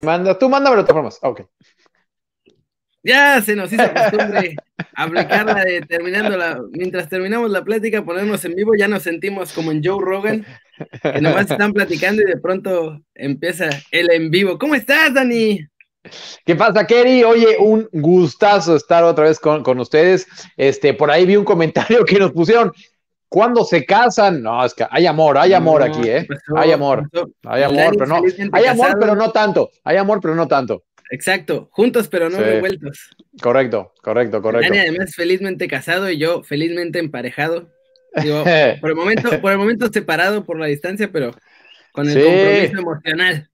Manda, 0.00 0.38
tú 0.38 0.48
mándame 0.48 0.76
de 0.76 0.82
todas 0.82 0.94
formas. 0.94 1.18
Ok. 1.22 1.42
Ya 3.02 3.40
se 3.40 3.54
nos 3.56 3.72
hizo 3.72 3.84
costumbre 3.94 4.56
aplicarla 4.94 5.64
de 5.64 5.80
terminando 5.82 6.36
la, 6.36 6.60
mientras 6.72 7.08
terminamos 7.08 7.50
la 7.50 7.64
plática, 7.64 8.04
ponernos 8.04 8.44
en 8.44 8.54
vivo, 8.54 8.72
ya 8.76 8.88
nos 8.88 9.04
sentimos 9.04 9.52
como 9.52 9.70
en 9.70 9.82
Joe 9.82 10.04
Rogan, 10.04 10.44
que 11.02 11.20
nomás 11.20 11.50
están 11.50 11.72
platicando 11.72 12.22
y 12.22 12.26
de 12.26 12.38
pronto 12.38 13.00
empieza 13.14 13.70
el 13.92 14.10
en 14.10 14.30
vivo. 14.30 14.58
¿Cómo 14.58 14.74
estás, 14.74 15.14
Dani? 15.14 15.60
¿Qué 16.44 16.56
pasa, 16.56 16.86
Kerry? 16.86 17.22
Oye, 17.22 17.56
un 17.58 17.88
gustazo 17.92 18.76
estar 18.76 19.04
otra 19.04 19.24
vez 19.24 19.38
con, 19.38 19.62
con, 19.62 19.78
ustedes. 19.78 20.26
Este, 20.56 20.94
por 20.94 21.10
ahí 21.10 21.26
vi 21.26 21.36
un 21.36 21.44
comentario 21.44 22.04
que 22.04 22.18
nos 22.18 22.32
pusieron. 22.32 22.72
¿Cuándo 23.28 23.64
se 23.64 23.84
casan? 23.84 24.42
No, 24.42 24.64
es 24.64 24.74
que 24.74 24.86
hay 24.90 25.06
amor, 25.06 25.36
hay 25.36 25.52
amor 25.52 25.80
no, 25.80 25.86
aquí, 25.86 26.08
¿eh? 26.08 26.26
Pasó, 26.26 26.58
hay 26.58 26.72
amor, 26.72 27.08
pasó. 27.10 27.30
hay 27.44 27.62
amor, 27.62 27.94
pero 27.98 28.06
no, 28.06 28.22
hay 28.52 28.66
amor, 28.66 28.86
casado. 28.86 29.00
pero 29.00 29.14
no 29.16 29.30
tanto, 29.30 29.70
hay 29.84 29.96
amor, 29.98 30.20
pero 30.20 30.34
no 30.34 30.48
tanto. 30.48 30.84
Exacto, 31.10 31.68
juntos 31.72 32.08
pero 32.08 32.28
no 32.30 32.38
sí. 32.38 32.44
revueltos. 32.44 33.10
Correcto, 33.40 33.92
correcto, 34.02 34.42
correcto. 34.42 34.68
Dani 34.68 34.80
además 34.80 35.14
felizmente 35.14 35.68
casado 35.68 36.10
y 36.10 36.18
yo 36.18 36.42
felizmente 36.42 36.98
emparejado. 36.98 37.70
Digo, 38.22 38.44
por 38.80 38.90
el 38.90 38.96
momento, 38.96 39.40
por 39.40 39.52
el 39.52 39.58
momento 39.58 39.88
separado 39.92 40.44
por 40.44 40.58
la 40.58 40.66
distancia, 40.66 41.10
pero 41.12 41.34
con 41.92 42.08
el 42.08 42.14
sí. 42.14 42.22
compromiso 42.22 42.78
emocional. 42.78 43.50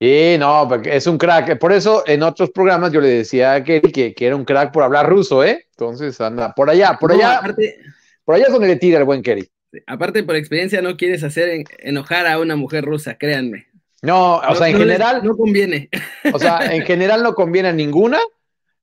Y 0.00 0.36
no, 0.38 0.72
es 0.84 1.06
un 1.08 1.18
crack. 1.18 1.58
Por 1.58 1.72
eso 1.72 2.04
en 2.06 2.22
otros 2.22 2.50
programas 2.50 2.92
yo 2.92 3.00
le 3.00 3.08
decía 3.08 3.54
a 3.54 3.64
Kelly 3.64 3.90
que, 3.90 4.14
que 4.14 4.26
era 4.26 4.36
un 4.36 4.44
crack 4.44 4.72
por 4.72 4.84
hablar 4.84 5.08
ruso, 5.08 5.42
¿eh? 5.42 5.66
Entonces 5.70 6.20
anda 6.20 6.54
por 6.54 6.70
allá, 6.70 6.96
por 7.00 7.10
allá. 7.10 7.34
No, 7.34 7.38
aparte, 7.38 7.80
por 8.28 8.34
allá 8.34 8.44
es 8.44 8.52
donde 8.52 8.68
le 8.68 8.76
tira 8.76 8.98
el 8.98 9.06
buen 9.06 9.22
Kerry. 9.22 9.48
Aparte, 9.86 10.22
por 10.22 10.36
experiencia, 10.36 10.82
no 10.82 10.98
quieres 10.98 11.24
hacer 11.24 11.64
enojar 11.78 12.26
a 12.26 12.38
una 12.38 12.56
mujer 12.56 12.84
rusa, 12.84 13.16
créanme. 13.16 13.68
No, 14.02 14.36
o 14.36 14.54
sea, 14.54 14.66
en 14.68 14.74
no 14.74 14.80
general. 14.80 15.14
Les, 15.14 15.24
no 15.24 15.34
conviene. 15.34 15.88
O 16.34 16.38
sea, 16.38 16.74
en 16.74 16.82
general 16.82 17.22
no 17.22 17.34
conviene 17.34 17.70
a 17.70 17.72
ninguna, 17.72 18.18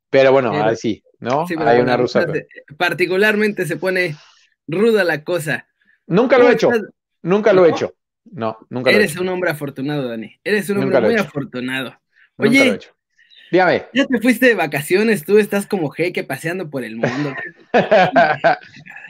pero 0.10 0.32
bueno, 0.32 0.50
pero, 0.52 0.64
ahí 0.64 0.76
sí, 0.76 1.04
¿no? 1.20 1.46
Sí, 1.46 1.54
Hay 1.60 1.80
una 1.80 1.96
rusa. 1.96 2.26
Pero... 2.26 2.44
Particularmente 2.76 3.68
se 3.68 3.78
pone 3.78 4.16
ruda 4.68 5.04
la 5.04 5.24
cosa. 5.24 5.68
Nunca 6.08 6.40
lo 6.40 6.50
he 6.50 6.54
hecho. 6.54 6.74
Estás? 6.74 6.90
Nunca 7.22 7.54
lo 7.54 7.68
he 7.68 7.70
hecho. 7.70 7.94
No, 8.24 8.58
nunca 8.72 8.90
lo 8.90 8.98
he 8.98 9.02
hecho. 9.02 9.12
Eres 9.12 9.22
un 9.22 9.30
hombre 9.30 9.52
afortunado, 9.52 10.10
Dani. 10.10 10.40
Eres 10.44 10.72
un 10.72 10.80
hombre 10.80 11.02
muy 11.02 11.18
afortunado. 11.18 11.96
Oye, 12.38 12.80
Dígame. 13.52 13.86
Ya 13.94 14.06
te 14.06 14.20
fuiste 14.20 14.48
de 14.48 14.56
vacaciones, 14.56 15.24
tú 15.24 15.38
estás 15.38 15.68
como 15.68 15.90
jeque 15.90 16.24
paseando 16.24 16.70
por 16.70 16.84
el 16.84 16.96
mundo. 16.96 17.36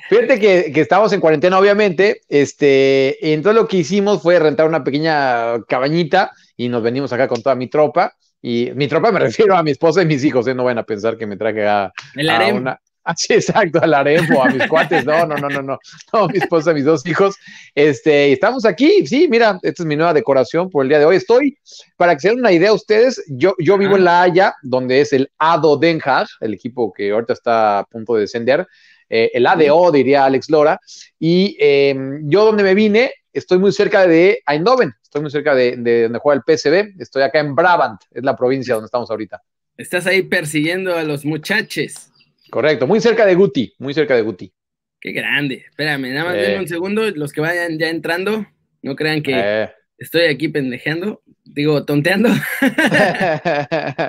Fíjate 0.10 0.40
que, 0.40 0.72
que 0.72 0.82
estábamos 0.82 1.12
en 1.14 1.20
cuarentena, 1.20 1.58
obviamente, 1.58 2.22
este, 2.30 3.34
entonces 3.34 3.62
lo 3.62 3.68
que 3.68 3.78
hicimos 3.78 4.22
fue 4.22 4.38
rentar 4.40 4.68
una 4.68 4.84
pequeña 4.84 5.64
cabañita 5.68 6.32
y 6.56 6.70
nos 6.70 6.84
venimos 6.84 7.12
acá 7.12 7.28
con 7.28 7.42
toda 7.42 7.56
mi 7.56 7.68
tropa. 7.68 8.16
Y 8.42 8.72
mi 8.76 8.88
tropa 8.88 9.12
me 9.12 9.20
refiero 9.22 9.56
a 9.56 9.64
mi 9.64 9.72
esposa 9.72 10.04
y 10.04 10.06
mis 10.06 10.24
hijos, 10.24 10.48
¿eh? 10.48 10.54
no 10.54 10.64
van 10.64 10.78
a 10.78 10.84
pensar 10.84 11.18
que 11.18 11.26
me 11.26 11.38
traje 11.38 11.68
a, 11.68 11.92
el 12.16 12.30
a 12.30 12.48
una. 12.54 12.80
Ah, 13.08 13.14
sí, 13.16 13.36
exacto, 13.36 13.80
al 13.84 13.94
harem 13.94 14.26
o 14.36 14.44
a 14.44 14.50
mis 14.50 14.66
cuates. 14.66 15.06
No, 15.06 15.28
no, 15.28 15.36
no, 15.36 15.48
no, 15.48 15.62
no. 15.62 15.78
No, 16.12 16.28
mi 16.28 16.40
esposa, 16.40 16.74
mis 16.74 16.86
dos 16.86 17.06
hijos. 17.06 17.36
Este, 17.76 18.32
estamos 18.32 18.66
aquí. 18.66 19.06
Sí, 19.06 19.28
mira, 19.30 19.60
esta 19.62 19.84
es 19.84 19.86
mi 19.86 19.96
nueva 19.96 20.12
decoración 20.12 20.72
por 20.72 20.84
el 20.84 20.90
día 20.90 20.98
de 20.98 21.06
hoy. 21.06 21.18
Estoy, 21.18 21.56
para 21.98 22.16
que 22.16 22.22
se 22.22 22.30
den 22.30 22.40
una 22.40 22.52
idea 22.52 22.74
ustedes, 22.74 23.24
yo, 23.28 23.54
yo 23.60 23.78
vivo 23.78 23.94
ah. 23.94 23.98
en 23.98 24.04
La 24.06 24.22
Haya, 24.24 24.56
donde 24.64 25.02
es 25.02 25.14
el 25.14 25.30
ADO 25.38 25.78
Den 25.78 26.02
Haag, 26.04 26.26
el 26.40 26.56
equipo 26.56 26.92
que 26.92 27.12
ahorita 27.12 27.34
está 27.34 27.78
a 27.78 27.84
punto 27.84 28.16
de 28.16 28.22
descender. 28.22 28.66
Eh, 29.10 29.32
el 29.34 29.46
ADO, 29.46 29.92
diría 29.92 30.26
Alex 30.26 30.50
Lora. 30.50 30.80
Y 31.20 31.58
eh, 31.60 31.96
yo 32.24 32.46
donde 32.46 32.64
me 32.64 32.74
vine, 32.74 33.12
estoy 33.34 33.60
muy 33.60 33.72
cerca 33.72 34.08
de 34.08 34.42
Eindhoven, 34.48 34.94
estoy 35.02 35.22
muy 35.22 35.32
cerca 35.32 35.54
de, 35.54 35.76
de 35.78 36.04
donde 36.04 36.20
juega 36.20 36.42
el 36.46 36.58
PSV, 36.58 37.02
estoy 37.02 37.24
acá 37.24 37.40
en 37.40 37.56
Brabant, 37.56 38.02
es 38.12 38.24
la 38.24 38.36
provincia 38.36 38.74
donde 38.76 38.86
estamos 38.86 39.10
ahorita. 39.10 39.42
Estás 39.78 40.08
ahí 40.08 40.22
persiguiendo 40.24 40.96
a 40.96 41.04
los 41.04 41.26
muchachos. 41.26 42.10
Correcto, 42.50 42.88
muy 42.88 43.02
cerca 43.02 43.26
de 43.26 43.36
Guti, 43.36 43.74
muy 43.80 43.94
cerca 43.94 44.16
de 44.16 44.22
Guti. 44.22 44.54
Qué 45.02 45.12
grande. 45.12 45.66
Espérame, 45.70 46.14
nada 46.14 46.32
más 46.32 46.36
eh. 46.36 46.58
un 46.58 46.68
segundo, 46.68 47.10
los 47.12 47.34
que 47.34 47.42
vayan 47.42 47.78
ya 47.78 47.90
entrando, 47.90 48.46
no 48.82 48.96
crean 48.96 49.22
que 49.22 49.34
eh. 49.36 49.70
estoy 49.98 50.24
aquí 50.24 50.48
pendejeando, 50.48 51.22
digo, 51.44 51.86
tonteando. 51.86 52.30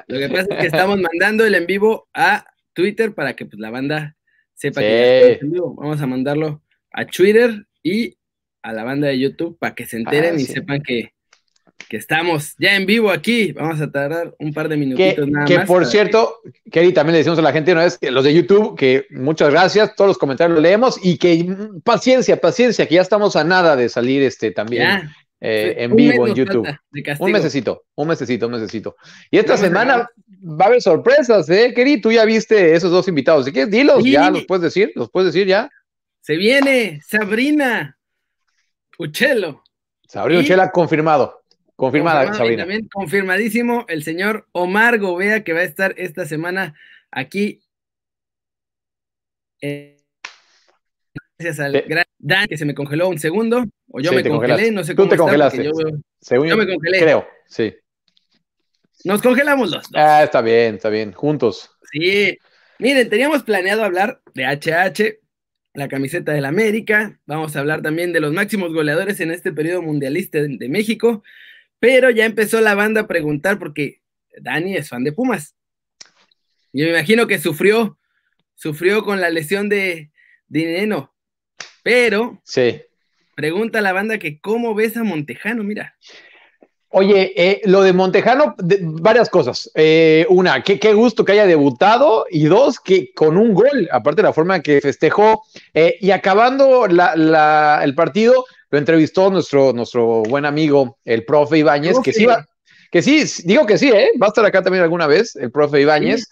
Lo 0.06 0.18
que 0.18 0.28
pasa 0.30 0.46
es 0.50 0.58
que 0.60 0.66
estamos 0.66 0.98
mandando 1.00 1.44
el 1.44 1.54
en 1.54 1.66
vivo 1.66 2.08
a 2.14 2.46
Twitter 2.72 3.14
para 3.14 3.34
que 3.34 3.46
pues, 3.46 3.58
la 3.58 3.70
banda 3.70 4.15
sepa 4.56 4.80
sí. 4.80 4.86
que 4.86 5.38
en 5.40 5.52
vivo. 5.52 5.74
Vamos 5.74 6.00
a 6.00 6.06
mandarlo 6.06 6.62
a 6.92 7.06
Twitter 7.06 7.66
y 7.82 8.16
a 8.62 8.72
la 8.72 8.82
banda 8.82 9.08
de 9.08 9.18
YouTube 9.18 9.56
para 9.58 9.74
que 9.74 9.86
se 9.86 9.96
enteren 9.96 10.34
ah, 10.34 10.40
y 10.40 10.44
sepan 10.44 10.82
que, 10.82 11.12
que 11.88 11.96
estamos 11.96 12.54
ya 12.58 12.74
en 12.74 12.86
vivo 12.86 13.10
aquí. 13.10 13.52
Vamos 13.52 13.80
a 13.80 13.90
tardar 13.90 14.34
un 14.40 14.52
par 14.52 14.68
de 14.68 14.76
minutitos 14.76 15.24
que, 15.24 15.30
nada 15.30 15.46
que 15.46 15.58
más. 15.58 15.66
por 15.66 15.86
cierto, 15.86 16.40
Kelly, 16.72 16.92
también 16.92 17.12
le 17.12 17.18
decimos 17.18 17.38
a 17.38 17.42
la 17.42 17.52
gente 17.52 17.72
una 17.72 17.84
vez 17.84 17.96
que 17.98 18.10
los 18.10 18.24
de 18.24 18.34
YouTube, 18.34 18.76
que 18.76 19.06
muchas 19.10 19.50
gracias, 19.50 19.94
todos 19.94 20.08
los 20.08 20.18
comentarios 20.18 20.54
los 20.54 20.62
leemos 20.62 20.98
y 21.00 21.16
que 21.18 21.44
mm, 21.44 21.82
paciencia, 21.82 22.40
paciencia, 22.40 22.88
que 22.88 22.96
ya 22.96 23.02
estamos 23.02 23.36
a 23.36 23.44
nada 23.44 23.76
de 23.76 23.88
salir 23.88 24.22
este 24.22 24.50
también. 24.50 24.82
Ya. 24.82 25.16
Eh, 25.48 25.84
en 25.84 25.94
vivo 25.94 26.26
en 26.26 26.34
YouTube. 26.34 26.66
Un 27.20 27.30
mesecito, 27.30 27.84
un 27.94 28.08
mesecito, 28.08 28.46
un 28.46 28.52
mesecito. 28.54 28.96
Y 29.30 29.38
esta 29.38 29.56
semana 29.56 30.10
va 30.42 30.64
a 30.64 30.68
haber 30.68 30.82
sorpresas, 30.82 31.48
¿eh, 31.50 31.72
Kelly? 31.72 32.00
Tú 32.00 32.10
ya 32.10 32.24
viste 32.24 32.74
esos 32.74 32.90
dos 32.90 33.06
invitados. 33.06 33.44
¿De 33.44 33.52
qué? 33.52 33.66
Dilos, 33.66 34.02
sí. 34.02 34.10
ya 34.10 34.28
los 34.28 34.44
puedes 34.44 34.62
decir, 34.62 34.90
los 34.96 35.08
puedes 35.08 35.32
decir 35.32 35.46
ya. 35.46 35.70
Se 36.20 36.34
viene 36.34 37.00
Sabrina 37.06 37.96
Uchelo. 38.98 39.62
Sabrina 40.08 40.40
Uchela 40.40 40.72
confirmado. 40.72 41.42
Confirmada, 41.76 42.24
confirmado, 42.24 42.38
Sabrina. 42.38 42.62
también 42.62 42.88
confirmadísimo 42.88 43.84
el 43.86 44.02
señor 44.02 44.48
Omar 44.50 44.98
Gobea, 44.98 45.44
que 45.44 45.52
va 45.52 45.60
a 45.60 45.64
estar 45.64 45.94
esta 45.96 46.26
semana 46.26 46.74
aquí. 47.12 47.62
Eh, 49.60 49.96
gracias 51.38 51.60
al 51.60 51.82
gran 51.82 52.04
Dan, 52.18 52.48
que 52.48 52.58
se 52.58 52.64
me 52.64 52.74
congeló 52.74 53.08
un 53.08 53.20
segundo, 53.20 53.64
o 53.96 54.00
yo 54.00 54.10
Sí, 54.10 54.16
me 54.16 54.22
te 54.22 54.28
congelé, 54.28 54.52
congelaste. 54.52 54.72
no 54.72 54.84
sé 54.84 54.92
Tú 54.92 54.96
cómo 54.96 55.08
te 55.08 55.14
está, 55.14 55.22
congelaste. 55.24 55.64
yo- 55.64 55.72
Según 56.20 56.48
yo 56.48 56.56
me 56.56 56.66
congelé. 56.66 56.98
Creo, 57.00 57.26
sí. 57.46 57.74
nos 59.04 59.22
congelamos 59.22 59.70
los 59.70 59.82
dos. 59.90 59.92
Ah, 59.94 60.22
está 60.24 60.40
bien, 60.42 60.74
está 60.76 60.88
bien. 60.88 61.12
Juntos. 61.12 61.70
Sí. 61.92 62.36
Miren, 62.78 63.08
teníamos 63.08 63.42
planeado 63.42 63.84
hablar 63.84 64.20
de 64.34 64.44
HH, 64.44 65.18
la 65.74 65.88
camiseta 65.88 66.32
del 66.32 66.44
América. 66.44 67.18
Vamos 67.26 67.54
a 67.56 67.60
hablar 67.60 67.82
también 67.82 68.12
de 68.12 68.20
los 68.20 68.32
máximos 68.32 68.72
goleadores 68.72 69.20
en 69.20 69.30
este 69.30 69.52
periodo 69.52 69.82
mundialista 69.82 70.38
de, 70.42 70.56
de 70.58 70.68
México. 70.68 71.22
Pero 71.78 72.10
ya 72.10 72.24
empezó 72.24 72.60
la 72.60 72.74
banda 72.74 73.02
a 73.02 73.06
preguntar 73.06 73.58
porque 73.58 74.00
Dani 74.40 74.76
es 74.76 74.88
fan 74.88 75.04
de 75.04 75.12
Pumas. 75.12 75.54
Yo 76.72 76.84
me 76.84 76.90
imagino 76.90 77.26
que 77.26 77.38
sufrió, 77.38 77.98
sufrió 78.54 79.04
con 79.04 79.20
la 79.20 79.30
lesión 79.30 79.68
de 79.68 80.10
Dineno. 80.48 81.14
Pero 81.82 82.40
Sí. 82.44 82.82
Pregunta 83.36 83.78
a 83.78 83.82
la 83.82 83.92
banda 83.92 84.18
que 84.18 84.40
cómo 84.40 84.74
ves 84.74 84.96
a 84.96 85.04
Montejano, 85.04 85.62
mira. 85.62 85.94
Oye, 86.88 87.32
eh, 87.36 87.60
lo 87.64 87.82
de 87.82 87.92
Montejano, 87.92 88.54
de- 88.58 88.78
varias 88.82 89.28
cosas. 89.28 89.70
Eh, 89.74 90.24
una, 90.30 90.62
qué, 90.62 90.78
qué 90.78 90.94
gusto 90.94 91.24
que 91.24 91.32
haya 91.32 91.44
debutado. 91.46 92.24
Y 92.30 92.46
dos, 92.46 92.80
que 92.80 93.12
con 93.12 93.36
un 93.36 93.52
gol, 93.54 93.88
aparte 93.92 94.22
de 94.22 94.28
la 94.28 94.32
forma 94.32 94.60
que 94.60 94.80
festejó. 94.80 95.42
eh, 95.74 95.96
y 96.00 96.10
acabando 96.10 96.86
la- 96.86 97.14
la- 97.14 97.80
el 97.84 97.94
partido, 97.94 98.46
lo 98.70 98.78
entrevistó 98.78 99.30
nuestro, 99.30 99.72
nuestro 99.74 100.22
buen 100.22 100.46
amigo, 100.46 100.98
el 101.04 101.24
profe 101.24 101.58
Ibáñez, 101.58 101.96
que 102.02 102.12
sí 102.12 102.24
va, 102.24 102.46
que 102.90 103.02
sí, 103.02 103.22
digo 103.44 103.66
que 103.66 103.76
sí, 103.78 103.90
¿eh? 103.90 104.10
Va 104.20 104.26
a 104.26 104.28
estar 104.28 104.44
acá 104.46 104.62
también 104.62 104.82
alguna 104.82 105.06
vez, 105.06 105.36
el 105.36 105.50
profe 105.50 105.80
Ibáñez. 105.82 106.26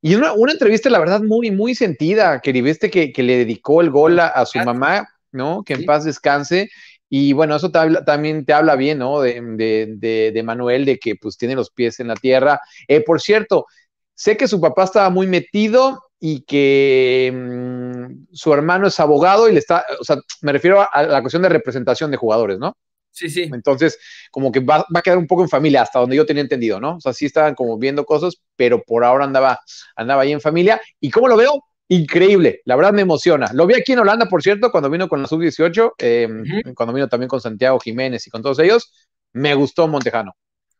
Y 0.00 0.16
una, 0.16 0.32
una 0.32 0.50
entrevista, 0.52 0.90
la 0.90 0.98
verdad, 0.98 1.20
muy, 1.20 1.52
muy 1.52 1.76
sentida, 1.76 2.40
que 2.40 2.50
viste 2.52 2.90
que, 2.90 3.12
que 3.12 3.22
le 3.22 3.36
dedicó 3.36 3.80
el 3.82 3.90
gol 3.90 4.18
a, 4.18 4.26
a 4.26 4.44
su 4.46 4.58
mamá, 4.58 5.08
¿no? 5.32 5.62
Que 5.64 5.74
en 5.74 5.80
Sí. 5.80 5.84
paz 5.84 6.04
descanse. 6.04 6.68
Y 7.08 7.32
bueno, 7.34 7.56
eso 7.56 7.70
te 7.70 7.78
habla- 7.78 8.04
también 8.04 8.44
te 8.44 8.52
habla 8.52 8.76
bien, 8.76 8.98
¿no? 8.98 9.20
De, 9.20 9.40
de, 9.40 9.94
de, 9.98 10.32
de 10.32 10.42
Manuel, 10.42 10.84
de 10.84 10.98
que 10.98 11.16
pues 11.16 11.36
tiene 11.36 11.54
los 11.54 11.70
pies 11.70 12.00
en 12.00 12.08
la 12.08 12.14
tierra. 12.16 12.60
Eh, 12.88 13.02
por 13.02 13.20
cierto, 13.20 13.66
sé 14.14 14.36
que 14.36 14.48
su 14.48 14.60
papá 14.60 14.84
estaba 14.84 15.10
muy 15.10 15.26
metido 15.26 16.02
y 16.20 16.42
que 16.44 17.32
mm, 17.34 18.26
su 18.34 18.52
hermano 18.54 18.86
es 18.86 18.98
abogado 19.00 19.48
y 19.48 19.52
le 19.52 19.58
está, 19.58 19.84
o 20.00 20.04
sea, 20.04 20.16
me 20.42 20.52
refiero 20.52 20.80
a, 20.80 20.84
a 20.86 21.02
la 21.04 21.20
cuestión 21.20 21.42
de 21.42 21.48
representación 21.48 22.10
de 22.10 22.16
jugadores, 22.16 22.58
¿no? 22.58 22.76
Sí, 23.10 23.28
sí. 23.30 23.50
Entonces, 23.52 23.98
como 24.30 24.50
que 24.52 24.60
va, 24.60 24.78
va 24.94 25.00
a 25.00 25.02
quedar 25.02 25.18
un 25.18 25.26
poco 25.26 25.42
en 25.42 25.48
familia, 25.48 25.82
hasta 25.82 25.98
donde 26.00 26.16
yo 26.16 26.24
tenía 26.26 26.42
entendido, 26.42 26.80
¿no? 26.80 26.96
O 26.96 27.00
sea, 27.00 27.12
sí 27.12 27.26
estaban 27.26 27.54
como 27.54 27.78
viendo 27.78 28.04
cosas, 28.06 28.36
pero 28.56 28.82
por 28.82 29.04
ahora 29.04 29.24
andaba, 29.24 29.60
andaba 29.96 30.22
ahí 30.22 30.32
en 30.32 30.40
familia. 30.40 30.80
¿Y 31.00 31.10
cómo 31.10 31.28
lo 31.28 31.36
veo? 31.36 31.62
Increíble, 31.92 32.62
la 32.64 32.74
verdad 32.74 32.94
me 32.94 33.02
emociona. 33.02 33.50
Lo 33.52 33.66
vi 33.66 33.74
aquí 33.74 33.92
en 33.92 33.98
Holanda, 33.98 34.26
por 34.26 34.42
cierto, 34.42 34.70
cuando 34.70 34.88
vino 34.88 35.10
con 35.10 35.20
la 35.20 35.28
sub-18, 35.28 35.92
eh, 35.98 36.26
Ujú. 36.26 36.74
cuando 36.74 36.94
vino 36.94 37.06
también 37.06 37.28
con 37.28 37.38
Santiago 37.38 37.78
Jiménez 37.78 38.26
y 38.26 38.30
con 38.30 38.40
todos 38.40 38.58
ellos. 38.60 38.94
Me 39.34 39.54
gustó 39.54 39.86
Montejano. 39.88 40.34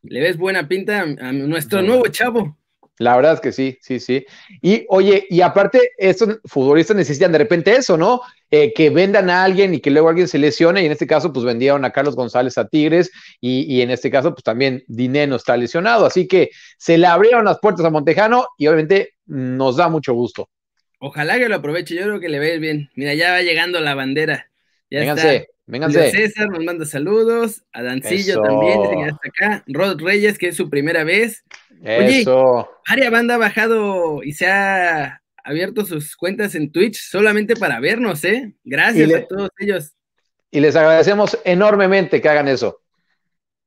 Le 0.04 0.20
ves 0.22 0.38
buena 0.38 0.66
pinta 0.66 1.02
a, 1.02 1.32
nuestro 1.32 1.82
nuevo 1.82 2.06
chavo. 2.08 2.56
La 2.96 3.14
verdad 3.14 3.34
es 3.34 3.40
que 3.40 3.52
sí, 3.52 3.76
sí, 3.82 4.00
sí. 4.00 4.24
Y 4.62 4.86
oye, 4.88 5.26
y 5.28 5.42
aparte, 5.42 5.90
estos 5.98 6.40
futbolistas 6.46 6.96
necesitan 6.96 7.30
de 7.30 7.38
repente 7.38 7.72
eso, 7.72 7.98
¿no? 7.98 8.22
Eh, 8.50 8.72
que 8.72 8.88
vendan 8.88 9.28
a 9.28 9.44
alguien 9.44 9.74
y 9.74 9.80
que 9.80 9.90
luego 9.90 10.08
alguien 10.08 10.28
se 10.28 10.38
lesione, 10.38 10.82
y 10.82 10.86
en 10.86 10.92
este 10.92 11.06
caso, 11.06 11.30
pues 11.30 11.44
vendieron 11.44 11.84
a 11.84 11.90
Carlos 11.90 12.16
González 12.16 12.56
a 12.56 12.68
Tigres, 12.68 13.10
y, 13.38 13.82
en 13.82 13.90
este 13.90 14.10
caso, 14.10 14.32
pues 14.32 14.44
también 14.44 14.82
Dineno 14.86 15.36
está 15.36 15.58
lesionado. 15.58 16.06
Así 16.06 16.26
que 16.26 16.50
se 16.78 16.96
le 16.96 17.06
abrieron 17.06 17.44
las 17.44 17.58
puertas 17.58 17.84
a 17.84 17.90
Montejano 17.90 18.46
y 18.56 18.66
obviamente 18.66 19.10
nos 19.26 19.76
da 19.76 19.90
mucho 19.90 20.14
gusto. 20.14 20.48
Ojalá 21.04 21.37
que 21.37 21.49
lo 21.49 21.56
aproveche, 21.56 21.96
yo 21.96 22.04
creo 22.04 22.20
que 22.20 22.28
le 22.28 22.38
va 22.38 22.44
a 22.44 22.49
ir 22.50 22.60
bien. 22.60 22.88
Mira, 22.94 23.12
ya 23.14 23.32
va 23.32 23.43
llegando 23.43 23.81
la 23.81 23.96
bandera. 23.96 24.49
Ya 24.88 25.00
Vénganse. 25.00 25.49
Vénganse. 25.66 26.12
César 26.12 26.49
nos 26.49 26.62
manda 26.62 26.87
saludos, 26.87 27.64
a 27.72 27.82
Dancillo 27.82 28.40
también, 28.40 28.81
que 28.82 29.08
está 29.08 29.19
acá, 29.25 29.64
Rod 29.66 30.00
Reyes, 30.00 30.38
que 30.38 30.46
es 30.46 30.56
su 30.56 30.70
primera 30.70 31.02
vez. 31.02 31.44
Eso. 31.82 32.70
Oye, 32.94 33.10
Banda 33.10 33.34
ha 33.34 33.38
bajado 33.38 34.22
y 34.22 34.34
se 34.34 34.46
ha 34.46 35.20
abierto 35.43 35.84
sus 35.84 36.14
cuentas 36.14 36.54
en 36.54 36.70
Twitch 36.70 37.00
solamente 37.00 37.56
para 37.56 37.81
vernos, 37.81 38.22
¿eh? 38.25 38.55
Gracias 38.62 39.12
a 39.12 39.26
todos 39.26 39.50
ellos. 39.58 39.94
Y 40.52 40.60
les 40.60 40.76
agradecemos 40.76 41.37
enormemente 41.44 42.20
que 42.20 42.28
hagan 42.28 42.46
eso. 42.46 42.81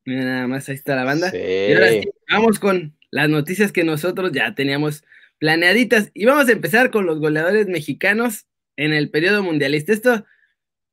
Mira, 0.06 0.24
nada 0.24 0.48
más 0.48 0.70
ahí 0.70 0.76
está 0.76 0.96
la 0.96 1.04
banda. 1.04 1.34
Y 1.36 1.74
ahora 1.74 1.90
sí, 1.90 2.10
vamos 2.32 2.60
con 2.60 2.98
las 3.12 3.28
noticias 3.28 3.74
que 3.74 3.84
nosotros 3.84 4.32
ya 4.32 4.56
teníamos 4.56 5.04
planeaditas. 5.40 6.12
Y 6.14 6.26
vamos 6.26 6.48
a 6.50 6.52
empezar 6.52 6.92
con 6.92 7.06
los 7.06 7.20
goleadores 7.20 7.68
mexicanos 7.68 8.46
en 8.78 8.94
el 8.94 9.10
periodo 9.10 9.44
mundialista. 9.44 9.94
Esto 9.94 10.26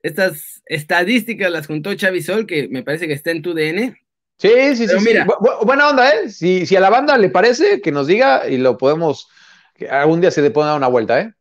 estas 0.02 0.62
estadísticas 0.66 1.50
las 1.50 1.66
juntó 1.66 1.94
Chavi 1.94 2.22
Sol, 2.22 2.46
que 2.46 2.68
me 2.68 2.82
parece 2.82 3.06
que 3.06 3.12
está 3.12 3.30
en 3.30 3.42
tu 3.42 3.54
DN. 3.54 3.96
Sí, 4.38 4.50
sí, 4.74 4.88
sí, 4.88 4.96
mira. 5.04 5.26
buena 5.62 5.90
onda, 5.90 6.10
¿eh? 6.10 6.28
Si, 6.28 6.66
si, 6.66 6.74
a 6.74 6.80
la 6.80 6.90
banda 6.90 7.16
le 7.16 7.28
parece, 7.28 7.80
que 7.80 7.92
nos 7.92 8.08
diga 8.08 8.48
y 8.48 8.58
lo 8.58 8.76
podemos, 8.76 9.28
que 9.76 9.88
algún 9.88 10.20
día 10.20 10.32
se 10.32 10.42
le 10.42 10.50
pueda 10.50 10.68
dar 10.68 10.76
una 10.76 10.88
vuelta, 10.88 11.20
¿eh? 11.20 11.32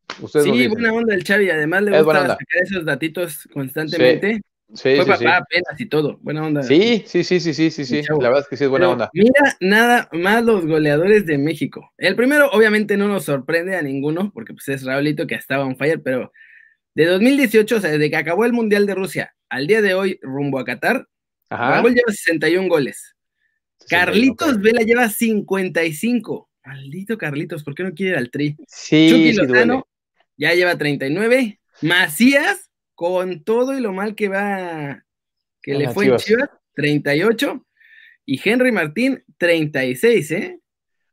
sí, 0.44 0.68
buena 0.68 0.94
onda 0.94 1.16
el 1.16 1.24
Chavi, 1.24 1.50
además 1.50 1.84
le 1.84 2.04
gusta 2.04 2.22
sacar 2.22 2.58
esos 2.64 2.86
datitos 2.86 3.48
constantemente. 3.54 4.36
Sí. 4.36 4.42
Fue 4.76 4.98
papá 5.06 5.38
apenas 5.38 5.80
y 5.80 5.86
todo, 5.88 6.18
buena 6.22 6.46
onda. 6.46 6.64
Sí, 6.64 7.04
sí, 7.06 7.24
sí, 7.24 7.40
sí, 7.40 7.54
sí, 7.54 7.72
sí, 7.72 7.86
sí. 7.86 8.02
La 8.08 8.30
verdad 8.30 8.40
es 8.42 8.48
que 8.48 8.58
sí 8.58 8.64
es 8.64 8.70
buena 8.70 8.90
onda. 8.90 9.10
Mira 9.14 9.58
nada 9.60 10.10
más 10.14 10.44
los 10.44 10.66
goleadores 10.66 11.26
de 11.26 11.38
México. 11.38 11.92
El 11.98 12.16
primero, 12.16 12.50
obviamente, 12.52 12.96
no 12.98 13.08
nos 13.08 13.26
sorprende 13.26 13.76
a 13.76 13.82
ninguno, 13.82 14.32
porque 14.34 14.54
pues 14.54 14.70
es 14.70 14.84
Raulito 14.86 15.28
que 15.28 15.36
estaba 15.36 15.66
on 15.66 15.76
fire, 15.76 16.02
pero 16.02 16.32
de 16.96 17.06
2018, 17.06 17.76
o 17.76 17.80
sea, 17.80 17.92
desde 17.92 18.10
que 18.10 18.18
acabó 18.18 18.46
el 18.46 18.54
Mundial 18.54 18.86
de 18.86 18.96
Rusia 18.96 19.36
al 19.50 19.68
día 19.68 19.82
de 19.82 19.94
hoy, 19.94 20.20
rumbo 20.22 20.60
a 20.60 20.66
Qatar, 20.66 21.08
Raúl 21.50 21.94
lleva 21.94 22.12
61 22.12 22.70
goles. 22.70 23.16
Carlitos 23.90 24.62
Vela 24.62 24.82
lleva 24.82 25.10
55. 25.10 26.50
Maldito 26.64 27.18
Carlitos, 27.18 27.64
¿por 27.64 27.76
qué 27.76 27.84
no 27.84 27.94
quiere 27.94 28.14
ir 28.14 28.18
al 28.18 28.32
tri? 28.32 28.56
Sí, 28.68 29.10
Chucky 29.10 29.34
Lozano 29.34 29.88
ya 30.38 30.54
lleva 30.54 30.78
39. 30.78 31.60
Macías, 31.82 32.71
con 33.02 33.44
todo 33.44 33.76
y 33.76 33.82
lo 33.82 33.94
mal 33.94 34.14
que 34.14 34.30
va, 34.30 35.04
que 35.64 35.74
le 35.74 35.90
fue 35.90 36.06
en 36.06 36.18
Chivas, 36.18 36.52
38. 36.76 37.66
Y 38.28 38.40
Henry 38.48 38.72
Martín, 38.72 39.24
36, 39.40 40.32
¿eh? 40.34 40.60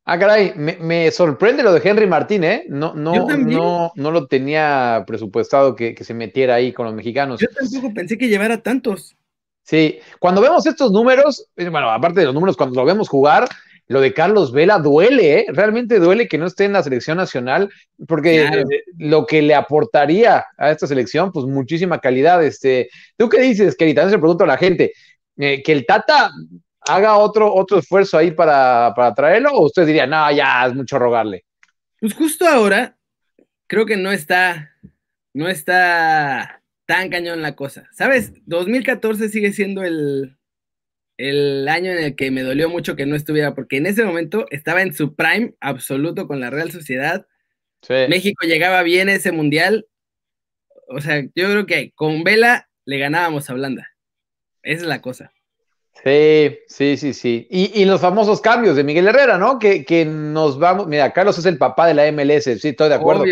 Ah, 0.04 0.18
caray, 0.18 0.52
me, 0.54 1.10
sorprende 1.10 1.62
lo 1.62 1.72
de 1.72 1.80
Henry 1.82 2.06
Martín, 2.06 2.44
¿eh? 2.44 2.66
No, 2.68 2.92
no, 2.92 3.26
no, 3.26 3.92
no 3.94 4.10
lo 4.10 4.26
tenía 4.26 5.02
presupuestado 5.06 5.74
que, 5.74 5.96
se 5.98 6.12
metiera 6.12 6.56
ahí 6.56 6.74
con 6.74 6.84
los 6.84 6.94
mexicanos. 6.94 7.40
Yo 7.40 7.48
tampoco 7.48 7.94
pensé 7.94 8.18
que 8.18 8.28
llevara 8.28 8.62
tantos. 8.62 9.16
Sí, 9.62 9.98
cuando 10.18 10.42
vemos 10.42 10.66
estos 10.66 10.92
números, 10.92 11.48
eh, 11.56 11.70
bueno, 11.70 11.88
aparte 11.90 12.20
de 12.20 12.26
los 12.26 12.34
números, 12.34 12.54
cuando 12.54 12.78
lo 12.78 12.84
vemos 12.84 13.08
jugar, 13.08 13.48
lo 13.88 14.02
de 14.02 14.12
Carlos 14.12 14.52
Vela 14.52 14.78
duele, 14.78 15.40
¿eh? 15.40 15.46
Realmente 15.48 15.98
duele 15.98 16.28
que 16.28 16.36
no 16.36 16.46
esté 16.46 16.66
en 16.66 16.74
la 16.74 16.82
selección 16.82 17.16
nacional, 17.16 17.70
porque 18.06 18.64
lo 18.98 19.24
que 19.24 19.40
le 19.40 19.54
aportaría 19.54 20.44
a 20.58 20.70
esta 20.70 20.86
selección, 20.86 21.32
pues 21.32 21.46
muchísima 21.46 21.98
calidad. 21.98 22.44
Este, 22.44 22.90
¿Tú 23.16 23.30
qué 23.30 23.40
dices, 23.40 23.76
querida? 23.76 24.08
Se 24.10 24.18
pregunto 24.18 24.44
a 24.44 24.48
la 24.48 24.58
gente. 24.58 24.92
Eh, 25.38 25.62
que 25.62 25.72
el 25.72 25.86
Tata 25.86 26.30
haga 26.80 27.16
otro, 27.16 27.54
otro 27.54 27.78
esfuerzo 27.78 28.18
ahí 28.18 28.30
para, 28.32 28.92
traerlo, 29.16 29.52
o 29.52 29.66
usted 29.66 29.86
diría, 29.86 30.06
no, 30.06 30.30
ya 30.32 30.66
es 30.66 30.74
mucho 30.74 30.98
rogarle. 30.98 31.44
Pues 31.98 32.12
justo 32.12 32.46
ahora, 32.46 32.98
creo 33.66 33.86
que 33.86 33.96
no 33.96 34.12
está, 34.12 34.72
no 35.32 35.48
está 35.48 36.62
tan 36.86 37.08
cañón 37.08 37.40
la 37.40 37.54
cosa. 37.56 37.88
¿Sabes? 37.92 38.32
2014 38.46 39.28
sigue 39.28 39.52
siendo 39.52 39.82
el, 39.82 40.37
el 41.18 41.68
año 41.68 41.90
en 41.90 41.98
el 41.98 42.16
que 42.16 42.30
me 42.30 42.42
dolió 42.42 42.70
mucho 42.70 42.96
que 42.96 43.04
no 43.04 43.16
estuviera, 43.16 43.54
porque 43.54 43.76
en 43.76 43.86
ese 43.86 44.04
momento 44.04 44.46
estaba 44.50 44.82
en 44.82 44.94
su 44.94 45.14
prime 45.14 45.54
absoluto 45.60 46.26
con 46.26 46.40
la 46.40 46.48
Real 46.48 46.70
Sociedad. 46.70 47.26
México 48.08 48.46
llegaba 48.46 48.82
bien 48.82 49.08
a 49.08 49.14
ese 49.14 49.32
mundial. 49.32 49.86
O 50.88 51.00
sea, 51.00 51.20
yo 51.20 51.50
creo 51.50 51.66
que 51.66 51.92
con 51.94 52.24
Vela 52.24 52.68
le 52.84 52.98
ganábamos 52.98 53.50
a 53.50 53.54
Holanda. 53.54 53.90
Esa 54.62 54.82
es 54.82 54.88
la 54.88 55.02
cosa. 55.02 55.32
Sí, 56.04 56.58
sí, 56.68 56.96
sí, 56.96 57.12
sí. 57.12 57.48
Y, 57.50 57.84
los 57.84 58.00
famosos 58.00 58.40
cambios 58.40 58.76
de 58.76 58.84
Miguel 58.84 59.08
Herrera, 59.08 59.36
¿no? 59.36 59.58
Que, 59.58 59.84
que, 59.84 60.04
nos 60.04 60.58
vamos. 60.58 60.86
Mira, 60.86 61.12
Carlos 61.12 61.36
es 61.38 61.46
el 61.46 61.58
papá 61.58 61.88
de 61.88 61.94
la 61.94 62.10
MLS, 62.12 62.44
sí, 62.44 62.68
estoy 62.68 62.88
de 62.88 62.94
acuerdo. 62.94 63.24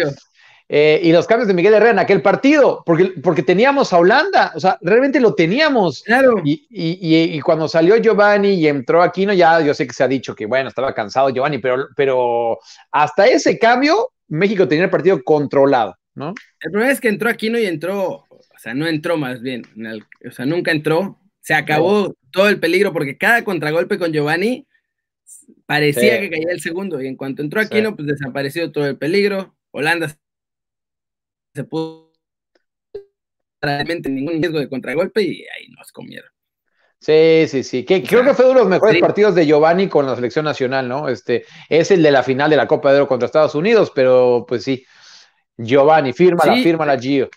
Eh, 0.69 1.01
y 1.03 1.13
los 1.13 1.27
cambios 1.27 1.47
de 1.47 1.55
Miguel 1.55 1.75
Herrera 1.75 1.93
en 1.93 1.99
aquel 2.01 2.23
partido, 2.23 2.83
porque, 2.85 3.13
porque 3.23 3.43
teníamos 3.43 3.93
a 3.93 3.99
Holanda, 3.99 4.53
o 4.55 4.61
sea, 4.61 4.79
realmente 4.83 5.21
lo 5.21 5.35
teníamos. 5.35 6.03
Claro. 6.03 6.35
Y, 6.45 6.67
y, 6.71 7.37
y, 7.37 7.41
cuando 7.41 7.69
salió 7.69 7.97
Giovanni 7.97 8.55
y 8.55 8.67
entró 8.67 9.03
Aquino, 9.03 9.33
ya 9.33 9.61
yo 9.61 9.75
sé 9.75 9.87
que 9.87 9.93
se 9.93 10.03
ha 10.03 10.09
dicho 10.09 10.35
que, 10.35 10.47
bueno, 10.47 10.69
estaba 10.69 10.93
cansado 10.93 11.31
Giovanni, 11.31 11.59
pero, 11.59 11.87
pero 11.97 12.59
hasta 12.91 13.27
ese 13.27 13.59
cambio, 13.59 14.09
México 14.29 14.67
tenía 14.67 14.85
el 14.85 14.91
partido 14.91 15.23
controlado, 15.23 15.97
¿no? 16.15 16.35
El 16.61 16.73
problema 16.73 16.93
es 16.93 17.01
que 17.01 17.09
entró 17.09 17.31
Aquino 17.31 17.59
y 17.59 17.67
entró, 17.67 18.25
o 18.29 18.59
sea, 18.59 18.75
no 18.75 18.89
entró 18.89 19.17
más 19.17 19.41
bien, 19.41 19.63
o 20.27 20.33
sea, 20.33 20.47
nunca 20.47 20.73
entró 20.73 21.21
se 21.47 21.55
acabó 21.55 22.17
todo 22.33 22.49
el 22.49 22.59
peligro 22.59 22.93
porque 22.93 23.17
cada 23.17 23.45
contragolpe 23.45 23.99
con 23.99 24.13
Giovanni 24.13 24.67
parecía 25.65 26.19
que 26.19 26.29
caía 26.29 26.51
el 26.51 26.61
segundo 26.61 27.01
y 27.01 27.07
en 27.07 27.15
cuanto 27.15 27.41
entró 27.41 27.61
Aquino, 27.61 27.95
pues 27.95 28.09
desapareció 28.09 28.73
todo 28.73 28.85
el 28.89 28.99
peligro. 28.99 29.55
Holanda 29.71 30.09
se 31.57 31.65
pudo 31.65 32.13
realmente 33.61 34.09
ningún 34.09 34.41
riesgo 34.41 34.61
de 34.61 34.69
contragolpe 34.69 35.23
y 35.23 35.45
ahí 35.49 35.69
nos 35.77 35.91
comieron. 35.91 36.31
Sí, 37.01 37.47
sí, 37.49 37.63
sí. 37.63 37.85
Que, 37.85 38.03
creo 38.03 38.25
que 38.25 38.35
fue 38.35 38.47
uno 38.47 38.55
de 38.55 38.61
los 38.61 38.69
mejores 38.69 39.01
partidos 39.01 39.35
de 39.35 39.47
Giovanni 39.47 39.89
con 39.89 40.07
la 40.07 40.15
selección 40.15 40.45
nacional, 40.45 40.89
¿no? 40.89 41.09
Este 41.09 41.45
es 41.69 41.91
el 41.91 42.03
de 42.03 42.11
la 42.11 42.23
final 42.23 42.49
de 42.51 42.57
la 42.57 42.67
Copa 42.67 42.91
de 42.91 42.99
Oro 42.99 43.09
contra 43.09 43.27
Estados 43.27 43.55
Unidos, 43.55 43.93
pero 43.95 44.45
pues 44.49 44.65
sí. 44.65 44.85
Giovanni, 45.59 46.13
firma 46.13 46.45
la 46.45 46.57
firma 46.57 46.87
la 46.87 46.99
Gio. 46.99 47.31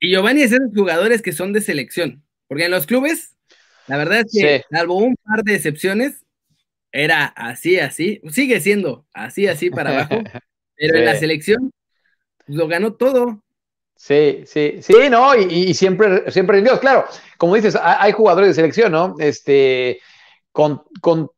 Y 0.00 0.10
Giovanni 0.10 0.42
es 0.42 0.50
de 0.50 0.56
esos 0.56 0.70
jugadores 0.74 1.22
que 1.22 1.32
son 1.32 1.52
de 1.52 1.60
selección. 1.60 2.24
Porque 2.48 2.64
en 2.64 2.70
los 2.70 2.86
clubes, 2.86 3.36
la 3.86 3.96
verdad 3.96 4.20
es 4.20 4.32
que, 4.32 4.62
salvo 4.70 4.96
un 4.96 5.14
par 5.16 5.42
de 5.44 5.54
excepciones, 5.54 6.24
era 6.92 7.24
así, 7.24 7.78
así, 7.78 8.20
sigue 8.30 8.60
siendo 8.60 9.06
así, 9.12 9.46
así 9.46 9.70
para 9.70 9.90
abajo, 9.90 10.22
pero 10.76 10.98
en 10.98 11.04
la 11.04 11.16
selección 11.16 11.72
lo 12.46 12.68
ganó 12.68 12.94
todo. 12.94 13.42
Sí, 13.96 14.42
sí, 14.46 14.78
sí, 14.82 14.94
no, 15.10 15.34
y, 15.36 15.72
siempre, 15.72 16.30
siempre 16.30 16.56
rindió. 16.56 16.78
Claro, 16.80 17.06
como 17.38 17.54
dices, 17.54 17.78
hay, 17.80 18.12
jugadores 18.12 18.48
de 18.48 18.54
selección, 18.54 18.92
¿no? 18.92 19.14
Este, 19.18 20.00
con, 20.52 20.82
con 21.00 21.30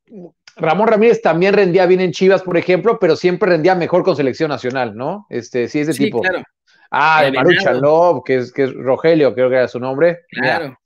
Ramón 0.56 0.88
Ramírez 0.88 1.20
también 1.20 1.54
rendía 1.54 1.86
bien 1.86 2.00
en 2.00 2.12
Chivas, 2.12 2.42
por 2.42 2.56
ejemplo, 2.56 2.98
pero 2.98 3.14
siempre 3.14 3.50
rendía 3.50 3.74
mejor 3.74 4.02
con 4.02 4.16
selección 4.16 4.48
nacional, 4.48 4.96
¿no? 4.96 5.26
Este, 5.28 5.68
sí, 5.68 5.80
ese 5.80 5.92
sí, 5.92 6.04
tipo. 6.04 6.22
Claro. 6.22 6.42
Ah, 6.90 7.22
de 7.24 7.32
Marucha 7.32 7.72
Love, 7.72 8.22
que 8.24 8.36
es, 8.36 8.52
que 8.52 8.64
es 8.64 8.72
Rogelio, 8.72 9.34
creo 9.34 9.48
que 9.50 9.56
era 9.56 9.68
su 9.68 9.78
nombre. 9.78 10.20
Claro. 10.30 10.78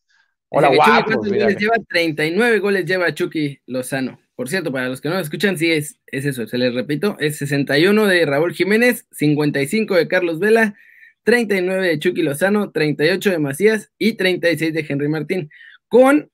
Hola, 0.49 0.75
guapo. 0.75 1.17
goles 1.19 1.57
lleva? 1.57 1.77
39 1.89 2.59
goles 2.59 2.85
lleva 2.85 3.15
Chucky 3.15 3.59
Lozano. 3.67 4.19
Por 4.41 4.49
cierto, 4.49 4.73
para 4.73 4.89
los 4.89 5.03
que 5.03 5.11
no 5.11 5.17
lo 5.17 5.21
escuchan, 5.21 5.59
sí 5.59 5.71
es, 5.71 6.01
es 6.07 6.25
eso, 6.25 6.47
se 6.47 6.57
les 6.57 6.73
repito, 6.73 7.15
es 7.21 7.37
61 7.37 8.07
de 8.07 8.25
Raúl 8.25 8.55
Jiménez, 8.55 9.07
55 9.11 9.95
de 9.95 10.09
Carlos 10.09 10.39
Vela, 10.39 10.77
39 11.25 11.87
de 11.87 11.99
Chucky 11.99 12.23
Lozano, 12.23 12.71
38 12.71 13.33
de 13.33 13.39
Macías 13.39 13.93
y 13.99 14.15
36 14.15 14.73
de 14.73 14.87
Henry 14.89 15.09
Martín. 15.09 15.51
Con, 15.89 16.31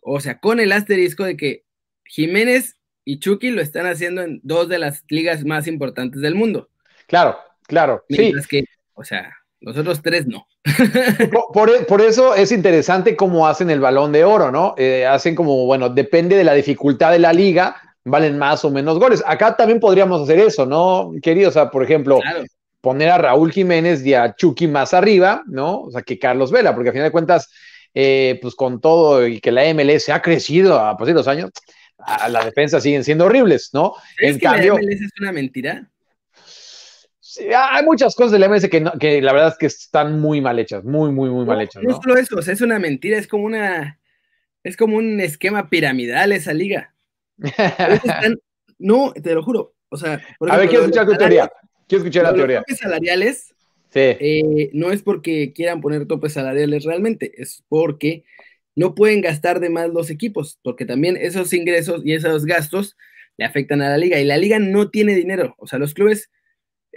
o 0.00 0.20
sea, 0.20 0.38
con 0.38 0.58
el 0.58 0.72
asterisco 0.72 1.24
de 1.24 1.36
que 1.36 1.64
Jiménez 2.06 2.78
y 3.04 3.18
Chucky 3.18 3.50
lo 3.50 3.60
están 3.60 3.84
haciendo 3.84 4.22
en 4.22 4.40
dos 4.42 4.70
de 4.70 4.78
las 4.78 5.04
ligas 5.10 5.44
más 5.44 5.66
importantes 5.66 6.22
del 6.22 6.34
mundo. 6.34 6.70
Claro, 7.08 7.36
claro. 7.64 8.06
Mientras 8.08 8.44
sí. 8.44 8.48
que, 8.48 8.64
o 8.94 9.04
sea, 9.04 9.36
los 9.60 9.76
otros 9.76 10.02
tres 10.02 10.26
no. 10.26 10.46
por, 11.52 12.00
eso 12.00 12.34
es 12.34 12.52
interesante 12.52 13.16
cómo 13.16 13.46
hacen 13.46 13.70
el 13.70 13.80
balón 13.80 14.12
de 14.12 14.24
oro, 14.24 14.50
¿no? 14.50 14.74
Eh, 14.76 15.06
hacen 15.06 15.34
como, 15.34 15.64
bueno, 15.66 15.88
depende 15.88 16.36
de 16.36 16.44
la 16.44 16.54
dificultad 16.54 17.12
de 17.12 17.18
la 17.18 17.32
liga, 17.32 17.76
valen 18.04 18.38
más 18.38 18.64
o 18.64 18.70
menos 18.70 18.98
goles. 18.98 19.22
Acá 19.26 19.56
también 19.56 19.80
podríamos 19.80 20.22
hacer 20.22 20.38
eso, 20.38 20.66
¿no, 20.66 21.12
querido? 21.22 21.48
O 21.48 21.52
sea, 21.52 21.70
por 21.70 21.82
ejemplo, 21.82 22.20
poner 22.80 23.10
a 23.10 23.18
Raúl 23.18 23.50
Jiménez 23.50 24.04
y 24.04 24.14
a 24.14 24.34
Chucky 24.34 24.68
más 24.68 24.94
arriba, 24.94 25.42
¿no? 25.46 25.82
O 25.82 25.90
sea, 25.90 26.02
que 26.02 26.18
Carlos 26.18 26.52
Vela, 26.52 26.74
porque 26.74 26.90
a 26.90 26.92
final 26.92 27.08
de 27.08 27.12
cuentas, 27.12 27.50
eh, 27.94 28.38
pues 28.42 28.54
con 28.54 28.80
todo 28.80 29.26
y 29.26 29.40
que 29.40 29.52
la 29.52 29.64
MLS 29.72 30.10
ha 30.10 30.20
crecido 30.20 30.78
a 30.78 30.96
pasar 30.96 31.14
los 31.14 31.28
años, 31.28 31.50
la 32.28 32.44
defensa 32.44 32.80
siguen 32.80 33.04
siendo 33.04 33.24
horribles, 33.24 33.70
¿no? 33.72 33.94
En 34.20 34.38
cambio, 34.38 34.74
la 34.74 34.82
MLS 34.82 35.00
es 35.00 35.12
una 35.20 35.32
mentira? 35.32 35.90
Hay 37.56 37.84
muchas 37.84 38.14
cosas 38.14 38.32
del 38.32 38.48
MLS 38.48 38.68
que, 38.68 38.84
que 38.98 39.22
la 39.22 39.32
verdad 39.32 39.48
es 39.48 39.58
que 39.58 39.66
están 39.66 40.20
muy 40.20 40.40
mal 40.40 40.58
hechas, 40.58 40.84
muy, 40.84 41.10
muy, 41.10 41.30
muy 41.30 41.44
mal 41.44 41.60
hechas. 41.60 41.82
No, 41.82 41.90
no 41.90 42.02
solo 42.02 42.16
eso, 42.16 42.38
es 42.38 42.60
una 42.60 42.78
mentira, 42.78 43.18
es 43.18 43.26
como 43.26 43.44
una, 43.44 43.98
es 44.62 44.76
como 44.76 44.96
un 44.96 45.20
esquema 45.20 45.68
piramidal 45.68 46.32
esa 46.32 46.52
liga. 46.52 46.94
no, 48.78 49.12
te 49.12 49.34
lo 49.34 49.42
juro. 49.42 49.74
O 49.88 49.96
sea, 49.96 50.20
a 50.40 50.56
ver, 50.56 50.68
quiero 50.68 50.84
escuchar 50.84 51.06
tu 51.06 51.14
teoría. 51.14 51.50
Quiero 51.86 52.04
escuchar 52.04 52.24
la 52.24 52.34
teoría. 52.34 52.56
Los 52.56 52.66
topes 52.66 52.78
salariales 52.78 53.54
eh, 53.94 54.70
no 54.72 54.90
es 54.90 55.02
porque 55.02 55.52
quieran 55.54 55.80
poner 55.80 56.06
topes 56.06 56.34
salariales 56.34 56.84
realmente, 56.84 57.32
es 57.40 57.64
porque 57.68 58.24
no 58.74 58.94
pueden 58.94 59.22
gastar 59.22 59.60
de 59.60 59.70
más 59.70 59.88
los 59.88 60.10
equipos, 60.10 60.58
porque 60.62 60.84
también 60.84 61.16
esos 61.16 61.52
ingresos 61.52 62.02
y 62.04 62.12
esos 62.12 62.44
gastos 62.44 62.96
le 63.38 63.44
afectan 63.44 63.80
a 63.80 63.88
la 63.88 63.98
liga 63.98 64.18
y 64.18 64.24
la 64.24 64.36
liga 64.36 64.58
no 64.58 64.90
tiene 64.90 65.14
dinero. 65.14 65.54
O 65.58 65.66
sea, 65.66 65.78
los 65.78 65.94
clubes 65.94 66.30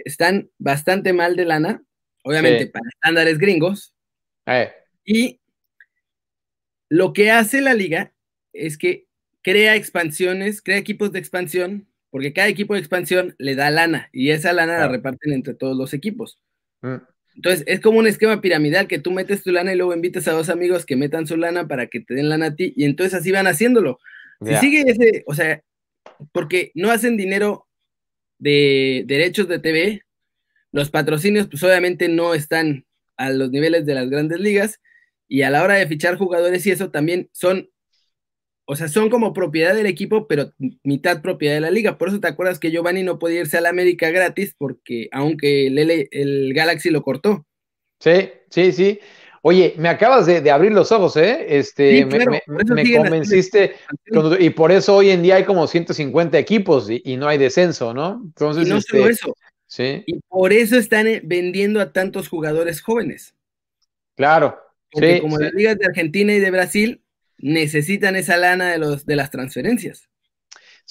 están 0.04 0.50
bastante 0.58 1.12
mal 1.12 1.36
de 1.36 1.44
lana, 1.44 1.82
obviamente 2.22 2.66
para 2.66 2.88
estándares 2.88 3.38
gringos. 3.38 3.94
Eh. 4.46 4.70
Y 5.04 5.40
lo 6.88 7.12
que 7.12 7.30
hace 7.30 7.60
la 7.60 7.74
liga 7.74 8.12
es 8.52 8.76
que 8.76 9.06
crea 9.42 9.76
expansiones, 9.76 10.62
crea 10.62 10.76
equipos 10.76 11.12
de 11.12 11.18
expansión, 11.18 11.86
porque 12.10 12.32
cada 12.32 12.48
equipo 12.48 12.74
de 12.74 12.80
expansión 12.80 13.34
le 13.38 13.54
da 13.54 13.70
lana 13.70 14.08
y 14.12 14.30
esa 14.30 14.52
lana 14.52 14.78
la 14.78 14.88
reparten 14.88 15.32
entre 15.32 15.54
todos 15.54 15.76
los 15.76 15.94
equipos. 15.94 16.40
Mm. 16.82 16.96
Entonces, 17.36 17.64
es 17.66 17.80
como 17.80 18.00
un 18.00 18.06
esquema 18.06 18.40
piramidal 18.40 18.88
que 18.88 18.98
tú 18.98 19.12
metes 19.12 19.42
tu 19.42 19.52
lana 19.52 19.72
y 19.72 19.76
luego 19.76 19.94
invitas 19.94 20.26
a 20.28 20.32
dos 20.32 20.50
amigos 20.50 20.84
que 20.84 20.96
metan 20.96 21.26
su 21.26 21.36
lana 21.36 21.68
para 21.68 21.86
que 21.86 22.00
te 22.00 22.14
den 22.14 22.28
lana 22.28 22.46
a 22.46 22.56
ti 22.56 22.74
y 22.76 22.84
entonces 22.84 23.14
así 23.14 23.30
van 23.30 23.46
haciéndolo. 23.46 23.98
Si 24.44 24.56
sigue 24.56 24.84
ese, 24.86 25.22
o 25.26 25.34
sea, 25.34 25.62
porque 26.32 26.72
no 26.74 26.90
hacen 26.90 27.16
dinero 27.16 27.68
de 28.40 29.04
derechos 29.06 29.46
de 29.46 29.60
TV, 29.60 30.02
los 30.72 30.90
patrocinios 30.90 31.46
pues 31.46 31.62
obviamente 31.62 32.08
no 32.08 32.34
están 32.34 32.86
a 33.16 33.30
los 33.30 33.50
niveles 33.50 33.86
de 33.86 33.94
las 33.94 34.10
grandes 34.10 34.40
ligas 34.40 34.80
y 35.28 35.42
a 35.42 35.50
la 35.50 35.62
hora 35.62 35.74
de 35.74 35.86
fichar 35.86 36.16
jugadores 36.16 36.66
y 36.66 36.72
eso 36.72 36.90
también 36.90 37.28
son, 37.32 37.70
o 38.64 38.74
sea, 38.74 38.88
son 38.88 39.10
como 39.10 39.32
propiedad 39.32 39.74
del 39.74 39.86
equipo, 39.86 40.26
pero 40.26 40.52
mitad 40.82 41.22
propiedad 41.22 41.54
de 41.54 41.60
la 41.60 41.70
liga. 41.70 41.98
Por 41.98 42.08
eso 42.08 42.18
te 42.18 42.28
acuerdas 42.28 42.58
que 42.58 42.70
Giovanni 42.70 43.02
no 43.02 43.18
podía 43.18 43.40
irse 43.40 43.58
a 43.58 43.60
la 43.60 43.68
América 43.68 44.10
gratis 44.10 44.54
porque 44.58 45.08
aunque 45.12 45.68
el, 45.68 46.08
el 46.10 46.54
Galaxy 46.54 46.90
lo 46.90 47.02
cortó. 47.02 47.46
Sí, 48.00 48.30
sí, 48.50 48.72
sí. 48.72 49.00
Oye, 49.42 49.74
me 49.78 49.88
acabas 49.88 50.26
de, 50.26 50.50
abrir 50.50 50.72
los 50.72 50.92
ojos, 50.92 51.16
¿eh? 51.16 51.46
Este, 51.48 52.04
me, 52.04 52.42
convenciste, 52.96 53.74
y 54.38 54.50
por 54.50 54.70
eso 54.70 54.96
hoy 54.96 55.10
en 55.10 55.22
día 55.22 55.36
hay 55.36 55.44
como 55.44 55.66
150 55.66 56.38
equipos 56.38 56.88
y, 56.90 57.16
no 57.16 57.26
hay 57.26 57.38
descenso, 57.38 57.94
¿no? 57.94 58.20
Entonces, 58.22 58.66
y 58.66 58.70
no 58.70 58.80
solo 58.82 59.08
este, 59.08 59.12
eso. 59.12 59.36
Sí. 59.66 60.02
Y 60.06 60.20
por 60.28 60.52
eso 60.52 60.76
están 60.76 61.06
eh, 61.06 61.22
vendiendo 61.24 61.80
a 61.80 61.92
tantos 61.92 62.28
jugadores 62.28 62.82
jóvenes. 62.82 63.34
Claro. 64.14 64.60
Porque 64.90 65.20
como 65.20 65.38
las 65.38 65.54
ligas 65.54 65.78
de 65.78 65.86
Argentina 65.86 66.34
y 66.34 66.40
de 66.40 66.50
Brasil 66.50 67.02
necesitan 67.38 68.16
esa 68.16 68.36
lana 68.36 68.72
de, 68.72 68.78
los, 68.78 69.06
de 69.06 69.16
las 69.16 69.30
transferencias. 69.30 70.10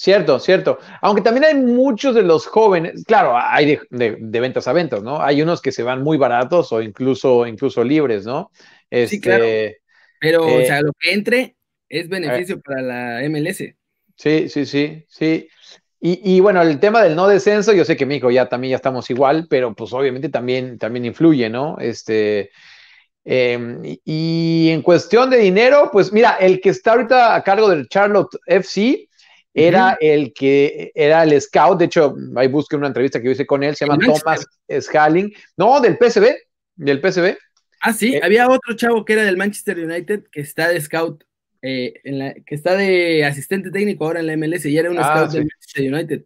Cierto, 0.00 0.40
cierto. 0.40 0.78
Aunque 1.02 1.20
también 1.20 1.44
hay 1.44 1.54
muchos 1.56 2.14
de 2.14 2.22
los 2.22 2.46
jóvenes, 2.46 3.04
claro, 3.04 3.34
hay 3.36 3.78
de, 3.90 4.40
ventas 4.40 4.66
a 4.66 4.72
ventas, 4.72 5.02
¿no? 5.02 5.20
Hay 5.20 5.42
unos 5.42 5.60
que 5.60 5.72
se 5.72 5.82
van 5.82 6.02
muy 6.02 6.16
baratos 6.16 6.72
o 6.72 6.80
incluso, 6.80 7.46
incluso 7.46 7.84
libres, 7.84 8.24
¿no? 8.24 8.50
sí, 8.90 9.20
claro. 9.20 9.44
Este, 9.44 9.82
Pero, 10.18 10.46
o 10.46 10.60
sea, 10.64 10.78
eh, 10.78 10.82
lo 10.84 10.92
que 10.98 11.12
entre 11.12 11.54
es 11.86 12.08
beneficio 12.08 12.56
eh, 12.56 12.60
para 12.64 12.80
la 12.80 13.28
MLS. 13.28 13.58
Sí, 14.16 14.48
sí, 14.48 14.64
sí, 14.64 15.04
sí. 15.06 15.48
Y, 16.00 16.40
bueno, 16.40 16.62
el 16.62 16.80
tema 16.80 17.02
del 17.02 17.14
no 17.14 17.28
descenso, 17.28 17.74
yo 17.74 17.84
sé 17.84 17.94
que 17.94 18.06
México 18.06 18.30
ya 18.30 18.48
también 18.48 18.70
ya 18.70 18.76
estamos 18.76 19.10
igual, 19.10 19.48
pero 19.50 19.74
pues 19.74 19.92
obviamente 19.92 20.30
también, 20.30 20.78
también 20.78 21.04
influye, 21.04 21.50
¿no? 21.50 21.76
Este, 21.78 22.52
em, 23.22 23.82
y, 24.06 24.70
en 24.70 24.80
cuestión 24.80 25.28
de 25.28 25.36
dinero, 25.36 25.90
pues 25.92 26.10
mira, 26.10 26.38
el 26.40 26.58
que 26.62 26.70
está 26.70 26.92
ahorita 26.92 27.34
a 27.34 27.44
cargo 27.44 27.68
del 27.68 27.86
Charlotte 27.86 28.34
FC, 28.46 29.09
era 29.52 29.96
el 30.00 30.32
que 30.32 30.92
era 30.94 31.22
el 31.24 31.40
scout, 31.40 31.78
de 31.78 31.86
hecho, 31.86 32.14
ahí 32.36 32.48
busqué 32.48 32.76
una 32.76 32.86
entrevista 32.86 33.20
que 33.20 33.26
yo 33.26 33.32
hice 33.32 33.46
con 33.46 33.62
él, 33.62 33.74
se 33.74 33.86
llama 33.86 33.98
Thomas 33.98 34.46
Scaling, 34.80 35.32
no, 35.56 35.80
del 35.80 35.96
PSB, 35.96 36.34
del 36.76 37.00
PSB. 37.00 37.36
Ah, 37.80 37.92
sí, 37.92 38.14
eh, 38.14 38.20
había 38.22 38.48
otro 38.48 38.74
chavo 38.76 39.04
que 39.04 39.14
era 39.14 39.24
del 39.24 39.36
Manchester 39.36 39.78
United 39.78 40.24
que 40.30 40.40
está 40.40 40.68
de 40.68 40.80
scout, 40.80 41.24
eh, 41.62 41.94
en 42.04 42.18
la, 42.18 42.34
que 42.34 42.54
está 42.54 42.74
de 42.74 43.24
asistente 43.24 43.70
técnico 43.70 44.04
ahora 44.04 44.20
en 44.20 44.26
la 44.26 44.36
MLS 44.36 44.66
y 44.66 44.76
era 44.76 44.90
un 44.90 44.98
ah, 44.98 45.04
scout 45.04 45.32
del 45.32 45.46
Manchester 45.46 45.94
United. 45.94 46.24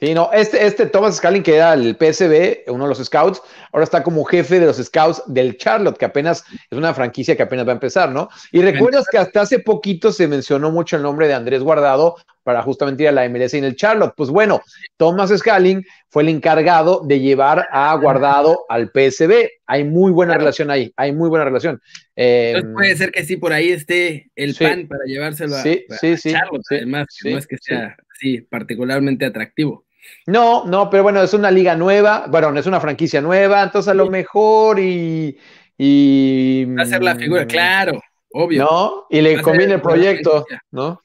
Sí, 0.00 0.14
no, 0.14 0.30
este, 0.32 0.64
este 0.64 0.86
Thomas 0.86 1.16
Scaling, 1.16 1.42
que 1.42 1.56
era 1.56 1.74
el 1.74 1.96
PSB, 1.96 2.70
uno 2.70 2.84
de 2.84 2.88
los 2.90 3.04
scouts, 3.04 3.42
ahora 3.72 3.82
está 3.82 4.02
como 4.02 4.24
jefe 4.24 4.60
de 4.60 4.66
los 4.66 4.76
scouts 4.76 5.22
del 5.26 5.56
Charlotte, 5.56 5.98
que 5.98 6.04
apenas 6.04 6.44
es 6.70 6.78
una 6.78 6.94
franquicia 6.94 7.36
que 7.36 7.42
apenas 7.42 7.66
va 7.66 7.72
a 7.72 7.74
empezar, 7.74 8.12
¿no? 8.12 8.28
Y 8.52 8.62
recuerdas 8.62 9.06
que 9.10 9.18
hasta 9.18 9.40
hace 9.40 9.58
poquito 9.58 10.12
se 10.12 10.28
mencionó 10.28 10.70
mucho 10.70 10.96
el 10.96 11.02
nombre 11.02 11.26
de 11.26 11.34
Andrés 11.34 11.62
Guardado 11.62 12.16
para 12.44 12.62
justamente 12.62 13.02
ir 13.02 13.10
a 13.10 13.12
la 13.12 13.28
MLS 13.28 13.54
en 13.54 13.64
el 13.64 13.76
Charlotte. 13.76 14.14
Pues 14.16 14.30
bueno, 14.30 14.62
Thomas 14.96 15.30
Scaling 15.36 15.84
fue 16.08 16.22
el 16.22 16.30
encargado 16.30 17.02
de 17.04 17.20
llevar 17.20 17.66
a 17.70 17.94
Guardado 17.96 18.64
al 18.68 18.90
PSB. 18.90 19.50
Hay 19.66 19.84
muy 19.84 20.12
buena 20.12 20.38
relación 20.38 20.70
ahí, 20.70 20.92
hay 20.96 21.12
muy 21.12 21.28
buena 21.28 21.44
relación. 21.44 21.78
Em, 22.16 22.72
puede 22.72 22.96
ser 22.96 23.10
que 23.10 23.24
sí, 23.24 23.36
por 23.36 23.52
ahí 23.52 23.70
esté 23.70 24.30
el 24.34 24.54
pan 24.54 24.86
para 24.88 25.04
llevárselo 25.04 25.56
a, 25.56 25.62
Charlotte, 25.62 26.62
además, 26.70 27.06
no 27.24 27.36
es 27.36 27.46
que 27.46 27.58
sea 27.58 27.96
así 28.14 28.40
particularmente 28.40 29.26
atractivo. 29.26 29.84
No, 30.26 30.66
no, 30.66 30.90
pero 30.90 31.02
bueno, 31.02 31.22
es 31.22 31.32
una 31.34 31.50
liga 31.50 31.74
nueva, 31.74 32.26
bueno, 32.28 32.56
es 32.58 32.66
una 32.66 32.80
franquicia 32.80 33.20
nueva, 33.20 33.62
entonces 33.62 33.88
a 33.90 33.94
lo 33.94 34.10
mejor 34.10 34.78
y... 34.78 35.38
y 35.76 36.64
Va 36.66 36.82
a 36.82 36.86
ser 36.86 37.02
la 37.02 37.16
figura, 37.16 37.44
mm, 37.44 37.48
claro, 37.48 38.00
obvio. 38.30 38.64
¿No? 38.64 39.06
Y 39.10 39.20
le 39.20 39.40
conviene 39.40 39.74
el 39.74 39.80
proyecto, 39.80 40.46
¿no? 40.70 41.02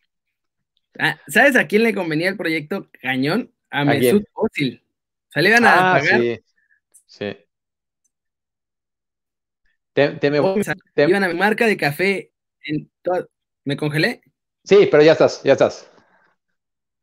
Ah, 1.00 1.18
¿Sabes 1.28 1.56
a 1.56 1.68
quién 1.68 1.84
le 1.84 1.94
convenía 1.94 2.30
el 2.30 2.38
proyecto 2.38 2.90
cañón? 3.02 3.52
A 3.72 3.84
Mesut 3.84 4.26
Özil. 4.36 4.84
Iban 5.36 5.66
a 5.66 5.96
ah, 5.96 6.00
pagar. 6.00 6.20
Sí, 6.20 6.40
sí. 7.08 7.38
Te, 9.94 10.30
me, 10.30 10.38
Iban 10.38 11.24
a 11.24 11.28
mi 11.28 11.34
marca 11.36 11.66
de 11.66 11.78
café 11.78 12.32
en 12.66 12.90
¿Me 13.64 13.78
congelé? 13.78 14.22
Sí, 14.64 14.88
pero 14.90 15.04
ya 15.04 15.14
estás, 15.14 15.42
ya 15.44 15.54
estás. 15.54 15.90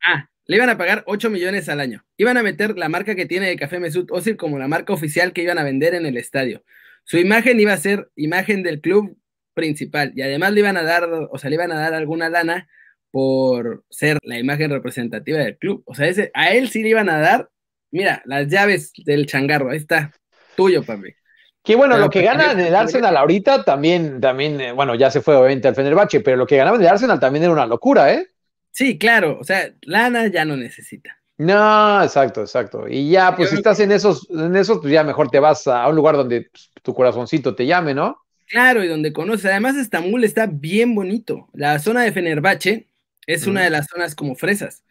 Ah, 0.03 0.27
le 0.51 0.57
iban 0.57 0.69
a 0.69 0.77
pagar 0.77 1.05
8 1.07 1.29
millones 1.29 1.69
al 1.69 1.79
año. 1.79 2.03
Iban 2.17 2.35
a 2.35 2.43
meter 2.43 2.77
la 2.77 2.89
marca 2.89 3.15
que 3.15 3.25
tiene 3.25 3.47
de 3.47 3.55
Café 3.55 3.79
Mesut 3.79 4.11
Özil 4.11 4.35
como 4.35 4.59
la 4.59 4.67
marca 4.67 4.91
oficial 4.91 5.31
que 5.31 5.43
iban 5.43 5.57
a 5.57 5.63
vender 5.63 5.93
en 5.93 6.05
el 6.05 6.17
estadio. 6.17 6.65
Su 7.05 7.17
imagen 7.19 7.57
iba 7.61 7.71
a 7.71 7.77
ser 7.77 8.09
imagen 8.17 8.61
del 8.61 8.81
club 8.81 9.17
principal 9.53 10.11
y 10.13 10.23
además 10.23 10.51
le 10.51 10.59
iban 10.59 10.75
a 10.75 10.83
dar, 10.83 11.05
o 11.05 11.37
sea, 11.37 11.49
le 11.49 11.55
iban 11.55 11.71
a 11.71 11.79
dar 11.79 11.93
alguna 11.93 12.27
lana 12.27 12.67
por 13.11 13.85
ser 13.89 14.17
la 14.23 14.39
imagen 14.39 14.71
representativa 14.71 15.37
del 15.37 15.57
club. 15.57 15.83
O 15.85 15.95
sea, 15.95 16.07
ese, 16.07 16.31
a 16.33 16.51
él 16.51 16.67
sí 16.67 16.83
le 16.83 16.89
iban 16.89 17.07
a 17.07 17.21
dar, 17.21 17.49
mira, 17.89 18.21
las 18.25 18.49
llaves 18.49 18.91
del 19.05 19.27
changarro, 19.27 19.69
ahí 19.69 19.77
está, 19.77 20.11
tuyo, 20.57 20.83
papi. 20.83 21.15
Que 21.63 21.77
bueno, 21.77 21.97
lo 21.97 22.09
que 22.09 22.23
gana 22.23 22.51
en 22.51 22.59
el 22.59 22.75
Arsenal 22.75 23.15
ahorita 23.15 23.63
también, 23.63 24.19
también, 24.19 24.59
eh, 24.59 24.73
bueno, 24.73 24.95
ya 24.95 25.11
se 25.11 25.21
fue 25.21 25.37
obviamente 25.37 25.69
al 25.69 25.75
Fenerbahce, 25.75 26.19
pero 26.19 26.35
lo 26.35 26.45
que 26.45 26.57
ganaba 26.57 26.75
en 26.75 26.81
el 26.81 26.89
Arsenal 26.89 27.21
también 27.21 27.43
era 27.43 27.53
una 27.53 27.67
locura, 27.67 28.13
¿eh? 28.13 28.30
Sí, 28.71 28.97
claro, 28.97 29.37
o 29.39 29.43
sea, 29.43 29.73
lana 29.81 30.27
ya 30.27 30.45
no 30.45 30.55
necesita. 30.55 31.17
No, 31.37 32.03
exacto, 32.03 32.41
exacto. 32.41 32.87
Y 32.87 33.09
ya, 33.09 33.35
pues 33.35 33.49
si 33.49 33.55
estás 33.55 33.79
en 33.79 33.91
esos, 33.91 34.29
en 34.29 34.55
esos, 34.55 34.79
pues 34.79 34.93
ya 34.93 35.03
mejor 35.03 35.29
te 35.29 35.39
vas 35.39 35.67
a 35.67 35.87
un 35.87 35.95
lugar 35.95 36.15
donde 36.15 36.49
pues, 36.51 36.71
tu 36.83 36.93
corazoncito 36.93 37.55
te 37.55 37.65
llame, 37.65 37.93
¿no? 37.93 38.17
Claro, 38.47 38.83
y 38.83 38.87
donde 38.87 39.11
conoces. 39.11 39.45
Además, 39.45 39.75
Estambul 39.75 40.23
está 40.23 40.45
bien 40.45 40.93
bonito. 40.93 41.49
La 41.53 41.79
zona 41.79 42.03
de 42.03 42.11
Fenerbahce 42.11 42.89
es 43.25 43.47
una 43.47 43.63
de 43.63 43.69
las 43.69 43.87
zonas 43.87 44.13
como 44.13 44.35
fresas. 44.35 44.83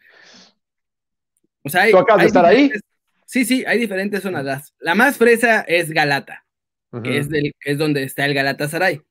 O 1.63 1.69
sea, 1.69 1.83
hay, 1.83 1.91
¿Tú 1.91 1.99
acabas 1.99 2.23
de 2.23 2.27
estar 2.27 2.45
ahí? 2.45 2.71
Sí, 3.25 3.45
sí, 3.45 3.63
hay 3.65 3.79
diferentes 3.79 4.21
zonas. 4.23 4.73
La 4.79 4.93
más 4.95 5.17
fresa 5.17 5.61
es 5.61 5.91
Galata, 5.91 6.43
que 7.03 7.17
es, 7.17 7.29
del, 7.29 7.53
es 7.63 7.77
donde 7.77 8.03
está 8.03 8.25
el 8.25 8.33
Galatasaray. 8.33 9.01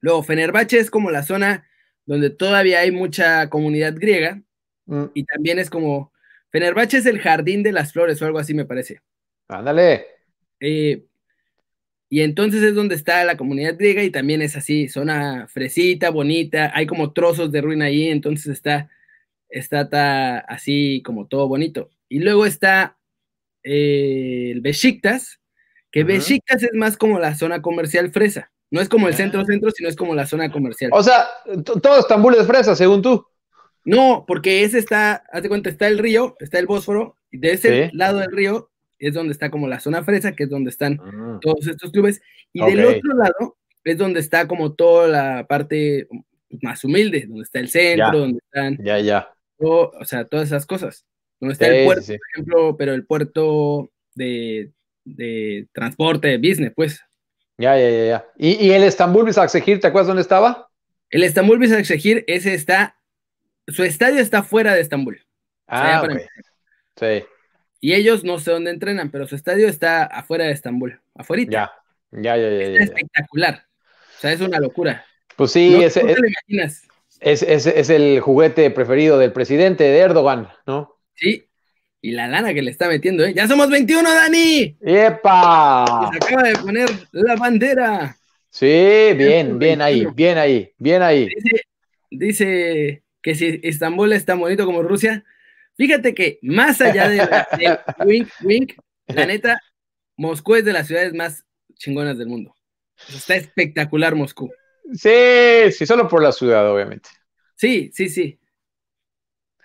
Luego, 0.00 0.22
Fenerbahce 0.22 0.78
es 0.78 0.90
como 0.90 1.10
la 1.10 1.24
zona 1.24 1.68
donde 2.06 2.30
todavía 2.30 2.80
hay 2.80 2.90
mucha 2.90 3.48
comunidad 3.50 3.94
griega, 3.96 4.42
mm. 4.86 5.04
y 5.14 5.24
también 5.24 5.58
es 5.58 5.70
como, 5.70 6.12
Fenerbahce 6.50 6.98
es 6.98 7.06
el 7.06 7.18
jardín 7.18 7.62
de 7.62 7.72
las 7.72 7.92
flores 7.92 8.20
o 8.20 8.26
algo 8.26 8.38
así 8.38 8.54
me 8.54 8.64
parece. 8.64 9.00
Ándale. 9.48 10.06
Eh, 10.60 11.04
y 12.08 12.20
entonces 12.20 12.62
es 12.62 12.74
donde 12.74 12.94
está 12.94 13.24
la 13.24 13.36
comunidad 13.36 13.76
griega 13.76 14.02
y 14.04 14.10
también 14.10 14.40
es 14.40 14.56
así, 14.56 14.88
zona 14.88 15.48
fresita, 15.48 16.10
bonita, 16.10 16.70
hay 16.72 16.86
como 16.86 17.12
trozos 17.12 17.50
de 17.50 17.60
ruina 17.60 17.86
ahí, 17.86 18.08
entonces 18.08 18.46
está, 18.46 18.88
está 19.48 20.38
así 20.38 21.02
como 21.04 21.26
todo 21.26 21.48
bonito. 21.48 21.90
Y 22.08 22.20
luego 22.20 22.46
está 22.46 22.98
eh, 23.64 24.50
el 24.52 24.60
Besiktas, 24.60 25.40
que 25.90 26.04
Besiktas 26.04 26.62
es 26.62 26.72
más 26.74 26.96
como 26.96 27.18
la 27.18 27.34
zona 27.34 27.62
comercial 27.62 28.12
fresa. 28.12 28.52
No 28.74 28.80
es 28.80 28.88
como 28.88 29.06
el 29.06 29.14
centro-centro, 29.14 29.70
sino 29.70 29.88
es 29.88 29.94
como 29.94 30.16
la 30.16 30.26
zona 30.26 30.50
comercial. 30.50 30.90
O 30.92 31.00
sea, 31.00 31.28
todo 31.64 32.00
Estambul 32.00 32.34
es 32.34 32.44
fresa, 32.44 32.74
según 32.74 33.02
tú. 33.02 33.24
No, 33.84 34.24
porque 34.26 34.64
ese 34.64 34.80
está, 34.80 35.22
haz 35.30 35.44
de 35.44 35.48
cuenta, 35.48 35.70
está 35.70 35.86
el 35.86 35.96
río, 35.96 36.34
está 36.40 36.58
el 36.58 36.66
Bósforo, 36.66 37.16
y 37.30 37.38
de 37.38 37.52
ese 37.52 37.90
lado 37.92 38.18
del 38.18 38.32
río 38.32 38.72
es 38.98 39.14
donde 39.14 39.30
está 39.30 39.48
como 39.48 39.68
la 39.68 39.78
zona 39.78 40.02
fresa, 40.02 40.32
que 40.32 40.42
es 40.42 40.50
donde 40.50 40.70
están 40.70 40.98
ah. 41.00 41.38
todos 41.40 41.68
estos 41.68 41.92
clubes, 41.92 42.20
y 42.52 42.64
del 42.64 42.84
otro 42.84 43.14
lado 43.14 43.56
es 43.84 43.96
donde 43.96 44.18
está 44.18 44.48
como 44.48 44.72
toda 44.72 45.06
la 45.06 45.46
parte 45.46 46.08
más 46.60 46.82
humilde, 46.82 47.26
donde 47.28 47.44
está 47.44 47.60
el 47.60 47.68
centro, 47.68 48.18
donde 48.18 48.40
están... 48.44 48.76
Ya, 48.82 48.98
ya. 48.98 49.30
o 49.58 50.04
sea, 50.04 50.24
todas 50.24 50.48
esas 50.48 50.66
cosas. 50.66 51.06
Donde 51.38 51.52
está 51.52 51.68
el 51.68 51.84
puerto, 51.84 52.06
por 52.06 52.16
ejemplo, 52.34 52.76
pero 52.76 52.92
el 52.92 53.06
puerto 53.06 53.92
de, 54.16 54.72
de 55.04 55.68
transporte, 55.72 56.38
business, 56.38 56.72
pues. 56.74 57.00
Ya, 57.58 57.78
ya, 57.78 57.90
ya, 57.90 58.04
ya. 58.06 58.26
¿Y, 58.36 58.70
el 58.70 58.82
Estambul 58.82 59.24
Bisaksehir, 59.24 59.80
te 59.80 59.86
acuerdas 59.86 60.08
dónde 60.08 60.22
estaba? 60.22 60.68
El 61.10 61.22
Estambul 61.22 61.58
Bisaksehir, 61.58 62.24
ese 62.26 62.54
está, 62.54 62.98
su 63.68 63.84
estadio 63.84 64.20
está 64.20 64.42
fuera 64.42 64.74
de 64.74 64.80
Estambul. 64.80 65.24
Ah, 65.66 66.06
Sí. 66.96 67.24
Y 67.80 67.94
ellos 67.94 68.24
no 68.24 68.38
sé 68.38 68.50
dónde 68.50 68.70
entrenan, 68.70 69.10
pero 69.10 69.26
su 69.26 69.34
estadio 69.34 69.68
está 69.68 70.04
afuera 70.04 70.44
de 70.46 70.52
Estambul, 70.52 71.00
afuera. 71.14 71.42
Ya, 71.48 71.72
ya, 72.12 72.36
ya, 72.36 72.48
ya. 72.48 72.78
Es 72.78 72.80
espectacular. 72.84 73.66
O 74.16 74.20
sea, 74.20 74.32
es 74.32 74.40
una 74.40 74.58
locura. 74.58 75.04
Pues 75.36 75.50
sí, 75.52 75.82
es, 75.82 75.96
es, 77.20 77.42
es, 77.42 77.66
es, 77.66 77.90
el 77.90 78.20
juguete 78.20 78.70
preferido 78.70 79.18
del 79.18 79.32
presidente 79.32 79.84
de 79.84 79.98
Erdogan, 79.98 80.48
¿no? 80.66 80.96
Sí, 81.14 81.48
y 82.04 82.10
la 82.10 82.26
lana 82.26 82.52
que 82.52 82.60
le 82.60 82.70
está 82.70 82.86
metiendo, 82.86 83.24
¿eh? 83.24 83.32
¡Ya 83.34 83.48
somos 83.48 83.70
21, 83.70 84.02
Dani! 84.02 84.76
¡Epa! 84.82 86.10
Se 86.12 86.16
acaba 86.18 86.42
de 86.42 86.56
poner 86.56 86.90
la 87.12 87.34
bandera. 87.34 88.14
Sí, 88.50 88.66
bien, 89.16 89.58
bien 89.58 89.80
ahí, 89.80 90.04
bien 90.14 90.36
ahí, 90.36 90.70
bien 90.76 91.00
ahí. 91.00 91.30
Dice, 92.10 93.04
que 93.22 93.34
si 93.34 93.58
Estambul 93.62 94.12
es 94.12 94.26
tan 94.26 94.38
bonito 94.38 94.66
como 94.66 94.82
Rusia, 94.82 95.24
fíjate 95.78 96.14
que 96.14 96.38
más 96.42 96.82
allá 96.82 97.08
de, 97.08 97.20
wink, 98.04 98.28
wink, 98.42 98.72
la 99.06 99.24
neta, 99.24 99.58
Moscú 100.18 100.56
es 100.56 100.64
de 100.66 100.74
las 100.74 100.86
ciudades 100.86 101.14
más 101.14 101.46
chingonas 101.72 102.18
del 102.18 102.28
mundo. 102.28 102.54
Está 103.14 103.36
espectacular 103.36 104.14
Moscú. 104.14 104.52
Sí, 104.92 105.72
sí, 105.72 105.86
solo 105.86 106.06
por 106.06 106.22
la 106.22 106.32
ciudad, 106.32 106.70
obviamente. 106.70 107.08
Sí, 107.56 107.90
sí, 107.94 108.10
sí. 108.10 108.38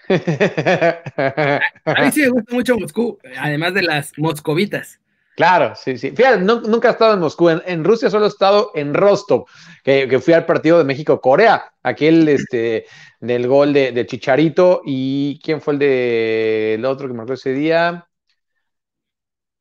A 1.85 2.01
mí 2.03 2.11
sí 2.11 2.21
me 2.21 2.29
gusta 2.29 2.55
mucho 2.55 2.77
Moscú, 2.77 3.19
además 3.37 3.73
de 3.73 3.83
las 3.83 4.17
moscovitas. 4.17 4.99
Claro, 5.35 5.73
sí, 5.73 5.97
sí. 5.97 6.11
Fíjate, 6.11 6.39
nunca 6.39 6.89
he 6.89 6.91
estado 6.91 7.13
en 7.13 7.21
Moscú. 7.21 7.47
En, 7.49 7.83
Rusia 7.85 8.09
solo 8.09 8.25
he 8.25 8.27
estado 8.27 8.71
en 8.75 8.93
Rostov, 8.93 9.45
que, 9.83 10.19
fui 10.19 10.33
al 10.33 10.45
partido 10.45 10.77
de 10.77 10.83
México-Corea, 10.83 11.63
aquel 11.81 12.27
este, 12.27 12.85
del 13.21 13.47
gol 13.47 13.71
de, 13.71 14.05
Chicharito. 14.05 14.81
¿Y 14.83 15.39
quién 15.41 15.61
fue 15.61 15.75
el 15.75 15.79
de 15.79 16.73
el 16.73 16.83
otro 16.83 17.07
que 17.07 17.13
marcó 17.13 17.33
ese 17.33 17.53
día? 17.53 18.05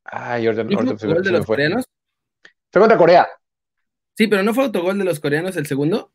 Ay, 0.02 0.47
Jordan, 0.47 0.67
¿No 0.67 0.99
fue 0.99 1.14
gol 1.14 1.23
de 1.23 1.31
los 1.31 1.47
coreanos? 1.47 1.85
Fue 2.73 2.81
contra 2.81 2.99
Corea. 2.99 3.28
Sí, 4.17 4.26
pero 4.26 4.43
¿no 4.43 4.52
fue 4.55 4.64
autogol 4.64 4.99
de 4.99 5.05
los 5.05 5.21
coreanos 5.21 5.57
el 5.57 5.67
segundo? 5.67 6.11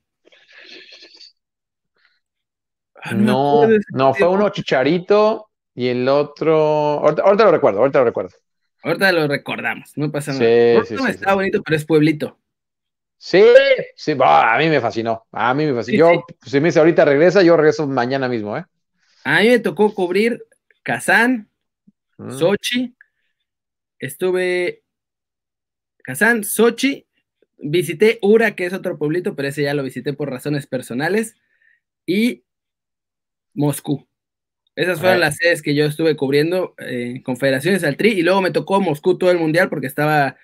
No, 3.15 3.67
no, 3.91 4.13
fue 4.13 4.27
uno 4.27 4.49
Chicharito 4.49 5.49
y 5.75 5.87
el 5.87 6.07
otro. 6.07 6.55
Ahorita, 6.99 7.45
lo 7.45 7.51
recuerdo, 7.51 7.79
ahorita 7.79 7.99
lo 7.99 8.05
recuerdo. 8.05 8.31
Ahorita 8.83 9.11
lo 9.11 9.27
recordamos, 9.27 9.91
no 9.95 10.11
pasa 10.11 10.33
nada. 10.33 10.85
Sí, 10.85 10.95
sí, 10.97 11.03
está 11.09 11.33
bonito, 11.33 11.61
pero 11.63 11.75
es 11.75 11.85
pueblito. 11.85 12.37
Sí, 13.17 13.43
sí, 13.95 14.17
a 14.19 14.57
mí 14.57 14.67
me 14.67 14.81
fascinó. 14.81 15.25
A 15.31 15.53
mí 15.53 15.65
me 15.65 15.73
fascinó. 15.73 16.13
yo, 16.13 16.25
si 16.45 16.59
me 16.59 16.67
dice 16.67 16.79
ahorita 16.79 17.05
regresa, 17.05 17.41
yo 17.41 17.55
regreso 17.55 17.87
mañana 17.87 18.27
mismo, 18.27 18.57
¿eh? 18.57 18.65
A 19.23 19.39
mí 19.39 19.47
me 19.47 19.59
tocó 19.59 19.93
cubrir 19.93 20.43
Kazán, 20.83 21.49
mm. 22.17 22.31
Sochi. 22.31 22.95
Estuve 23.99 24.83
Kazán, 26.03 26.43
Sochi. 26.43 27.07
Visité 27.65 28.19
Ura, 28.21 28.55
que 28.55 28.65
es 28.65 28.73
otro 28.73 28.97
pueblito, 28.97 29.37
pero 29.37 29.47
ese 29.47 29.63
ya 29.63 29.73
lo 29.73 29.83
visité 29.83 30.11
por 30.11 30.29
razones 30.29 30.67
personales. 30.67 31.37
Y 32.05 32.43
Moscú. 33.53 34.07
Esas 34.75 34.99
fueron 34.99 35.19
las 35.19 35.35
sedes 35.35 35.61
que 35.61 35.75
yo 35.75 35.85
estuve 35.85 36.15
cubriendo 36.15 36.73
en 36.79 37.21
Confederaciones 37.21 37.83
al 37.83 37.95
Tri 37.95 38.09
y 38.09 38.23
luego 38.23 38.41
me 38.41 38.49
tocó 38.49 38.81
Moscú 38.81 39.17
todo 39.17 39.29
el 39.29 39.37
mundial 39.37 39.69
porque 39.69 39.85
estaba 39.85 40.37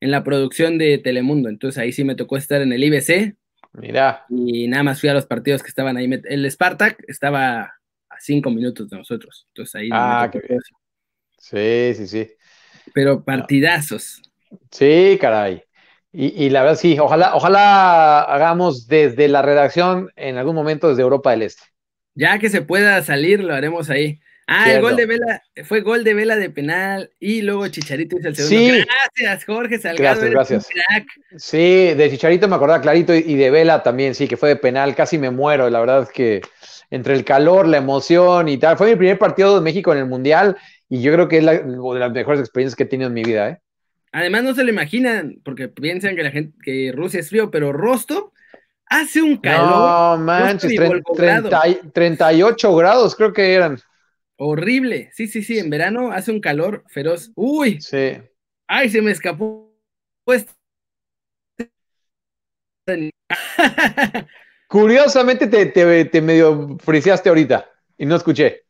en 0.00 0.10
la 0.10 0.24
producción 0.24 0.76
de 0.76 0.98
Telemundo. 0.98 1.48
Entonces 1.48 1.78
ahí 1.78 1.92
sí 1.92 2.02
me 2.02 2.16
tocó 2.16 2.36
estar 2.36 2.60
en 2.62 2.72
el 2.72 2.82
IBC. 2.82 3.36
Mira. 3.74 4.24
Y 4.28 4.66
nada 4.66 4.82
más 4.82 5.00
fui 5.00 5.08
a 5.08 5.14
los 5.14 5.26
partidos 5.26 5.62
que 5.62 5.68
estaban 5.68 5.96
ahí. 5.96 6.10
El 6.24 6.50
Spartak 6.50 7.04
estaba 7.06 7.60
a 7.62 8.20
cinco 8.20 8.50
minutos 8.50 8.90
de 8.90 8.96
nosotros. 8.96 9.46
Entonces 9.48 9.74
ahí. 9.76 9.88
Ah, 9.92 10.28
qué 10.32 10.40
Sí, 11.38 11.94
sí, 11.94 12.08
sí. 12.08 12.32
Pero 12.92 13.22
partidazos. 13.22 14.20
Sí, 14.72 15.16
caray. 15.20 15.62
Y, 16.12 16.44
y, 16.44 16.50
la 16.50 16.62
verdad, 16.62 16.76
sí, 16.76 16.98
ojalá, 16.98 17.34
ojalá 17.34 18.22
hagamos 18.22 18.86
desde 18.86 19.28
la 19.28 19.42
redacción 19.42 20.10
en 20.16 20.38
algún 20.38 20.54
momento 20.54 20.88
desde 20.88 21.02
Europa 21.02 21.30
del 21.30 21.42
Este. 21.42 21.62
Ya 22.16 22.38
que 22.40 22.50
se 22.50 22.62
pueda 22.62 23.00
salir, 23.02 23.44
lo 23.44 23.54
haremos 23.54 23.88
ahí. 23.88 24.20
Ah, 24.48 24.72
el 24.72 24.80
gol 24.80 24.94
de 24.94 25.06
Vela, 25.06 25.42
fue 25.64 25.80
gol 25.80 26.04
de 26.04 26.14
Vela 26.14 26.36
de 26.36 26.50
penal 26.50 27.10
y 27.18 27.42
luego 27.42 27.66
Chicharito 27.66 28.16
hizo 28.18 28.28
el 28.28 28.36
segundo. 28.36 28.74
Sí. 28.74 28.84
Gracias, 29.18 29.44
Jorge 29.44 29.78
Salgado. 29.78 30.20
Gracias, 30.30 30.68
gracias. 30.68 30.68
Sí, 31.36 31.94
de 31.94 32.10
Chicharito 32.10 32.46
me 32.46 32.54
acordaba 32.54 32.80
clarito 32.80 33.12
y 33.12 33.34
de 33.34 33.50
Vela 33.50 33.82
también, 33.82 34.14
sí, 34.14 34.28
que 34.28 34.36
fue 34.36 34.50
de 34.50 34.56
penal, 34.56 34.94
casi 34.94 35.18
me 35.18 35.30
muero, 35.30 35.68
la 35.68 35.80
verdad 35.80 36.04
es 36.04 36.10
que 36.10 36.42
entre 36.90 37.14
el 37.14 37.24
calor, 37.24 37.66
la 37.66 37.78
emoción 37.78 38.48
y 38.48 38.56
tal, 38.56 38.76
fue 38.76 38.90
mi 38.90 38.96
primer 38.96 39.18
partido 39.18 39.56
de 39.56 39.60
México 39.60 39.92
en 39.92 39.98
el 39.98 40.06
Mundial 40.06 40.56
y 40.88 41.02
yo 41.02 41.12
creo 41.12 41.26
que 41.26 41.38
es 41.38 41.44
la, 41.44 41.54
de 41.54 41.98
las 41.98 42.12
mejores 42.12 42.40
experiencias 42.40 42.76
que 42.76 42.84
he 42.84 42.86
tenido 42.86 43.08
en 43.08 43.14
mi 43.14 43.24
vida, 43.24 43.50
¿eh? 43.50 43.58
Además 44.12 44.44
no 44.44 44.54
se 44.54 44.64
lo 44.64 44.70
imaginan, 44.70 45.40
porque 45.44 45.68
piensan 45.68 46.16
que 46.16 46.22
la 46.22 46.30
gente, 46.30 46.56
que 46.62 46.90
Rusia 46.94 47.20
es 47.20 47.28
frío, 47.28 47.50
pero 47.50 47.72
Rostov 47.72 48.30
Hace 48.88 49.20
un 49.20 49.36
calor. 49.36 50.18
No, 50.18 50.24
manches, 50.24 50.72
38 51.92 52.76
grados 52.76 53.16
creo 53.16 53.32
que 53.32 53.52
eran. 53.54 53.78
Horrible. 54.36 55.10
Sí, 55.12 55.26
sí, 55.26 55.42
sí, 55.42 55.58
en 55.58 55.70
verano 55.70 56.12
hace 56.12 56.30
un 56.30 56.40
calor 56.40 56.84
feroz. 56.88 57.32
Uy. 57.34 57.80
Sí. 57.80 58.18
Ay, 58.68 58.88
se 58.90 59.02
me 59.02 59.10
escapó. 59.10 59.74
Pues. 60.24 60.46
Curiosamente 64.68 65.46
te, 65.48 65.66
te, 66.04 66.20
medio 66.20 66.76
friseaste 66.78 67.28
ahorita 67.28 67.68
y 67.98 68.06
no 68.06 68.14
escuché. 68.16 68.64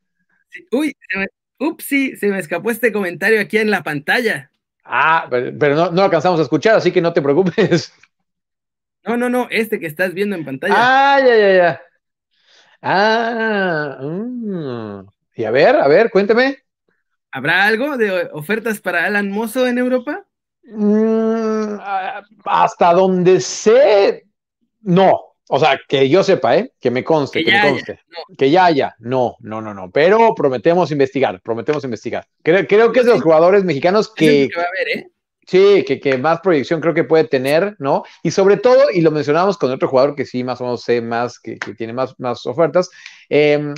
uy, 0.71 0.97
se 1.09 1.19
me, 1.19 1.27
upsi, 1.59 2.17
se 2.17 2.29
me 2.29 2.39
escapó 2.39 2.71
este 2.71 2.93
comentario 2.93 3.41
aquí 3.41 3.59
en 3.59 3.71
la 3.71 3.83
pantalla. 3.83 4.51
Ah, 4.85 5.27
pero, 5.31 5.75
no, 5.75 5.91
no 5.91 6.03
alcanzamos 6.03 6.39
a 6.39 6.45
escuchar, 6.45 6.77
así 6.77 6.93
que 6.93 7.01
no 7.01 7.13
te 7.13 7.21
preocupes. 7.23 7.93
No, 9.07 9.17
no, 9.17 9.29
no, 9.29 9.47
este 9.51 9.79
que 9.79 9.87
estás 9.87 10.15
viendo 10.15 10.35
en 10.35 10.45
pantalla. 10.45 10.75
Ah, 10.77 11.21
ya, 11.21 11.37
ya, 11.37 11.55
ya. 11.55 11.83
Ah, 12.83 13.99
mm. 14.01 15.07
y 15.37 15.45
a 15.45 15.51
ver, 15.51 15.77
a 15.77 15.87
ver, 15.87 16.11
cuéntame. 16.11 16.59
¿Habrá 17.31 17.65
algo 17.67 17.97
de 17.97 18.29
ofertas 18.33 18.81
para 18.81 19.05
Alan 19.05 19.31
Mozo 19.31 19.67
en 19.67 19.79
Europa? 19.79 20.27
Mm, 20.65 21.79
ah, 21.81 22.23
hasta 22.45 22.93
donde 22.93 23.41
sé, 23.41 24.27
no. 24.83 25.21
O 25.49 25.61
sea, 25.61 25.79
que 25.87 26.09
yo 26.09 26.25
sepa, 26.25 26.57
¿eh? 26.57 26.73
Que 26.81 26.91
me 26.91 27.05
conste, 27.05 27.45
que, 27.45 27.53
me 27.53 27.61
conste. 27.61 28.01
Que 28.37 28.51
ya 28.51 28.65
haya. 28.65 28.97
No, 28.99 29.37
no, 29.39 29.61
no, 29.61 29.73
no. 29.73 29.93
Pero 29.93 30.35
prometemos 30.35 30.91
investigar, 30.91 31.41
prometemos 31.41 31.85
investigar. 31.85 32.27
Creo, 32.43 32.67
creo 32.67 32.91
que 32.91 33.01
es 33.01 33.07
de 33.07 33.13
los 33.13 33.23
jugadores 33.23 33.63
mexicanos 33.63 34.13
que. 34.13 34.49
que 34.51 34.57
va 34.57 34.65
a 34.65 34.67
haber, 34.67 34.99
¿eh? 34.99 35.11
Sí, 35.47 35.85
que, 35.85 36.19
más 36.19 36.41
proyección 36.41 36.81
creo 36.81 36.93
que 36.93 37.05
puede 37.05 37.25
tener, 37.25 37.77
¿no? 37.79 38.03
Y 38.25 38.33
sobre 38.33 38.57
todo, 38.57 38.91
y 38.93 39.01
lo 39.01 39.13
mencionamos 39.13 39.57
con 39.57 39.71
otro 39.71 39.87
jugador 39.89 40.17
que 40.17 40.27
sí, 40.27 40.43
más 40.43 40.61
o 40.61 40.65
menos 40.65 40.83
sé 40.83 41.01
más, 41.01 41.39
que, 41.39 41.57
tiene 41.79 41.93
más, 41.93 42.19
más 42.19 42.45
ofertas, 42.47 42.91
em, 43.29 43.73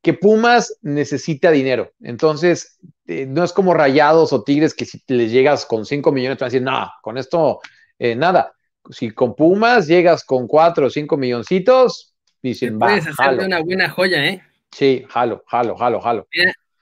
que 0.00 0.14
Pumas 0.14 0.78
necesita 0.82 1.50
dinero. 1.50 1.90
Entonces, 2.00 2.78
eh, 3.08 3.26
no 3.26 3.42
es 3.42 3.52
como 3.52 3.74
Rayados 3.74 4.32
o 4.32 4.44
Tigres 4.44 4.74
que 4.74 4.84
si 4.84 5.02
les 5.08 5.32
llegas 5.32 5.66
con 5.66 5.84
5 5.84 6.12
millones 6.12 6.38
te 6.38 6.44
van 6.44 6.50
a 6.50 6.52
decir, 6.52 6.62
no, 6.62 6.92
con 7.02 7.18
esto 7.18 7.60
eh, 7.98 8.14
nada. 8.14 8.52
Si 8.90 9.10
con 9.10 9.34
Pumas 9.34 9.88
llegas 9.88 10.24
con 10.24 10.46
4 10.46 10.86
o 10.86 10.90
5 10.90 11.16
milloncitos, 11.16 12.14
dicen, 12.40 12.78
va, 12.80 12.86
puedes 12.86 13.08
hacer 13.08 13.40
una 13.40 13.60
buena 13.60 13.90
joya, 13.90 14.24
¿eh? 14.24 14.40
Sí, 14.70 15.04
jalo, 15.08 15.42
jalo, 15.48 15.76
jalo, 15.76 16.00
jalo. 16.00 16.28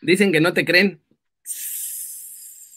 dicen 0.02 0.30
que 0.30 0.42
no 0.42 0.52
te 0.52 0.66
creen. 0.66 1.00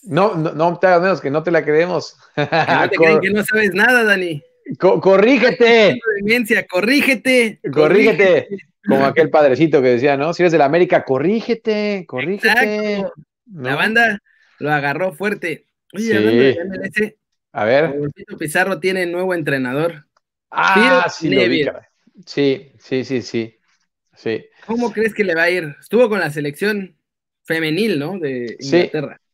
No, 0.07 0.35
no, 0.35 0.53
no 0.53 0.79
te 0.79 0.87
hagas 0.87 1.01
menos 1.01 1.21
que 1.21 1.29
no 1.29 1.43
te 1.43 1.51
la 1.51 1.63
creemos. 1.63 2.17
no 2.35 2.89
te 2.89 2.95
creen 2.97 3.19
que 3.19 3.29
no 3.29 3.43
sabes 3.43 3.73
nada, 3.73 4.03
Dani. 4.03 4.41
corrígete. 4.77 5.99
Demencia, 6.21 6.65
corrígete. 6.65 7.59
Corrígete. 7.71 8.47
Como 8.87 9.05
aquel 9.05 9.29
padrecito 9.29 9.81
que 9.81 9.89
decía, 9.89 10.15
¿no? 10.15 10.33
Si 10.33 10.43
eres 10.43 10.53
de 10.53 10.57
la 10.59 10.65
América, 10.65 11.03
corrígete, 11.03 12.05
corrígete. 12.07 13.05
La 13.53 13.75
banda 13.75 14.19
lo 14.59 14.71
agarró 14.71 15.13
fuerte. 15.13 15.65
Oye, 15.93 16.15
hablando 16.15 16.41
de 16.41 16.65
MLS, 16.65 17.15
a 17.51 17.65
ver. 17.65 17.95
Pizarro 18.39 18.79
tiene 18.79 19.05
nuevo 19.05 19.33
entrenador. 19.33 20.05
Ah, 20.51 21.07
sí, 21.09 21.29
lo 21.29 21.47
vi, 21.49 21.67
Sí, 22.25 22.71
sí, 22.79 23.03
sí, 23.03 23.21
sí. 23.21 23.57
sí. 24.15 24.45
¿Cómo 24.65 24.91
crees 24.91 25.13
que 25.13 25.23
le 25.23 25.35
va 25.35 25.43
a 25.43 25.49
ir? 25.49 25.75
Estuvo 25.79 26.09
con 26.09 26.19
la 26.19 26.29
selección 26.29 26.95
femenil, 27.43 27.99
¿no? 27.99 28.17
De 28.19 28.57
Inglaterra. 28.59 29.19
Sí. 29.19 29.26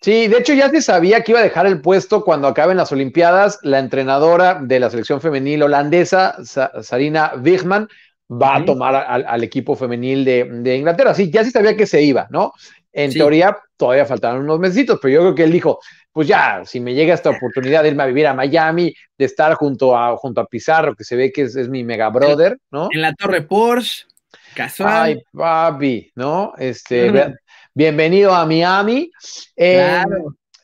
De 0.00 0.38
hecho 0.38 0.54
ya 0.54 0.70
se 0.70 0.80
sabía 0.80 1.22
que 1.22 1.32
iba 1.32 1.40
a 1.40 1.44
dejar 1.44 1.66
el 1.66 1.80
puesto 1.80 2.24
cuando 2.24 2.48
acaben 2.48 2.76
las 2.76 2.92
Olimpiadas. 2.92 3.58
La 3.62 3.78
entrenadora 3.78 4.60
de 4.62 4.80
la 4.80 4.90
selección 4.90 5.20
femenil 5.20 5.62
holandesa, 5.62 6.36
Sarina 6.82 7.32
Wigman, 7.42 7.88
va 8.30 8.56
a 8.56 8.64
tomar 8.64 8.94
al, 8.94 9.42
equipo 9.44 9.74
femenil 9.74 10.24
de, 10.24 10.76
Inglaterra. 10.76 11.14
Sí, 11.14 11.30
ya 11.30 11.44
se 11.44 11.50
sabía 11.50 11.76
que 11.76 11.86
se 11.86 12.02
iba, 12.02 12.26
¿no? 12.30 12.52
En 12.92 13.12
teoría 13.12 13.56
todavía 13.76 14.06
faltaban 14.06 14.40
unos 14.40 14.58
meses, 14.58 14.86
pero 15.00 15.14
yo 15.14 15.20
creo 15.20 15.34
que 15.34 15.44
él 15.44 15.52
dijo, 15.52 15.78
pues 16.12 16.26
ya, 16.26 16.62
si 16.64 16.80
me 16.80 16.94
llega 16.94 17.14
esta 17.14 17.30
oportunidad 17.30 17.82
de 17.82 17.90
irme 17.90 18.02
a 18.02 18.06
vivir 18.06 18.26
a 18.26 18.34
Miami, 18.34 18.92
de 19.16 19.24
estar 19.24 19.54
junto 19.54 19.96
a, 19.96 20.16
junto 20.16 20.40
a 20.40 20.46
Pizarro, 20.46 20.94
que 20.94 21.04
se 21.04 21.16
ve 21.16 21.30
que 21.30 21.42
es, 21.42 21.68
mi 21.68 21.84
mega 21.84 22.08
brother, 22.10 22.58
¿no? 22.70 22.88
En 22.90 23.02
la 23.02 23.14
torre 23.14 23.42
Porsche, 23.42 24.06
casual. 24.54 24.92
Ay, 24.92 25.22
papi, 25.32 26.10
¿no? 26.16 26.54
Este, 26.58 27.10
bienvenido 27.78 28.34
a 28.34 28.44
Miami. 28.44 29.08
Eh, 29.54 30.02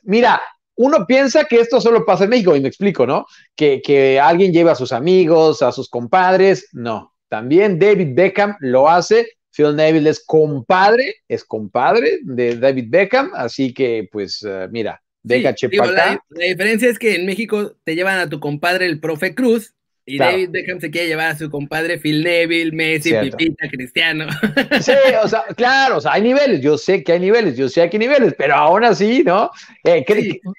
mira, 0.02 0.42
uno 0.74 1.06
piensa 1.06 1.44
que 1.44 1.60
esto 1.60 1.80
solo 1.80 2.04
pasa 2.04 2.24
en 2.24 2.30
México, 2.30 2.56
y 2.56 2.60
me 2.60 2.66
explico, 2.66 3.06
¿no? 3.06 3.24
Que, 3.54 3.80
que 3.80 4.18
alguien 4.18 4.52
lleva 4.52 4.72
a 4.72 4.74
sus 4.74 4.92
amigos, 4.92 5.62
a 5.62 5.70
sus 5.70 5.88
compadres, 5.88 6.70
no. 6.72 7.14
También 7.28 7.78
David 7.78 8.14
Beckham 8.14 8.56
lo 8.58 8.88
hace. 8.88 9.28
Phil 9.52 9.76
Neville 9.76 10.10
es 10.10 10.24
compadre, 10.24 11.14
es 11.28 11.44
compadre 11.44 12.18
de 12.22 12.56
David 12.56 12.86
Beckham, 12.88 13.30
así 13.36 13.72
que 13.72 14.08
pues 14.10 14.42
uh, 14.42 14.68
mira, 14.68 15.00
deja 15.22 15.54
sí, 15.56 15.68
la, 15.70 16.20
diferencia 16.30 16.90
es 16.90 16.98
que 16.98 17.14
en 17.14 17.26
México 17.26 17.76
te 17.84 17.94
llevan 17.94 18.18
a 18.18 18.28
tu 18.28 18.40
compadre 18.40 18.86
el 18.86 18.98
profe 18.98 19.36
Cruz 19.36 19.72
y 20.06 20.18
David 20.18 20.50
Beckham 20.50 20.80
se 20.80 20.90
quiere 20.90 21.08
llevar 21.08 21.30
a 21.30 21.38
su 21.38 21.50
compadre 21.50 21.98
Phil 21.98 22.22
Neville, 22.22 22.72
Messi, 22.72 23.12
Pipita, 23.14 23.68
Cristiano. 23.68 24.26
Sí, 24.80 24.92
o 25.22 25.28
sea, 25.28 25.44
claro, 25.56 25.96
o 25.96 26.00
sea, 26.00 26.12
hay 26.12 26.22
niveles, 26.22 26.60
yo 26.60 26.76
sé 26.76 27.02
que 27.02 27.12
hay 27.12 27.20
niveles, 27.20 27.56
yo 27.56 27.68
sé 27.68 27.88
que 27.88 27.96
hay 27.96 28.00
niveles, 28.00 28.34
pero 28.36 28.54
aún 28.54 28.84
así, 28.84 29.22
¿no? 29.24 29.50
Eh, 29.82 30.04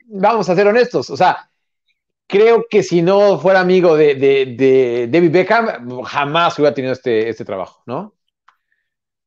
vamos 0.07 0.49
a 0.49 0.55
ser 0.55 0.67
honestos, 0.67 1.09
o 1.09 1.17
sea, 1.17 1.49
creo 2.27 2.65
que 2.69 2.81
si 2.81 3.01
no 3.01 3.39
fuera 3.39 3.59
amigo 3.59 3.95
de, 3.95 4.15
de, 4.15 5.07
David 5.11 5.31
Beckham, 5.31 6.01
jamás 6.03 6.57
hubiera 6.57 6.73
tenido 6.73 6.93
este, 6.93 7.29
este 7.29 7.45
trabajo, 7.45 7.83
¿no? 7.85 8.15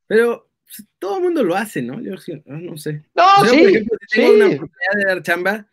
Pero 0.08 0.50
pues, 0.64 0.88
todo 0.98 1.18
el 1.18 1.22
mundo 1.24 1.44
lo 1.44 1.54
hace, 1.54 1.80
¿no? 1.80 2.00
Yo 2.00 2.12
no 2.46 2.76
sé. 2.76 3.04
No, 3.14 3.24
sí, 3.48 3.58
por 3.58 3.68
ejemplo, 3.68 3.98
si 4.08 4.20
tengo 4.20 4.34
una 4.34 4.46
oportunidad 4.46 4.92
de 4.96 5.04
dar 5.06 5.22
chamba, 5.22 5.66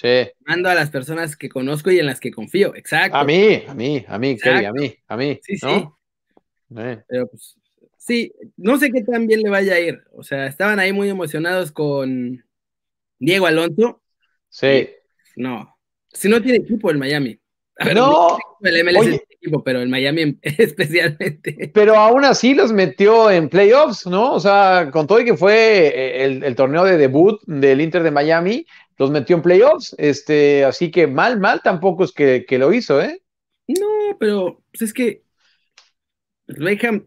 sí. 0.00 0.30
mando 0.46 0.68
a 0.68 0.74
las 0.74 0.90
personas 0.90 1.36
que 1.36 1.48
conozco 1.48 1.90
y 1.90 1.98
en 1.98 2.06
las 2.06 2.20
que 2.20 2.30
confío, 2.30 2.74
exacto. 2.74 3.16
A 3.16 3.24
mí, 3.24 3.62
a 3.66 3.74
mí, 3.74 4.04
a 4.06 4.18
mí, 4.18 4.36
Kelly, 4.36 4.64
a 4.64 4.72
mí, 4.72 4.94
a 5.06 5.16
mí. 5.16 5.40
Sí, 5.42 5.56
sí. 5.56 5.88
Pero 6.74 7.26
pues, 7.28 7.56
sí, 7.98 8.32
no 8.56 8.78
sé 8.78 8.90
qué 8.90 9.02
tan 9.02 9.26
bien 9.26 9.42
le 9.42 9.50
vaya 9.50 9.74
a 9.74 9.80
ir. 9.80 10.02
O 10.12 10.22
sea, 10.22 10.46
estaban 10.46 10.78
ahí 10.78 10.92
muy 10.92 11.08
emocionados 11.08 11.72
con 11.72 12.44
Diego 13.18 13.46
Alonso. 13.46 14.02
Sí. 14.48 14.88
no, 15.36 15.76
si 16.12 16.28
no 16.28 16.42
tiene 16.42 16.58
equipo 16.58 16.90
el 16.90 16.98
Miami. 16.98 17.38
no, 17.94 18.38
el 18.62 18.84
MLS 18.84 19.00
tiene 19.00 19.24
equipo, 19.30 19.64
pero 19.64 19.80
el 19.80 19.88
Miami 19.88 20.38
especialmente. 20.42 21.70
Pero 21.72 21.96
aún 21.96 22.24
así 22.24 22.54
los 22.54 22.72
metió 22.72 23.30
en 23.30 23.48
playoffs, 23.48 24.06
¿no? 24.06 24.34
O 24.34 24.40
sea, 24.40 24.90
con 24.92 25.06
todo 25.06 25.20
y 25.20 25.24
que 25.24 25.36
fue 25.36 25.88
eh, 25.88 26.24
el, 26.24 26.54
torneo 26.54 26.84
de 26.84 26.98
debut 26.98 27.40
del 27.46 27.80
Inter 27.80 28.02
de 28.02 28.10
Miami, 28.10 28.66
los 29.00 29.10
metió 29.10 29.34
en 29.34 29.42
playoffs. 29.42 29.94
Este, 29.98 30.62
así 30.64 30.90
que 30.90 31.06
mal, 31.06 31.40
mal 31.40 31.62
tampoco 31.62 32.04
es 32.04 32.12
que, 32.12 32.44
lo 32.58 32.72
hizo, 32.72 33.00
¿eh? 33.00 33.22
No, 33.66 34.16
pero 34.18 34.62
pues 34.70 34.82
es 34.82 34.92
que 34.92 35.22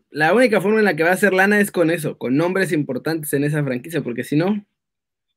la 0.10 0.34
única 0.34 0.60
forma 0.60 0.80
en 0.80 0.86
la 0.86 0.96
que 0.96 1.04
va 1.04 1.10
a 1.10 1.14
hacer 1.14 1.34
lana 1.34 1.60
es 1.60 1.72
con 1.72 1.92
eso, 1.92 2.18
con 2.18 2.36
nombres 2.36 2.72
importantes 2.72 3.32
en 3.34 3.44
esa 3.44 3.64
franquicia, 3.64 4.02
porque 4.02 4.24
si 4.24 4.36
no, 4.36 4.66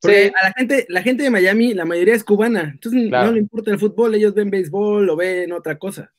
porque 0.06 0.32
a 0.40 0.48
la 0.48 0.52
gente, 0.52 0.86
la 0.88 1.02
gente 1.02 1.22
de 1.22 1.30
Miami, 1.30 1.74
la 1.74 1.84
mayoría 1.84 2.14
es 2.14 2.24
cubana, 2.24 2.70
entonces 2.74 3.10
no 3.10 3.32
le 3.32 3.40
importa 3.40 3.70
el 3.70 3.78
fútbol, 3.78 4.14
ellos 4.14 4.34
ven 4.34 4.50
béisbol 4.50 5.08
o 5.08 5.16
ven 5.16 5.52
otra 5.52 5.78
cosa. 5.78 6.12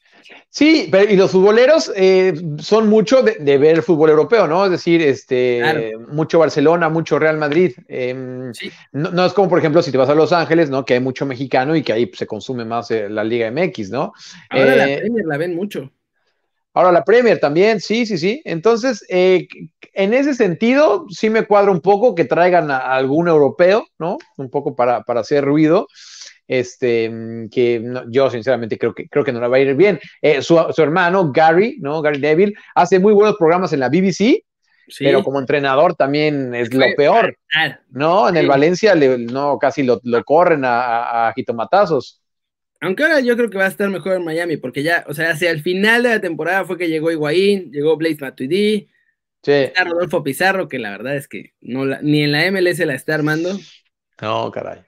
Sí, 0.50 0.90
pero 0.92 1.12
y 1.12 1.16
los 1.16 1.32
futboleros 1.32 1.92
eh, 1.96 2.34
son 2.60 2.90
mucho 2.90 3.22
de, 3.22 3.58
ver 3.58 3.76
el 3.76 3.84
fútbol 3.84 4.10
europeo, 4.10 4.48
¿no? 4.48 4.66
Es 4.66 4.72
decir, 4.72 5.02
este, 5.02 5.94
mucho 6.10 6.40
Barcelona, 6.40 6.90
mucho 6.90 7.20
Real 7.20 7.38
Madrid. 7.38 7.74
Em, 7.88 8.52
no, 8.92 9.26
es 9.26 9.34
como, 9.34 9.50
por 9.50 9.60
ejemplo, 9.60 9.82
si 9.82 9.92
te 9.92 9.98
vas 9.98 10.10
a 10.10 10.16
Los 10.16 10.34
Ángeles, 10.34 10.70
¿no? 10.70 10.86
Que 10.86 10.96
hay 10.96 11.00
mucho 11.00 11.26
mexicano 11.26 11.76
y 11.76 11.84
que 11.84 11.94
ahí 11.94 12.12
se 12.14 12.28
consume 12.28 12.66
más 12.66 12.92
eh, 12.92 13.10
la 13.10 13.24
Liga 13.24 13.50
MX, 13.52 13.92
¿no? 13.92 14.14
Ahora 14.50 14.76
la 14.76 14.90
eh, 14.90 14.98
Premier 15.00 15.26
la 15.26 15.38
ven 15.38 15.56
mucho. 15.56 15.92
Ahora 16.78 16.92
la 16.92 17.04
Premier 17.04 17.40
también, 17.40 17.82
sí, 17.82 18.06
sí, 18.06 18.20
sí. 18.20 18.40
Entonces, 18.46 19.04
eh, 19.10 19.48
en 19.94 20.14
ese 20.14 20.36
sentido, 20.36 21.08
sí 21.10 21.28
me 21.28 21.44
cuadra 21.44 21.72
un 21.72 21.82
poco 21.82 22.14
que 22.14 22.24
traigan 22.24 22.70
a 22.70 22.78
algún 22.78 23.28
europeo, 23.28 23.88
¿no? 23.98 24.20
Un 24.38 24.52
poco 24.52 24.76
para, 24.76 25.04
hacer 25.08 25.44
ruido. 25.44 25.88
Este, 26.48 27.12
que 27.50 27.84
yo 28.10 28.30
sinceramente 28.30 28.78
creo 28.78 28.94
que, 28.94 29.10
creo 29.10 29.26
que 29.26 29.32
no 29.32 29.42
le 29.42 29.48
va 29.48 29.58
a 29.58 29.60
ir 29.60 29.74
bien. 29.74 30.00
Eh, 30.22 30.44
su, 30.44 30.56
hermano, 30.78 31.32
Gary, 31.32 31.78
¿no? 31.82 32.00
Gary 32.04 32.20
Neville, 32.20 32.54
hace 32.76 33.00
muy 33.00 33.14
buenos 33.14 33.38
programas 33.38 33.74
en 33.74 33.80
la 33.80 33.90
BBC, 33.90 34.44
pero 35.00 35.24
como 35.24 35.40
entrenador 35.40 35.96
también 35.96 36.54
es 36.54 36.72
lo 36.76 36.86
peor, 36.96 37.36
¿no? 37.90 38.30
En 38.30 38.38
el 38.38 38.48
Valencia 38.48 38.94
no, 38.94 39.58
casi 39.58 39.82
lo, 39.82 40.00
corren 40.24 40.64
a, 40.64 40.80
a, 40.80 41.30
a 41.30 41.34
jitomatazos. 41.34 42.22
Aunque 42.80 43.04
ahora 43.04 43.20
yo 43.20 43.36
creo 43.36 43.50
que 43.50 43.58
va 43.58 43.66
a 43.66 43.70
estar 43.70 43.90
mejor 43.90 44.18
en 44.18 44.26
Miami, 44.26 44.58
porque 44.58 44.84
ya, 44.84 45.04
o 45.08 45.14
sea, 45.14 45.32
hacia 45.32 45.50
el 45.50 45.62
final 45.62 46.04
de 46.04 46.10
la 46.10 46.22
temporada 46.22 46.66
fue 46.66 46.78
que 46.78 46.90
llegó 46.90 47.12
Higuaín, 47.12 47.72
llegó 47.72 47.98
Blaze 47.98 48.18
Matuidi, 48.22 48.88
sí. 49.42 49.52
está 49.52 49.84
Rodolfo 49.84 50.24
Pizarro, 50.24 50.68
que 50.68 50.78
la 50.78 50.92
verdad 50.92 51.16
es 51.16 51.28
que 51.28 51.54
no 51.62 51.86
ni 52.02 52.24
en 52.24 52.32
la 52.32 52.52
MLS 52.52 52.80
la 52.80 52.94
está 52.94 53.16
armando. 53.16 53.58
No, 54.22 54.52
caray. 54.52 54.82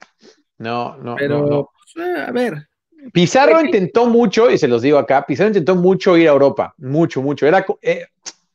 No, 0.58 0.96
no. 0.98 1.16
Pero, 1.16 1.70
pues, 1.94 2.06
a 2.06 2.30
ver. 2.30 2.68
Pizarro 3.12 3.64
intentó 3.64 4.06
mucho, 4.06 4.50
y 4.50 4.58
se 4.58 4.68
los 4.68 4.82
digo 4.82 4.98
acá, 4.98 5.24
Pizarro 5.26 5.48
intentó 5.48 5.74
mucho 5.74 6.16
ir 6.16 6.28
a 6.28 6.32
Europa, 6.32 6.74
mucho, 6.78 7.22
mucho. 7.22 7.46
Era, 7.46 7.64
eh, 7.80 8.06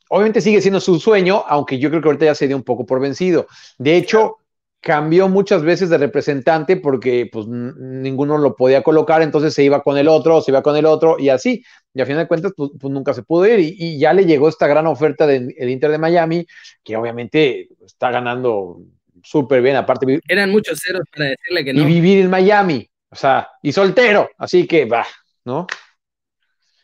obviamente 0.10 0.40
sigue 0.40 0.62
siendo 0.62 0.80
su 0.80 1.00
sueño, 1.00 1.44
aunque 1.48 1.80
yo 1.80 1.90
creo 1.90 2.02
que 2.02 2.08
ahorita 2.08 2.26
ya 2.26 2.36
se 2.36 2.48
dio 2.48 2.56
un 2.56 2.64
poco 2.64 2.86
por 2.86 3.00
vencido. 3.00 3.48
De 3.78 3.98
hecho, 3.98 4.38
cambió 4.82 5.28
muchas 5.30 5.64
veces 5.64 5.90
de 5.90 5.98
representante 5.98 6.78
porque 6.78 7.28
pues 7.32 7.48
ninguno 7.48 8.38
lo 8.38 8.56
podía 8.56 8.84
colocar, 8.84 9.22
entonces 9.22 9.54
se 9.54 9.64
iba 9.64 9.82
con 9.82 9.98
el 9.98 10.08
otro, 10.08 10.42
se 10.42 10.52
iba 10.52 10.62
con 10.62 10.76
el 10.76 10.86
otro 10.86 11.18
y 11.20 11.30
así. 11.30 11.64
Y 11.94 12.02
a 12.02 12.06
fin 12.06 12.18
de 12.18 12.28
cuentas, 12.28 12.54
pues, 12.56 12.72
pues 12.80 12.94
nunca 12.94 13.14
se 13.14 13.24
pudo 13.24 13.48
ir 13.48 13.60
y, 13.60 13.98
ya 13.98 14.14
le 14.14 14.26
llegó 14.26 14.48
esta 14.48 14.68
gran 14.68 14.86
oferta 14.86 15.26
del 15.26 15.70
Inter 15.70 15.92
de 15.92 15.98
Miami, 15.98 16.46
que 16.84 16.96
obviamente 16.96 17.70
está 17.84 18.12
ganando 18.12 18.82
súper 19.24 19.62
bien, 19.62 19.76
aparte. 19.76 20.20
Eran 20.28 20.52
muchos 20.52 20.80
ceros 20.80 21.02
para 21.12 21.30
decirle 21.30 21.66
que 21.66 21.74
no. 21.74 21.82
Y 21.82 21.86
vivir 21.86 22.20
en 22.20 22.30
Miami, 22.30 22.88
o 23.10 23.16
sea, 23.16 23.50
y 23.62 23.72
soltero, 23.72 24.30
así 24.38 24.68
que 24.68 24.86
va, 24.86 25.06
¿no? 25.46 25.66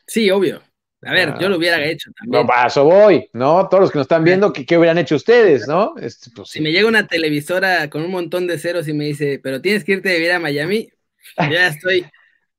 Sí, 0.07 0.29
obvio. 0.31 0.61
A 1.03 1.13
ver, 1.13 1.33
yo 1.39 1.49
lo 1.49 1.57
hubiera 1.57 1.77
ah, 1.77 1.83
hecho 1.83 2.11
también. 2.11 2.43
No, 2.43 2.47
paso 2.47 2.83
voy, 2.83 3.27
¿no? 3.33 3.67
Todos 3.67 3.81
los 3.81 3.91
que 3.91 3.97
nos 3.97 4.05
están 4.05 4.23
viendo, 4.23 4.53
¿qué, 4.53 4.77
hubieran 4.77 4.99
hecho 4.99 5.15
ustedes, 5.15 5.67
no? 5.67 5.95
Este, 5.99 6.29
pues, 6.35 6.49
si 6.49 6.61
me 6.61 6.71
llega 6.71 6.87
una 6.87 7.07
televisora 7.07 7.89
con 7.89 8.03
un 8.03 8.11
montón 8.11 8.45
de 8.45 8.59
ceros 8.59 8.87
y 8.87 8.93
me 8.93 9.05
dice, 9.05 9.39
pero 9.41 9.61
tienes 9.61 9.83
que 9.83 9.93
irte 9.93 10.11
a 10.11 10.13
vivir 10.13 10.31
a 10.31 10.39
Miami, 10.39 10.89
yo 11.37 11.49
ya 11.51 11.67
estoy, 11.67 12.01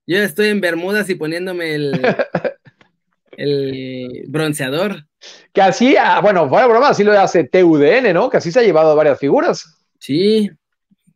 yo 0.07 0.19
ya 0.19 0.25
estoy 0.25 0.49
en 0.49 0.61
Bermudas 0.61 1.09
y 1.09 1.15
poniéndome 1.15 1.75
el, 1.77 1.93
el 3.37 4.25
bronceador. 4.27 5.07
Que 5.53 5.63
así, 5.63 5.97
ah, 5.97 6.21
bueno, 6.21 6.49
fuera 6.49 6.67
broma, 6.67 6.89
así 6.89 7.05
lo 7.05 7.13
hace 7.13 7.45
TUDN, 7.45 8.13
¿no? 8.13 8.29
Que 8.29 8.39
así 8.39 8.51
se 8.51 8.59
ha 8.59 8.65
llevado 8.65 8.91
a 8.91 8.97
varias 8.97 9.21
figuras. 9.21 9.79
Sí. 10.01 10.51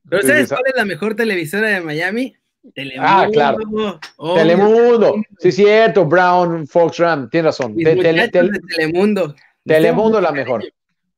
Pero 0.09 0.23
¿sabes 0.23 0.49
cuál 0.49 0.62
es 0.67 0.77
la 0.77 0.85
mejor 0.85 1.17
televisora 1.17 1.71
de 1.71 1.81
Miami? 1.81 2.37
Telemundo. 2.74 3.09
Ah, 3.09 3.29
claro. 3.33 3.59
Telemundo. 4.35 5.14
Sí, 5.38 5.52
cierto. 5.52 6.05
Brown, 6.05 6.66
Fox 6.66 6.98
Ram. 6.98 7.29
Tienes 7.31 7.46
razón. 7.46 7.76
Telemundo. 7.76 9.35
Telemundo 9.64 10.20
la 10.20 10.33
mejor. 10.33 10.64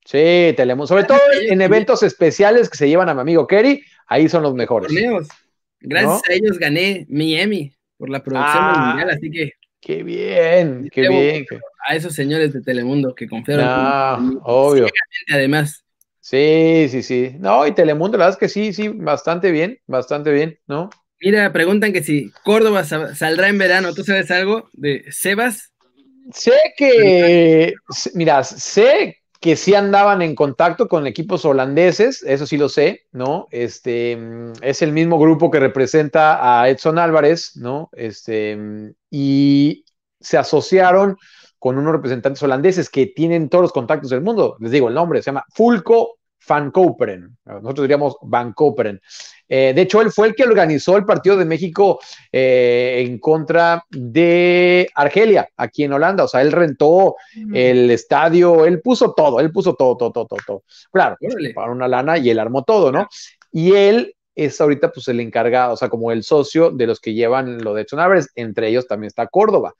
Sí, 0.04 0.54
Telemundo. 0.56 0.86
Sobre 0.86 1.04
todo 1.04 1.18
en 1.48 1.60
eventos 1.60 2.02
especiales 2.02 2.70
que 2.70 2.78
se 2.78 2.88
llevan 2.88 3.08
a 3.08 3.14
mi 3.14 3.20
amigo 3.20 3.46
Kerry, 3.46 3.82
ahí 4.06 4.28
son 4.28 4.42
los 4.42 4.54
mejores. 4.54 4.90
Gracias 5.80 6.22
a 6.28 6.32
ellos 6.32 6.58
gané 6.58 7.06
mi 7.08 7.36
Emmy 7.38 7.72
por 7.96 8.08
la 8.08 8.22
producción 8.22 8.64
ah, 8.64 8.86
mundial, 8.88 9.10
así 9.10 9.30
que. 9.30 9.52
Qué 9.80 10.02
bien, 10.02 10.88
qué 10.90 11.08
bien. 11.08 11.46
A 11.86 11.94
esos 11.94 12.14
señores 12.14 12.52
de 12.52 12.62
Telemundo 12.62 13.14
que 13.14 13.28
confiaron. 13.28 13.64
Ah, 13.68 14.18
obvio. 14.42 14.86
Además. 15.30 15.84
Sí, 16.20 16.88
sí, 16.90 17.02
sí. 17.02 17.36
No, 17.38 17.66
y 17.66 17.72
Telemundo, 17.72 18.18
la 18.18 18.26
verdad 18.26 18.38
es 18.38 18.40
que 18.40 18.48
sí, 18.48 18.72
sí, 18.72 18.88
bastante 18.88 19.50
bien, 19.50 19.78
bastante 19.86 20.32
bien, 20.32 20.58
¿no? 20.66 20.90
Mira, 21.20 21.52
preguntan 21.52 21.92
que 21.92 22.02
si 22.02 22.30
Córdoba 22.44 22.84
saldrá 22.84 23.48
en 23.48 23.58
verano. 23.58 23.94
¿Tú 23.94 24.04
sabes 24.04 24.30
algo 24.30 24.68
de 24.72 25.04
Sebas? 25.10 25.72
Sé 26.32 26.52
que, 26.76 27.74
mira, 28.14 28.44
sé 28.44 29.16
que 29.40 29.56
sí 29.56 29.74
andaban 29.74 30.20
en 30.20 30.34
contacto 30.34 30.88
con 30.88 31.06
equipos 31.06 31.44
holandeses, 31.44 32.22
eso 32.24 32.46
sí 32.46 32.56
lo 32.56 32.68
sé, 32.68 33.06
¿no? 33.12 33.46
Este 33.50 34.18
es 34.60 34.82
el 34.82 34.92
mismo 34.92 35.18
grupo 35.18 35.50
que 35.50 35.60
representa 35.60 36.60
a 36.60 36.68
Edson 36.68 36.98
Álvarez, 36.98 37.52
¿no? 37.56 37.88
Este 37.92 38.58
y 39.10 39.84
se 40.20 40.36
asociaron 40.36 41.16
con 41.58 41.78
unos 41.78 41.92
representantes 41.92 42.42
holandeses 42.42 42.90
que 42.90 43.06
tienen 43.06 43.48
todos 43.48 43.62
los 43.62 43.72
contactos 43.72 44.10
del 44.10 44.20
mundo. 44.20 44.56
Les 44.60 44.70
digo 44.70 44.88
el 44.88 44.94
nombre, 44.94 45.22
se 45.22 45.26
llama 45.26 45.44
Fulco 45.54 46.17
Van 46.46 46.70
Koperen. 46.70 47.36
Nosotros 47.44 47.82
diríamos 47.82 48.16
Van 48.22 48.52
Koperen. 48.52 49.00
Eh, 49.48 49.72
de 49.74 49.82
hecho, 49.82 50.00
él 50.00 50.12
fue 50.12 50.28
el 50.28 50.34
que 50.34 50.44
organizó 50.44 50.96
el 50.96 51.04
partido 51.04 51.36
de 51.36 51.44
México 51.44 51.98
eh, 52.30 53.04
en 53.06 53.18
contra 53.18 53.84
de 53.90 54.88
Argelia, 54.94 55.48
aquí 55.56 55.84
en 55.84 55.92
Holanda. 55.92 56.24
O 56.24 56.28
sea, 56.28 56.42
él 56.42 56.52
rentó 56.52 57.16
el 57.52 57.90
estadio, 57.90 58.66
él 58.66 58.80
puso 58.80 59.14
todo, 59.14 59.40
él 59.40 59.50
puso 59.50 59.74
todo, 59.74 59.96
todo, 59.96 60.12
todo, 60.12 60.26
todo. 60.46 60.62
Claro, 60.92 61.16
para 61.54 61.72
una 61.72 61.88
lana 61.88 62.18
y 62.18 62.30
él 62.30 62.38
armó 62.38 62.64
todo, 62.64 62.92
¿no? 62.92 63.08
Y 63.50 63.72
él 63.72 64.14
es 64.38 64.60
ahorita 64.60 64.92
pues 64.92 65.08
el 65.08 65.18
encargado, 65.18 65.72
o 65.72 65.76
sea, 65.76 65.88
como 65.88 66.12
el 66.12 66.22
socio 66.22 66.70
de 66.70 66.86
los 66.86 67.00
que 67.00 67.12
llevan 67.12 67.58
lo 67.58 67.74
de 67.74 67.82
Edson 67.82 67.98
entre 68.36 68.68
ellos 68.68 68.86
también 68.86 69.08
está 69.08 69.26
Córdoba. 69.26 69.74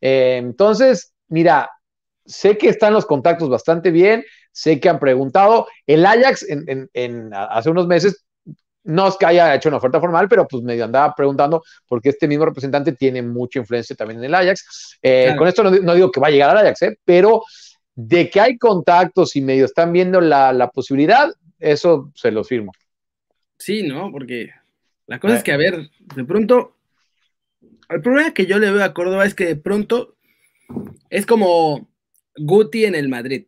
Eh, 0.00 0.36
entonces, 0.38 1.14
mira, 1.28 1.70
sé 2.26 2.58
que 2.58 2.68
están 2.68 2.92
los 2.92 3.06
contactos 3.06 3.48
bastante 3.48 3.92
bien, 3.92 4.24
sé 4.52 4.80
que 4.80 4.88
han 4.88 4.98
preguntado, 4.98 5.66
el 5.86 6.04
Ajax 6.04 6.46
en, 6.48 7.30
hace 7.32 7.70
unos 7.70 7.86
meses 7.86 8.24
no 8.82 9.08
es 9.08 9.16
que 9.16 9.26
haya 9.26 9.54
hecho 9.54 9.68
una 9.68 9.78
oferta 9.78 10.00
formal, 10.00 10.28
pero 10.28 10.48
pues 10.48 10.62
medio 10.62 10.84
andaba 10.84 11.14
preguntando 11.14 11.62
porque 11.86 12.08
este 12.08 12.26
mismo 12.26 12.46
representante 12.46 12.92
tiene 12.92 13.22
mucha 13.22 13.58
influencia 13.58 13.94
también 13.94 14.20
en 14.20 14.24
el 14.24 14.34
Ajax. 14.34 14.98
Eh, 15.02 15.34
con 15.36 15.46
esto 15.46 15.62
no, 15.62 15.94
digo 15.94 16.10
que 16.10 16.20
va 16.20 16.28
a 16.28 16.30
llegar 16.30 16.50
al 16.50 16.58
Ajax, 16.58 16.82
¿eh? 16.82 16.98
pero 17.04 17.42
de 17.94 18.30
que 18.30 18.40
hay 18.40 18.56
contactos 18.56 19.36
y 19.36 19.42
medio 19.42 19.66
están 19.66 19.92
viendo 19.92 20.20
la, 20.20 20.52
la 20.52 20.70
posibilidad, 20.70 21.30
eso 21.58 22.10
se 22.14 22.30
lo 22.30 22.42
firmo. 22.44 22.72
Sí, 23.58 23.82
¿no? 23.82 24.10
Porque 24.10 24.50
la 25.06 25.18
cosa 25.18 25.36
es 25.36 25.42
que, 25.42 25.52
a 25.52 25.56
ver, 25.56 25.90
de 26.14 26.24
pronto, 26.24 26.76
el 27.88 28.00
problema 28.00 28.32
que 28.32 28.46
yo 28.46 28.58
le 28.58 28.70
veo 28.70 28.82
a 28.82 28.94
Córdoba 28.94 29.26
es 29.26 29.34
que 29.34 29.44
de 29.44 29.56
pronto 29.56 30.16
es 31.10 31.26
como 31.26 31.90
Guti 32.36 32.84
en 32.84 32.94
el 32.94 33.08
Madrid. 33.08 33.46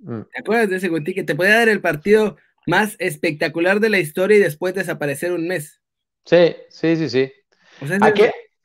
Mm. 0.00 0.22
¿Te 0.32 0.40
acuerdas 0.40 0.70
de 0.70 0.76
ese 0.76 0.88
Guti 0.88 1.14
que 1.14 1.24
te 1.24 1.34
puede 1.34 1.52
dar 1.52 1.68
el 1.68 1.80
partido 1.80 2.36
más 2.66 2.96
espectacular 2.98 3.80
de 3.80 3.90
la 3.90 3.98
historia 3.98 4.36
y 4.36 4.40
después 4.40 4.74
desaparecer 4.74 5.32
un 5.32 5.48
mes? 5.48 5.80
Sí, 6.24 6.54
sí, 6.68 6.96
sí, 6.96 7.08
sí. 7.08 7.32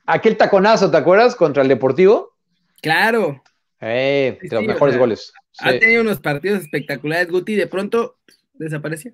aquel, 0.05 0.37
taconazo, 0.37 0.91
¿te 0.91 0.97
acuerdas? 0.97 1.35
Contra 1.35 1.63
el 1.63 1.69
Deportivo. 1.69 2.33
Claro. 2.81 3.41
Eh, 3.79 4.37
de 4.41 4.55
los 4.55 4.65
mejores 4.65 4.97
goles. 4.97 5.33
Ha 5.59 5.77
tenido 5.79 6.01
unos 6.01 6.19
partidos 6.19 6.61
espectaculares, 6.61 7.29
Guti, 7.29 7.53
y 7.53 7.57
de 7.57 7.67
pronto 7.67 8.17
desapareció. 8.53 9.13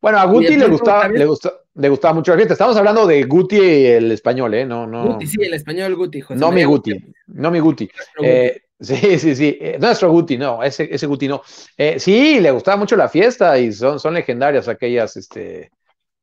Bueno, 0.00 0.18
a 0.18 0.24
Guti 0.24 0.56
le 0.56 0.66
gustaba, 0.66 1.08
le, 1.08 1.26
le 1.74 1.88
gustaba 1.88 2.14
mucho 2.14 2.32
la 2.32 2.36
fiesta. 2.36 2.54
Estamos 2.54 2.76
hablando 2.76 3.06
de 3.06 3.22
Guti 3.22 3.86
el 3.86 4.10
español, 4.10 4.52
¿eh? 4.54 4.66
No, 4.66 4.86
no. 4.86 5.14
Guti, 5.14 5.26
sí, 5.26 5.38
el 5.40 5.54
español 5.54 5.94
Guti, 5.94 6.20
José 6.20 6.40
No 6.40 6.50
mi 6.50 6.64
Guti, 6.64 6.92
no 7.28 7.50
mi 7.50 7.60
Guti. 7.60 7.88
Eh, 8.22 8.62
sí, 8.82 9.18
sí, 9.18 9.36
sí. 9.36 9.58
Eh, 9.60 9.78
nuestro 9.80 10.10
Guti, 10.10 10.36
no, 10.36 10.62
ese, 10.62 10.88
ese 10.92 11.06
Guti 11.06 11.28
no. 11.28 11.42
Eh, 11.76 11.98
sí, 11.98 12.40
le 12.40 12.50
gustaba 12.50 12.76
mucho 12.76 12.96
la 12.96 13.08
fiesta 13.08 13.58
y 13.58 13.72
son, 13.72 13.98
son 13.98 14.14
legendarias 14.14 14.68
aquellas 14.68 15.16
este, 15.16 15.70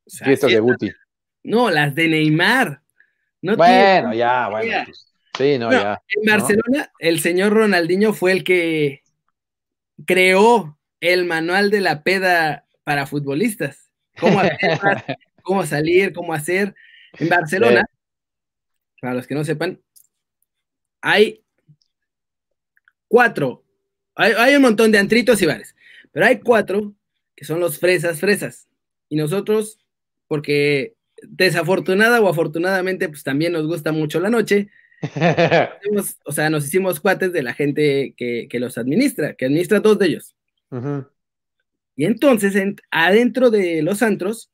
fiestas 0.05 0.51
de 0.51 0.59
Guti. 0.59 0.91
No, 1.43 1.69
las 1.69 1.95
de 1.95 2.07
Neymar. 2.07 2.81
bueno, 3.41 4.13
ya, 4.13 4.49
bueno. 4.49 4.83
Pues, 4.85 5.13
sí, 5.37 5.57
no, 5.57 5.71
ya. 5.71 6.01
En 6.07 6.25
Barcelona, 6.25 6.91
el 6.99 7.19
señor 7.19 7.53
Ronaldinho 7.53 8.13
fue 8.13 8.33
el 8.33 8.43
que 8.43 9.01
creó 10.05 10.77
el 10.99 11.25
manual 11.25 11.71
de 11.71 11.81
la 11.81 12.03
peda 12.03 12.65
para 12.83 13.05
futbolistas. 13.05 13.89
Cómo, 14.19 14.41
cómo 15.43 15.65
salir, 15.65 16.13
cómo 16.13 16.33
hacer. 16.33 16.75
En 17.17 17.29
Barcelona, 17.29 17.85
para 19.01 19.13
los 19.13 19.27
que 19.27 19.35
no 19.35 19.43
sepan, 19.43 19.81
hay 21.01 21.43
cuatro, 23.09 23.65
hay, 24.15 24.55
un 24.55 24.61
montón 24.61 24.91
de 24.91 24.97
antritos 24.97 25.41
y 25.41 25.45
bares, 25.45 25.75
pero 26.11 26.25
hay 26.25 26.39
cuatro 26.39 26.93
que 27.35 27.45
son 27.45 27.59
los 27.59 27.79
fresas, 27.79 28.19
fresas. 28.19 28.67
Y 29.09 29.15
nosotros, 29.15 29.79
porque 30.27 30.95
desafortunada 31.23 32.21
o 32.21 32.29
afortunadamente, 32.29 33.09
pues 33.09 33.23
también 33.23 33.53
nos 33.53 33.65
gusta 33.65 33.91
mucho 33.91 34.19
la 34.19 34.29
noche. 34.29 34.69
o 36.25 36.31
sea, 36.31 36.49
nos 36.49 36.65
hicimos 36.65 36.99
cuates 36.99 37.31
de 37.31 37.43
la 37.43 37.53
gente 37.53 38.13
que, 38.17 38.47
los 38.53 38.77
administra, 38.77 39.33
que 39.33 39.45
administra 39.45 39.79
dos 39.79 39.97
de 39.99 40.07
ellos. 40.07 40.35
Y 41.95 42.05
entonces, 42.05 42.55
adentro 42.91 43.49
de 43.49 43.81
los 43.81 44.03
antros, 44.03 44.51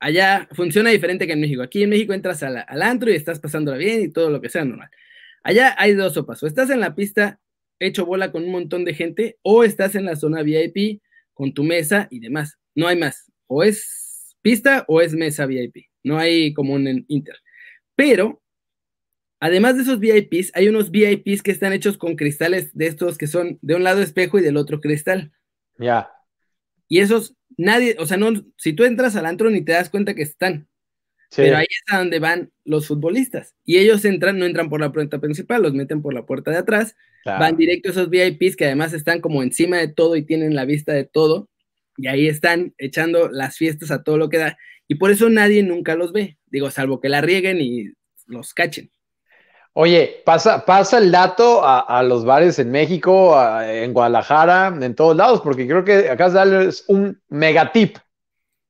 allá 0.00 0.48
funciona 0.52 0.90
diferente 0.90 1.26
que 1.26 1.34
en 1.34 1.40
México. 1.40 1.62
Aquí 1.62 1.82
en 1.82 1.90
México 1.90 2.12
entras 2.12 2.42
al, 2.42 2.82
antro 2.82 3.10
y 3.10 3.14
estás 3.14 3.38
pasándola 3.38 3.76
bien 3.76 4.00
y 4.02 4.08
todo 4.08 4.30
lo 4.30 4.40
que 4.40 4.48
sea 4.48 4.64
normal. 4.64 4.90
Allá 5.44 5.74
hay 5.78 5.92
dos 5.92 6.14
sopas. 6.14 6.42
O 6.42 6.46
estás 6.46 6.70
en 6.70 6.80
la 6.80 6.94
pista 6.94 7.38
hecho 7.86 8.06
bola 8.06 8.32
con 8.32 8.44
un 8.44 8.52
montón 8.52 8.84
de 8.84 8.94
gente, 8.94 9.38
o 9.42 9.64
estás 9.64 9.94
en 9.94 10.04
la 10.04 10.16
zona 10.16 10.42
VIP 10.42 11.00
con 11.34 11.54
tu 11.54 11.64
mesa 11.64 12.08
y 12.10 12.20
demás. 12.20 12.58
No 12.74 12.88
hay 12.88 12.96
más. 12.96 13.30
O 13.46 13.62
es 13.62 14.36
pista 14.42 14.84
o 14.88 15.00
es 15.00 15.14
mesa 15.14 15.46
VIP. 15.46 15.88
No 16.02 16.18
hay 16.18 16.52
como 16.54 16.74
un 16.74 17.04
inter. 17.08 17.36
Pero, 17.94 18.42
además 19.40 19.76
de 19.76 19.82
esos 19.82 20.00
VIPs, 20.00 20.52
hay 20.54 20.68
unos 20.68 20.90
VIPs 20.90 21.42
que 21.42 21.50
están 21.50 21.72
hechos 21.72 21.98
con 21.98 22.16
cristales 22.16 22.70
de 22.74 22.86
estos 22.86 23.18
que 23.18 23.26
son 23.26 23.58
de 23.62 23.74
un 23.74 23.84
lado 23.84 24.02
espejo 24.02 24.38
y 24.38 24.42
del 24.42 24.56
otro 24.56 24.80
cristal. 24.80 25.32
Ya. 25.78 26.10
Y 26.88 27.00
esos, 27.00 27.34
nadie, 27.56 27.96
o 27.98 28.06
sea, 28.06 28.16
no, 28.16 28.32
si 28.56 28.72
tú 28.72 28.84
entras 28.84 29.16
al 29.16 29.26
antro 29.26 29.50
ni 29.50 29.64
te 29.64 29.72
das 29.72 29.90
cuenta 29.90 30.14
que 30.14 30.22
están. 30.22 30.68
Pero 31.34 31.56
ahí 31.56 31.66
es 31.68 31.94
a 31.94 31.98
donde 31.98 32.18
van 32.18 32.52
los 32.64 32.86
futbolistas. 32.86 33.54
Y 33.64 33.78
ellos 33.78 34.04
entran, 34.04 34.38
no 34.38 34.44
entran 34.44 34.68
por 34.68 34.80
la 34.80 34.92
puerta 34.92 35.18
principal, 35.18 35.62
los 35.62 35.72
meten 35.72 36.02
por 36.02 36.12
la 36.12 36.26
puerta 36.26 36.50
de 36.50 36.58
atrás. 36.58 36.94
Van 37.24 37.56
directo 37.56 37.88
a 37.88 37.92
esos 37.92 38.10
VIPs 38.10 38.56
que 38.56 38.64
además 38.64 38.92
están 38.92 39.20
como 39.20 39.42
encima 39.42 39.76
de 39.76 39.88
todo 39.88 40.16
y 40.16 40.24
tienen 40.24 40.54
la 40.54 40.64
vista 40.64 40.92
de 40.92 41.04
todo. 41.04 41.48
Y 41.96 42.08
ahí 42.08 42.26
están 42.26 42.74
echando 42.78 43.28
las 43.28 43.56
fiestas 43.56 43.90
a 43.90 44.02
todo 44.02 44.18
lo 44.18 44.28
que 44.28 44.38
da. 44.38 44.58
Y 44.88 44.96
por 44.96 45.10
eso 45.10 45.28
nadie 45.28 45.62
nunca 45.62 45.94
los 45.94 46.12
ve. 46.12 46.38
Digo, 46.46 46.70
salvo 46.70 47.00
que 47.00 47.08
la 47.08 47.20
rieguen 47.20 47.60
y 47.60 47.92
los 48.26 48.54
cachen. 48.54 48.90
Oye, 49.74 50.22
pasa, 50.26 50.66
pasa 50.66 50.98
el 50.98 51.10
dato 51.10 51.62
a, 51.64 52.02
los 52.02 52.26
bares 52.26 52.58
en 52.58 52.70
México, 52.70 53.34
en 53.62 53.94
Guadalajara, 53.94 54.66
en 54.78 54.94
todos 54.94 55.16
lados, 55.16 55.40
porque 55.40 55.66
creo 55.66 55.82
que 55.82 56.10
acá 56.10 56.26
es 56.62 56.84
un 56.88 57.18
megatip. 57.28 57.96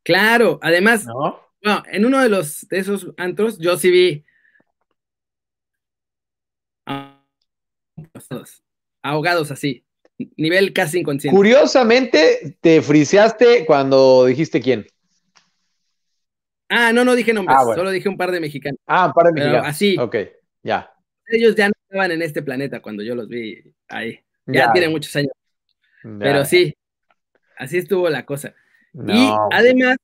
Claro, 0.05 0.61
además, 0.63 1.05
¿No? 1.05 1.41
bueno, 1.61 1.83
en 1.91 2.07
uno 2.07 2.21
de 2.21 2.29
los 2.29 2.69
de 2.69 2.79
esos 2.79 3.09
antros, 3.17 3.59
yo 3.59 3.77
sí 3.77 3.91
vi 3.91 4.25
ahogados 9.03 9.51
así, 9.51 9.85
nivel 10.37 10.73
casi 10.73 11.01
inconsciente. 11.01 11.37
Curiosamente, 11.37 12.57
te 12.61 12.83
friseaste 12.83 13.65
cuando 13.67 14.27
dijiste 14.27 14.61
quién. 14.61 14.87
Ah, 16.69 16.93
no, 16.93 17.05
no 17.05 17.15
dije 17.15 17.33
nombres, 17.33 17.59
ah, 17.61 17.75
solo 17.75 17.91
dije 17.91 18.09
un 18.09 18.17
par 18.17 18.31
de 18.31 18.41
mexicanos. 18.41 18.81
Ah, 18.87 19.07
un 19.07 19.13
par 19.13 19.27
de 19.27 19.33
mexicanos. 19.33 19.67
así. 19.67 19.97
Ok, 19.99 20.17
ya 20.63 20.93
ellos 21.33 21.55
ya 21.55 21.69
no 21.69 21.75
estaban 21.83 22.11
en 22.11 22.23
este 22.23 22.43
planeta 22.43 22.81
cuando 22.81 23.03
yo 23.03 23.15
los 23.15 23.29
vi 23.29 23.63
ahí. 23.89 24.21
Ya, 24.47 24.73
tiene 24.73 24.89
muchos 24.89 25.15
años. 25.17 25.33
Pero 26.19 26.45
sí, 26.45 26.75
así 27.57 27.79
estuvo 27.79 28.09
la 28.11 28.27
cosa. 28.27 28.55
y 28.93 29.31
además, 29.51 29.97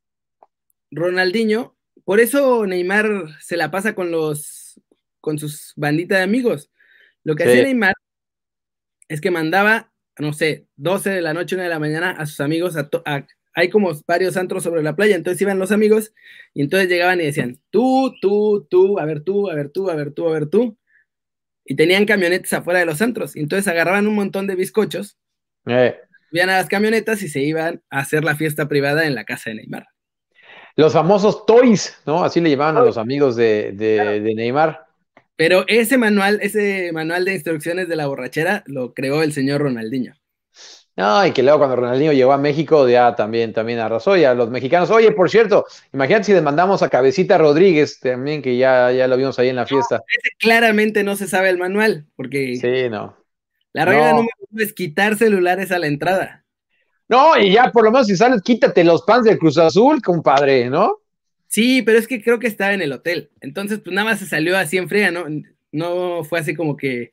Ronaldinho, 0.90 1.76
por 2.04 2.20
eso 2.20 2.66
Neymar 2.66 3.28
se 3.40 3.56
la 3.56 3.70
pasa 3.70 3.94
con 3.94 4.11
los 4.11 4.80
con 5.20 5.38
sus 5.38 5.72
banditas 5.76 6.18
de 6.18 6.24
amigos. 6.24 6.70
Lo 7.28 7.36
que 7.36 7.44
hacía 7.44 7.62
Neymar 7.62 7.92
es 9.06 9.20
que 9.20 9.30
mandaba, 9.30 9.92
no 10.18 10.32
sé, 10.32 10.66
12 10.76 11.10
de 11.10 11.20
la 11.20 11.34
noche, 11.34 11.56
1 11.56 11.64
de 11.64 11.68
la 11.68 11.78
mañana 11.78 12.12
a 12.12 12.24
sus 12.24 12.40
amigos 12.40 12.74
hay 13.52 13.68
como 13.68 13.92
varios 14.06 14.38
antros 14.38 14.62
sobre 14.62 14.82
la 14.82 14.96
playa, 14.96 15.14
entonces 15.14 15.42
iban 15.42 15.58
los 15.58 15.70
amigos 15.70 16.14
y 16.54 16.62
entonces 16.62 16.88
llegaban 16.88 17.20
y 17.20 17.24
decían, 17.24 17.60
tú, 17.68 18.14
tú, 18.22 18.66
tú, 18.70 18.98
a 18.98 19.04
ver 19.04 19.20
tú, 19.20 19.50
a 19.50 19.54
ver 19.54 19.68
tú, 19.68 19.90
a 19.90 19.94
ver 19.94 20.12
tú, 20.12 20.26
a 20.26 20.32
ver 20.32 20.46
tú 20.46 20.78
y 21.66 21.76
tenían 21.76 22.06
camionetas 22.06 22.50
afuera 22.54 22.80
de 22.80 22.86
los 22.86 22.96
centros. 22.96 23.36
Y 23.36 23.40
entonces 23.40 23.68
agarraban 23.68 24.06
un 24.06 24.14
montón 24.14 24.46
de 24.46 24.54
bizcochos, 24.54 25.18
eh. 25.66 25.98
a 26.32 26.46
las 26.46 26.66
camionetas 26.66 27.22
y 27.22 27.28
se 27.28 27.40
iban 27.40 27.82
a 27.90 27.98
hacer 27.98 28.24
la 28.24 28.36
fiesta 28.36 28.68
privada 28.68 29.04
en 29.04 29.14
la 29.14 29.26
casa 29.26 29.50
de 29.50 29.56
Neymar. 29.56 29.86
Los 30.76 30.94
famosos 30.94 31.44
toys, 31.44 32.00
¿no? 32.06 32.24
Así 32.24 32.40
le 32.40 32.48
llamaban 32.48 32.78
a 32.78 32.84
los 32.84 32.96
amigos 32.96 33.36
de, 33.36 33.72
de 33.72 34.34
Neymar. 34.34 34.88
Pero 35.38 35.64
ese 35.68 35.98
manual, 35.98 36.40
ese 36.42 36.90
manual 36.90 37.24
de 37.24 37.35
instrucciones 37.35 37.88
de 37.88 37.94
la 37.94 38.09
borrachera 38.09 38.64
lo 38.66 38.92
creó 38.92 39.22
el 39.22 39.33
señor 39.33 39.61
Ronaldinho. 39.61 40.14
No, 40.96 41.24
y 41.24 41.31
que 41.31 41.44
luego 41.44 41.59
cuando 41.59 41.77
Ronaldinho 41.77 42.12
llegó 42.12 42.33
a 42.33 42.38
México 42.38 42.88
ya 42.88 43.14
también, 43.14 43.53
también 43.53 43.79
arrasó 43.79 44.16
y 44.16 44.24
a 44.24 44.35
los 44.35 44.51
mexicanos. 44.51 44.90
Oye, 44.90 45.12
por 45.12 45.31
cierto, 45.31 45.64
imagínate 45.92 46.24
si 46.24 46.33
les 46.33 46.42
mandamos 46.42 46.83
a 46.83 46.88
Cabecita 46.88 47.38
Rodríguez 47.38 48.01
también, 48.01 48.42
que 48.42 48.57
ya, 48.57 48.90
ya 48.90 49.07
lo 49.07 49.16
vimos 49.16 49.38
ahí 49.38 49.48
en 49.48 49.55
la 49.55 49.64
fiesta. 49.64 50.03
claramente 50.40 51.05
no 51.05 51.14
se 51.14 51.29
sabe 51.29 51.51
el 51.51 51.59
manual, 51.59 52.07
porque 52.16 52.57
sí, 52.57 52.90
no. 52.90 53.16
la 53.72 53.85
regla 53.85 54.11
número 54.14 54.35
uno 54.51 54.61
es 54.61 54.72
quitar 54.72 55.14
celulares 55.14 55.70
a 55.70 55.79
la 55.79 55.87
entrada. 55.87 56.44
No, 57.07 57.38
y 57.38 57.53
ya 57.53 57.70
por 57.70 57.85
lo 57.85 57.92
menos 57.92 58.09
si 58.09 58.16
sales, 58.16 58.42
quítate 58.42 58.83
los 58.83 59.03
pants 59.03 59.29
del 59.29 59.38
Cruz 59.38 59.57
Azul, 59.57 60.03
compadre, 60.03 60.68
¿no? 60.68 60.98
Sí, 61.48 61.82
pero 61.82 61.98
es 61.98 62.06
que 62.06 62.22
creo 62.22 62.38
que 62.38 62.46
estaba 62.46 62.74
en 62.74 62.82
el 62.82 62.92
hotel. 62.92 63.30
Entonces, 63.40 63.80
pues 63.80 63.94
nada 63.94 64.11
más 64.11 64.20
se 64.20 64.26
salió 64.26 64.56
así 64.56 64.76
en 64.76 64.88
fría, 64.88 65.11
¿no? 65.11 65.26
No 65.72 66.24
fue 66.24 66.38
así 66.38 66.54
como 66.54 66.76
que 66.76 67.12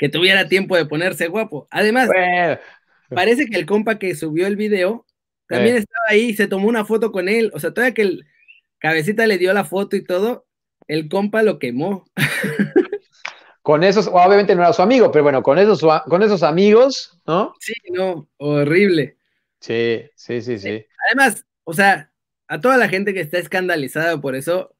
que 0.00 0.08
tuviera 0.08 0.48
tiempo 0.48 0.76
de 0.76 0.86
ponerse 0.86 1.28
guapo. 1.28 1.68
Además, 1.70 2.08
parece 3.10 3.44
que 3.44 3.58
el 3.58 3.66
compa 3.66 3.98
que 3.98 4.14
subió 4.14 4.46
el 4.46 4.56
video 4.56 5.04
también 5.46 5.76
eh. 5.76 5.80
estaba 5.80 6.06
ahí, 6.08 6.34
se 6.34 6.46
tomó 6.46 6.68
una 6.68 6.86
foto 6.86 7.12
con 7.12 7.28
él. 7.28 7.50
O 7.52 7.60
sea, 7.60 7.74
todavía 7.74 7.92
que 7.92 8.02
el 8.02 8.26
cabecita 8.78 9.26
le 9.26 9.36
dio 9.36 9.52
la 9.52 9.64
foto 9.64 9.96
y 9.96 10.02
todo, 10.02 10.46
el 10.88 11.10
compa 11.10 11.42
lo 11.42 11.58
quemó. 11.58 12.06
con 13.62 13.84
esos, 13.84 14.06
obviamente 14.06 14.54
no 14.54 14.62
era 14.62 14.72
su 14.72 14.80
amigo, 14.80 15.12
pero 15.12 15.22
bueno, 15.22 15.42
con 15.42 15.58
esos, 15.58 15.84
con 16.08 16.22
esos 16.22 16.42
amigos, 16.42 17.20
¿no? 17.26 17.54
Sí, 17.60 17.74
no, 17.92 18.26
horrible. 18.38 19.18
Sí, 19.60 20.04
sí, 20.14 20.40
sí, 20.40 20.58
sí. 20.58 20.86
Además, 21.08 21.44
o 21.64 21.74
sea, 21.74 22.09
a 22.50 22.60
toda 22.60 22.76
la 22.76 22.88
gente 22.88 23.14
que 23.14 23.20
está 23.20 23.38
escandalizada 23.38 24.20
por 24.20 24.34
eso, 24.34 24.74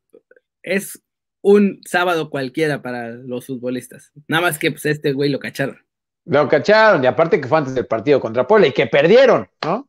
es 0.65 1.01
un 1.41 1.81
sábado 1.87 2.29
cualquiera 2.29 2.83
para 2.83 3.11
los 3.11 3.47
futbolistas. 3.47 4.11
Nada 4.27 4.43
más 4.43 4.59
que 4.59 4.73
pues 4.73 4.87
este 4.87 5.13
güey 5.13 5.31
lo 5.31 5.39
cacharon. 5.39 5.79
Lo 6.25 6.49
cacharon, 6.49 7.05
y 7.05 7.07
aparte 7.07 7.41
que 7.41 7.47
fue 7.47 7.59
antes 7.59 7.77
del 7.77 7.87
partido 7.87 8.21
contra 8.21 8.45
Puebla 8.45 8.67
y 8.67 8.73
que 8.73 8.89
perdieron, 8.89 9.49
¿no? 9.65 9.89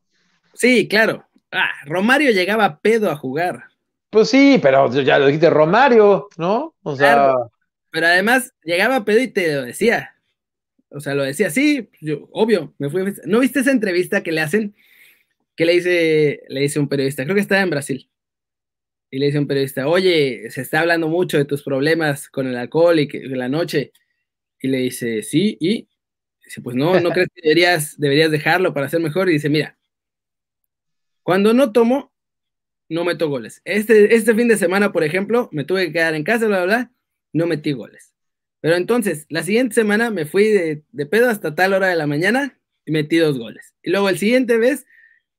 Sí, 0.54 0.88
claro. 0.88 1.26
Ah, 1.52 1.72
Romario 1.86 2.30
llegaba 2.30 2.80
pedo 2.80 3.10
a 3.10 3.16
jugar. 3.16 3.64
Pues 4.12 4.30
sí, 4.30 4.60
pero 4.62 4.92
ya 5.02 5.18
lo 5.18 5.26
dijiste 5.26 5.50
Romario, 5.50 6.30
¿no? 6.38 6.76
O 6.84 6.96
sea. 6.96 7.34
pero 7.90 8.06
además 8.06 8.54
llegaba 8.64 9.04
pedo 9.06 9.22
y 9.22 9.28
te 9.28 9.56
lo 9.56 9.64
decía. 9.64 10.16
O 10.90 11.00
sea, 11.00 11.16
lo 11.16 11.24
decía, 11.24 11.50
sí, 11.50 11.90
yo, 12.00 12.30
obvio, 12.32 12.76
me 12.78 12.92
fui. 12.92 13.12
¿No 13.26 13.40
viste 13.40 13.62
esa 13.62 13.72
entrevista 13.72 14.22
que 14.22 14.32
le 14.32 14.42
hacen? 14.42 14.76
Que 15.56 15.66
le 15.66 15.74
dice, 15.74 16.44
le 16.48 16.62
dice 16.62 16.80
un 16.80 16.88
periodista, 16.88 17.24
creo 17.24 17.36
que 17.36 17.42
estaba 17.42 17.62
en 17.62 17.70
Brasil 17.70 18.12
y 19.12 19.20
le 19.20 19.26
dice 19.26 19.40
un 19.40 19.48
periodista, 19.48 19.88
oye, 19.88 20.50
se 20.52 20.62
está 20.62 20.80
hablando 20.80 21.10
mucho 21.10 21.38
de 21.38 21.44
tus 21.44 21.64
problemas 21.64 22.30
con 22.30 22.48
el 22.48 22.56
alcohol 22.56 22.98
y 22.98 23.10
que, 23.10 23.20
la 23.28 23.50
noche. 23.50 23.92
Y 24.62 24.70
le 24.70 24.78
dice, 24.78 25.22
sí, 25.22 25.58
y 25.60 25.90
dice, 26.44 26.62
pues 26.62 26.78
no, 26.78 26.98
no 27.02 27.10
crees 27.12 27.28
que 27.36 27.42
deberías, 27.44 28.00
deberías 28.00 28.32
dejarlo 28.32 28.74
para 28.74 28.88
ser 28.88 29.02
mejor. 29.02 29.30
Y 29.30 29.34
dice, 29.34 29.50
mira, 29.50 29.78
cuando 31.24 31.54
no 31.54 31.74
tomo, 31.74 32.14
no 32.88 33.04
meto 33.04 33.28
goles. 33.28 33.62
Este, 33.66 34.16
este 34.16 34.34
fin 34.34 34.48
de 34.48 34.56
semana, 34.56 34.94
por 34.94 35.04
ejemplo, 35.04 35.50
me 35.52 35.66
tuve 35.66 35.88
que 35.88 35.94
quedar 35.94 36.16
en 36.16 36.24
casa, 36.24 36.48
bla, 36.48 36.64
bla, 36.64 36.66
bla, 36.66 36.92
no 37.34 37.48
metí 37.48 37.74
goles. 37.74 38.14
Pero 38.62 38.78
entonces, 38.78 39.26
la 39.28 39.44
siguiente 39.44 39.76
semana 39.76 40.10
me 40.10 40.26
fui 40.26 40.46
de, 40.46 40.84
de 40.90 41.06
pedo 41.06 41.30
hasta 41.30 41.54
tal 41.54 41.74
hora 41.74 41.88
de 41.88 41.98
la 41.98 42.08
mañana 42.08 42.58
y 42.86 42.94
metí 42.94 43.18
dos 43.18 43.38
goles. 43.38 43.74
Y 43.84 43.90
luego 43.90 44.08
el 44.08 44.18
siguiente 44.18 44.58
vez 44.58 44.86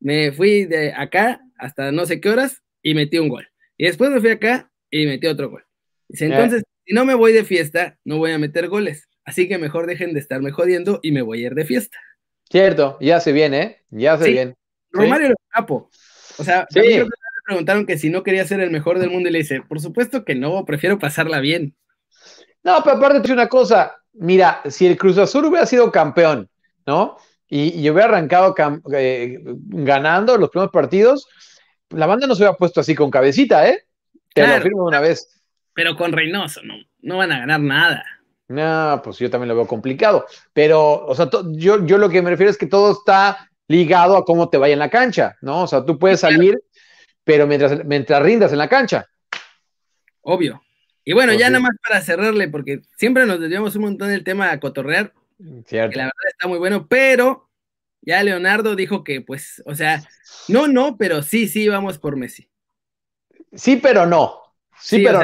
me 0.03 0.33
fui 0.33 0.65
de 0.65 0.93
acá 0.93 1.41
hasta 1.59 1.93
no 1.93 2.05
sé 2.07 2.21
qué 2.21 2.29
horas 2.29 2.63
y 2.83 2.95
metí 2.95 3.19
un 3.19 3.29
gol. 3.29 3.49
Y 3.79 3.87
después 3.87 4.11
me 4.11 4.21
fui 4.21 4.31
acá 4.31 4.71
y 4.91 5.07
metí 5.07 5.27
otro 5.29 5.51
gol. 5.51 5.65
Dice, 6.09 6.27
entonces, 6.27 6.65
si 6.85 6.95
no 6.95 7.05
me 7.05 7.15
voy 7.15 7.33
de 7.33 7.45
fiesta, 7.45 7.99
no 8.05 8.19
voy 8.19 8.33
a 8.33 8.39
meter 8.39 8.69
goles. 8.69 9.09
Así 9.25 9.49
que 9.49 9.59
mejor 9.59 9.87
dejen 9.87 10.13
de 10.13 10.21
estarme 10.21 10.51
jodiendo 10.51 10.99
y 11.03 11.13
me 11.13 11.23
voy 11.23 11.43
a 11.43 11.47
ir 11.47 11.55
de 11.55 11.65
fiesta. 11.65 11.97
Cierto, 12.51 12.99
ya 13.01 13.21
se 13.21 13.33
viene, 13.33 13.63
¿eh? 13.63 13.83
Ya 13.91 14.19
se 14.19 14.31
viene. 14.31 14.55
Romario 14.91 15.31
lo 15.31 15.37
capo. 15.49 15.89
O 16.39 16.45
sea, 16.45 16.67
mí 16.75 16.83
me 16.83 17.07
preguntaron 17.47 17.87
que 17.87 17.97
si 17.97 18.11
no 18.11 18.23
quería 18.23 18.45
ser 18.45 18.61
el 18.61 18.71
mejor 18.71 18.99
del 18.99 19.11
mundo 19.11 19.29
y 19.29 19.33
le 19.33 19.39
dice, 19.39 19.63
por 19.63 19.81
supuesto 19.81 20.25
que 20.25 20.35
no, 20.35 20.65
prefiero 20.65 20.99
pasarla 20.99 21.41
bien. 21.41 21.75
No, 22.63 22.83
pero 22.85 22.97
aparte 22.97 23.27
de 23.27 23.33
una 23.33 23.49
cosa, 23.49 23.97
mira, 24.13 24.61
si 24.69 24.87
el 24.87 24.97
Cruz 24.97 25.17
Azul 25.19 25.47
hubiera 25.47 25.67
sido 25.67 25.91
campeón, 25.91 26.51
¿no? 26.87 27.17
Y, 27.55 27.83
yo 27.83 27.93
hubiera 27.93 28.09
arrancado 28.09 28.55
eh, 28.95 29.39
ganando 29.45 30.39
los 30.39 30.49
primeros 30.49 30.73
partidos, 30.73 31.29
la 31.91 32.07
banda 32.07 32.27
no 32.27 32.35
se 32.35 32.45
hubiera 32.45 32.57
puesto 32.57 32.81
así 32.81 32.95
con 32.95 33.11
cabecita, 33.11 33.69
¿eh? 33.69 33.85
Te 34.33 34.47
lo 34.47 34.55
afirmo 34.55 34.85
una 34.85 35.01
vez. 35.01 35.43
Pero 35.75 35.95
con 35.95 36.13
Reynoso, 36.13 36.63
no, 36.63 36.77
no 37.03 37.19
van 37.19 37.31
a 37.31 37.41
ganar 37.41 37.61
nada. 37.61 38.05
No, 38.49 39.03
pues 39.05 39.19
yo 39.19 39.29
también 39.29 39.51
lo 39.51 39.57
veo 39.57 39.67
complicado. 39.67 40.25
Pero, 40.55 41.05
o 41.05 41.15
sea, 41.15 41.29
yo, 41.51 41.85
yo 41.85 41.99
lo 41.99 42.09
que 42.09 42.23
me 42.23 42.31
refiero 42.31 42.51
es 42.51 42.57
que 42.57 42.67
todo 42.67 42.93
está 42.93 43.51
ligado 43.69 44.17
a 44.17 44.25
cómo 44.25 44.49
te 44.49 44.57
vaya 44.57 44.73
en 44.73 44.79
la 44.79 44.89
cancha, 44.89 45.37
¿no? 45.43 45.65
O 45.65 45.67
sea, 45.67 45.85
tú 45.85 45.99
puedes 45.99 46.21
salir, 46.21 46.59
pero 47.23 47.47
mientras, 47.47 47.85
mientras 47.85 48.23
rindas 48.23 48.53
en 48.53 48.59
la 48.59 48.69
cancha. 48.71 49.07
Obvio. 50.23 50.63
Y 51.05 51.13
bueno, 51.13 51.33
pues 51.33 51.41
ya 51.41 51.51
nada 51.51 51.61
más 51.61 51.77
para 51.87 52.01
cerrarle, 52.01 52.49
porque 52.49 52.81
siempre 52.97 53.27
nos 53.27 53.41
desviamos 53.41 53.77
un 53.77 53.83
montón 53.83 54.09
del 54.09 54.25
tema 54.25 54.53
a 54.53 54.59
cotorrear. 54.59 55.13
Cierto. 55.67 55.91
Que 55.93 55.99
la 55.99 56.05
verdad 56.05 56.31
está 56.31 56.49
muy 56.49 56.59
bueno, 56.59 56.87
pero 56.89 57.51
ya 58.01 58.23
Leonardo 58.23 58.75
dijo 58.77 59.05
que, 59.05 59.21
pues, 59.21 59.63
o 59.65 59.75
sea, 59.75 60.03
no, 60.49 60.67
no, 60.67 60.97
pero 60.99 61.23
sí, 61.23 61.49
sí, 61.49 61.69
vamos 61.69 61.99
por 61.99 62.17
Messi. 62.17 62.49
Sí, 63.53 63.77
pero 63.77 64.07
no. 64.07 64.41
Sí, 64.79 65.03
pero 65.05 65.23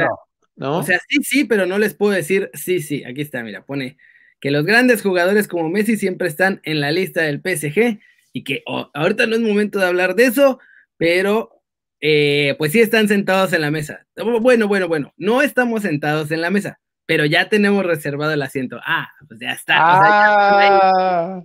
no, 0.57 0.79
O 0.79 0.83
sea, 0.83 1.01
sí, 1.09 1.23
sí, 1.23 1.45
pero 1.45 1.67
no 1.67 1.79
les 1.79 1.95
puedo 1.95 2.13
decir 2.13 2.51
sí, 2.55 2.81
sí. 2.81 3.05
Aquí 3.05 3.21
está, 3.21 3.43
mira, 3.43 3.65
pone 3.65 3.97
que 4.41 4.51
los 4.51 4.65
grandes 4.65 5.03
jugadores 5.03 5.49
como 5.49 5.69
Messi 5.69 5.97
siempre 5.97 6.29
están 6.29 6.61
en 6.65 6.81
la 6.81 6.93
lista 6.93 7.23
del 7.23 7.41
PSG 7.41 8.01
y 8.33 8.45
que 8.45 8.63
ahorita 8.95 9.27
no 9.27 9.35
es 9.35 9.41
momento 9.41 9.79
de 9.79 9.87
hablar 9.87 10.15
de 10.15 10.27
eso, 10.27 10.61
pero 10.97 11.63
eh, 12.01 12.55
pues 12.59 12.73
sí 12.73 12.81
están 12.81 13.09
sentados 13.09 13.53
en 13.53 13.63
la 13.63 13.71
mesa. 13.71 14.07
Bueno, 14.41 14.69
bueno, 14.69 14.87
bueno, 14.87 15.13
no 15.17 15.43
estamos 15.43 15.83
sentados 15.83 16.31
en 16.31 16.41
la 16.41 16.51
mesa, 16.51 16.81
pero 17.09 17.25
ya 17.25 17.49
tenemos 17.49 17.87
reservado 17.87 18.33
el 18.33 18.42
asiento. 18.42 18.79
Ah, 18.85 19.09
pues 19.27 19.40
ya 19.40 19.53
está. 19.53 19.77
Ah. 19.79 21.42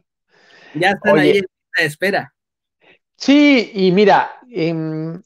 Ya 0.73 0.89
están 0.89 1.17
ahí 1.17 1.37
en 1.37 1.45
la 1.77 1.85
espera. 1.85 2.33
Sí, 3.15 3.71
y 3.73 3.93
mira, 3.93 4.29
em, 4.51 5.21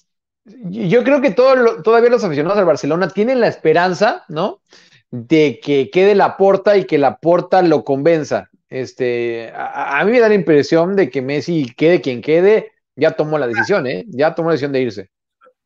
yo 0.45 1.03
creo 1.03 1.21
que 1.21 1.31
todo, 1.31 1.81
todavía 1.81 2.11
los 2.11 2.23
aficionados 2.23 2.59
al 2.59 2.65
Barcelona 2.65 3.09
tienen 3.09 3.39
la 3.39 3.47
esperanza, 3.47 4.25
¿no? 4.27 4.61
De 5.09 5.59
que 5.59 5.89
quede 5.89 6.13
la 6.13 6.37
porta 6.37 6.77
y 6.77 6.85
que 6.85 6.99
la 6.99 7.17
porta 7.17 7.63
lo 7.63 7.83
convenza. 7.83 8.51
Este, 8.69 9.51
a, 9.55 10.03
mí 10.05 10.11
me 10.11 10.19
da 10.19 10.29
la 10.29 10.35
impresión 10.35 10.95
de 10.95 11.09
que 11.09 11.23
Messi, 11.23 11.73
quede 11.75 11.99
quien 11.99 12.21
quede, 12.21 12.73
ya 12.95 13.13
tomó 13.13 13.39
la 13.39 13.47
decisión, 13.47 13.87
¿eh? 13.87 14.05
Ya 14.09 14.35
tomó 14.35 14.49
la 14.49 14.53
decisión 14.53 14.71
de 14.71 14.81
irse. 14.81 15.09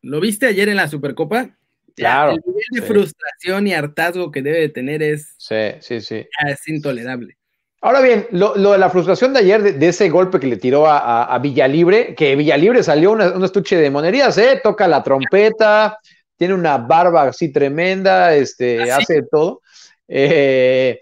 ¿Lo 0.00 0.18
viste 0.18 0.46
ayer 0.46 0.70
en 0.70 0.76
la 0.76 0.88
Supercopa? 0.88 1.58
Claro. 1.94 2.32
El 2.32 2.42
nivel 2.46 2.64
de 2.72 2.82
frustración 2.82 3.66
y 3.66 3.74
hartazgo 3.74 4.30
que 4.30 4.42
debe 4.42 4.60
de 4.60 4.68
tener 4.68 5.02
es, 5.02 5.34
sí, 5.38 5.72
sí, 5.80 6.00
sí. 6.00 6.26
es 6.46 6.68
intolerable. 6.68 7.36
Ahora 7.84 8.00
bien, 8.00 8.28
lo, 8.30 8.54
de 8.54 8.78
la 8.78 8.90
frustración 8.90 9.32
de 9.32 9.40
ayer, 9.40 9.76
de, 9.76 9.88
ese 9.88 10.08
golpe 10.08 10.38
que 10.38 10.46
le 10.46 10.56
tiró 10.56 10.86
a, 10.86 11.36
Villalibre, 11.40 12.14
que 12.14 12.36
Villalibre 12.36 12.84
salió 12.84 13.10
un 13.10 13.44
estuche 13.44 13.76
de 13.76 13.90
monerías, 13.90 14.38
¿eh? 14.38 14.60
Toca 14.62 14.86
la 14.86 15.02
trompeta, 15.02 15.98
tiene 16.36 16.54
una 16.54 16.78
barba 16.78 17.24
así 17.24 17.50
tremenda, 17.50 18.34
este, 18.34 18.88
¿Ah, 18.88 18.98
hace 18.98 19.24
todo. 19.28 19.62
Eh, 20.06 21.00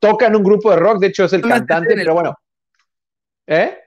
toca 0.00 0.26
en 0.26 0.34
un 0.34 0.42
grupo 0.42 0.70
de 0.70 0.78
rock, 0.78 0.98
de 0.98 1.06
hecho 1.08 1.26
es 1.26 1.32
el 1.32 1.42
cantante, 1.42 1.94
pero 1.94 2.14
bueno. 2.14 2.34
¿Eh? 3.46 3.78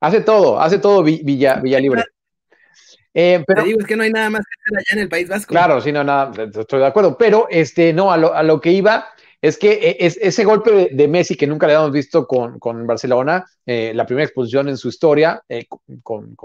Hace 0.00 0.20
todo, 0.20 0.60
hace 0.60 0.78
todo 0.78 1.02
Villa, 1.02 1.56
Villalibre. 1.56 2.04
Eh, 3.12 3.42
pero, 3.46 3.62
Te 3.62 3.68
digo, 3.68 3.80
es 3.80 3.86
que 3.86 3.96
no 3.96 4.02
hay 4.04 4.10
nada 4.10 4.30
más 4.30 4.42
que 4.42 4.60
hacer 4.60 4.78
allá 4.78 4.98
en 4.98 5.02
el 5.02 5.08
País 5.08 5.28
Vasco. 5.28 5.50
Claro, 5.50 5.80
sí, 5.80 5.90
no, 5.90 6.04
nada, 6.04 6.32
estoy 6.44 6.78
de 6.78 6.86
acuerdo. 6.86 7.16
Pero 7.18 7.46
este, 7.50 7.92
no, 7.92 8.12
a 8.12 8.16
lo, 8.16 8.34
a 8.34 8.42
lo 8.42 8.60
que 8.60 8.70
iba 8.72 9.08
es 9.42 9.58
que 9.58 9.72
eh, 9.72 9.96
es, 10.00 10.18
ese 10.20 10.44
golpe 10.44 10.90
de, 10.92 11.08
Messi 11.08 11.36
que 11.36 11.46
nunca 11.46 11.66
le 11.66 11.74
habíamos 11.74 11.92
visto 11.92 12.26
con, 12.26 12.86
Barcelona, 12.86 13.44
eh, 13.64 13.92
la 13.94 14.04
primera 14.04 14.26
exposición 14.26 14.68
en 14.68 14.76
su 14.76 14.88
historia 14.88 15.42
eh, 15.48 15.66
con, 16.02 16.36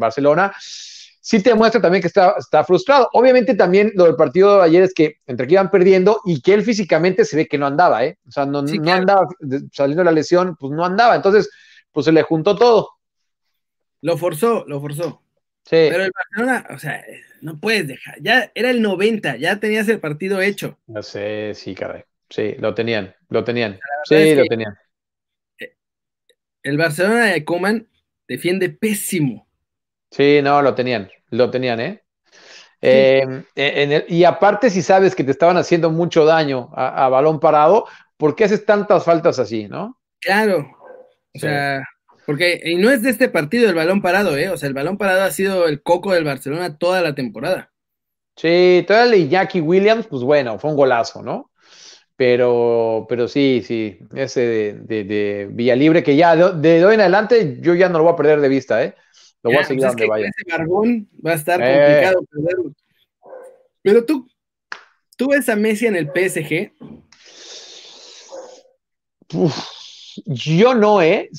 Barcelona, 0.00 0.54
sí 0.58 1.42
te 1.42 1.54
muestra 1.54 1.80
también 1.80 2.00
que 2.00 2.08
está, 2.08 2.34
está, 2.38 2.64
frustrado. 2.64 3.10
Obviamente 3.12 3.54
también 3.54 3.92
lo 3.94 4.04
del 4.04 4.16
partido 4.16 4.58
de 4.58 4.64
ayer 4.64 4.82
es 4.82 4.94
que 4.94 5.16
entre 5.26 5.46
que 5.46 5.54
iban 5.54 5.70
perdiendo 5.70 6.20
y 6.24 6.40
que 6.40 6.54
él 6.54 6.62
físicamente 6.62 7.24
se 7.24 7.36
ve 7.36 7.46
que 7.46 7.58
no 7.58 7.66
andaba, 7.66 8.04
¿eh? 8.04 8.18
O 8.26 8.30
sea, 8.30 8.46
no, 8.46 8.60
andaba, 8.60 9.28
saliendo 9.72 10.00
de 10.00 10.04
la 10.06 10.12
lesión, 10.12 10.56
pues 10.58 10.72
no 10.72 10.84
andaba. 10.84 11.16
Entonces, 11.16 11.50
pues 11.92 12.06
se 12.06 12.12
le 12.12 12.22
juntó 12.22 12.56
todo. 12.56 12.90
Lo 14.00 14.16
forzó, 14.16 14.64
lo 14.66 14.80
forzó. 14.80 15.20
Sí. 15.68 15.88
Pero 15.90 16.04
el 16.04 16.12
Barcelona, 16.14 16.66
o 16.70 16.78
sea, 16.78 17.04
no 17.42 17.58
puedes 17.58 17.86
dejar. 17.86 18.16
Ya 18.22 18.50
era 18.54 18.70
el 18.70 18.80
90, 18.80 19.36
ya 19.36 19.60
tenías 19.60 19.86
el 19.90 20.00
partido 20.00 20.40
hecho. 20.40 20.78
No 20.86 21.02
sé, 21.02 21.52
sí, 21.54 21.74
caray. 21.74 22.04
Sí, 22.30 22.54
lo 22.58 22.74
tenían, 22.74 23.14
lo 23.28 23.44
tenían. 23.44 23.78
Sí, 24.04 24.34
lo 24.34 24.44
tenían. 24.44 24.74
El 26.62 26.78
Barcelona 26.78 27.26
de 27.26 27.44
Coman 27.44 27.86
defiende 28.26 28.70
pésimo. 28.70 29.46
Sí, 30.10 30.40
no, 30.42 30.62
lo 30.62 30.74
tenían, 30.74 31.10
lo 31.28 31.50
tenían, 31.50 31.80
¿eh? 31.80 32.02
Em, 32.80 33.44
e, 33.54 34.06
y 34.08 34.24
aparte, 34.24 34.70
si 34.70 34.80
sabes 34.80 35.14
que 35.14 35.24
te 35.24 35.32
estaban 35.32 35.58
haciendo 35.58 35.90
mucho 35.90 36.24
daño 36.24 36.70
a, 36.74 37.10
balón 37.10 37.40
parado, 37.40 37.84
¿por 38.16 38.34
qué 38.34 38.44
haces 38.44 38.64
tantas 38.64 39.04
faltas 39.04 39.38
así, 39.38 39.68
no? 39.68 40.00
Claro, 40.18 40.66
o 41.34 41.38
sea, 41.38 41.82
porque 42.28 42.60
y 42.62 42.74
no 42.74 42.90
es 42.90 43.02
de 43.02 43.08
este 43.08 43.30
partido 43.30 43.70
el 43.70 43.74
balón 43.74 44.02
parado, 44.02 44.36
¿eh? 44.36 44.50
O 44.50 44.58
sea, 44.58 44.68
el 44.68 44.74
balón 44.74 44.98
parado 44.98 45.22
ha 45.22 45.30
sido 45.30 45.66
el 45.66 45.82
coco 45.82 46.12
del 46.12 46.24
Barcelona 46.24 46.76
toda 46.76 47.00
la 47.00 47.14
temporada. 47.14 47.72
Sí, 48.36 48.84
toda 48.86 49.06
la 49.06 49.16
Jackie 49.16 49.62
Williams, 49.62 50.06
pues 50.06 50.22
bueno, 50.22 50.58
fue 50.58 50.68
un 50.68 50.76
golazo, 50.76 51.22
¿no? 51.22 51.50
Pero, 52.16 53.06
pero 53.08 53.28
sí, 53.28 53.62
sí, 53.64 54.00
ese 54.14 54.42
de, 54.42 54.74
de, 54.74 55.04
de 55.04 55.48
Villalibre, 55.50 56.02
que 56.02 56.16
ya 56.16 56.36
de, 56.36 56.84
hoy 56.84 56.96
en 56.96 57.00
adelante 57.00 57.56
yo 57.62 57.74
ya 57.74 57.88
no 57.88 57.96
lo 57.96 58.04
voy 58.04 58.12
a 58.12 58.16
perder 58.16 58.42
de 58.42 58.50
vista, 58.50 58.84
¿eh? 58.84 58.94
Lo 59.42 59.48
voy 59.48 59.60
a 59.60 59.64
seguir 59.64 59.84
pues 59.84 59.92
donde 59.92 60.06
vaya. 60.06 60.26
Ese 60.28 60.50
barbón 60.54 61.08
va 61.26 61.30
a 61.30 61.34
estar 61.34 61.62
eh. 61.62 61.64
complicado 61.64 62.24
perderlo. 62.30 62.72
Pero 63.80 64.04
tú, 64.04 64.28
tú 65.16 65.30
ves 65.30 65.48
a 65.48 65.56
Messi 65.56 65.86
en 65.86 65.96
el 65.96 66.10
PSG. 66.14 66.72
Yo 70.26 70.74
no, 70.74 71.02
¿eh? 71.02 71.30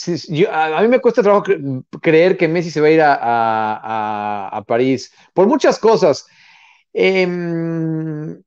a, 0.52 0.82
mí 0.82 0.88
me 0.88 1.00
cuesta 1.00 1.24
trabajo 1.24 1.46
creer 2.02 2.38
que 2.38 2.48
Messi 2.48 2.72
se 2.72 2.82
va 2.82 2.88
a 2.88 2.92
ir 2.92 3.02
a, 3.04 4.64
París 4.68 5.14
por 5.34 5.48
muchas 5.48 5.80
cosas. 5.80 6.26
Em, 6.94 8.42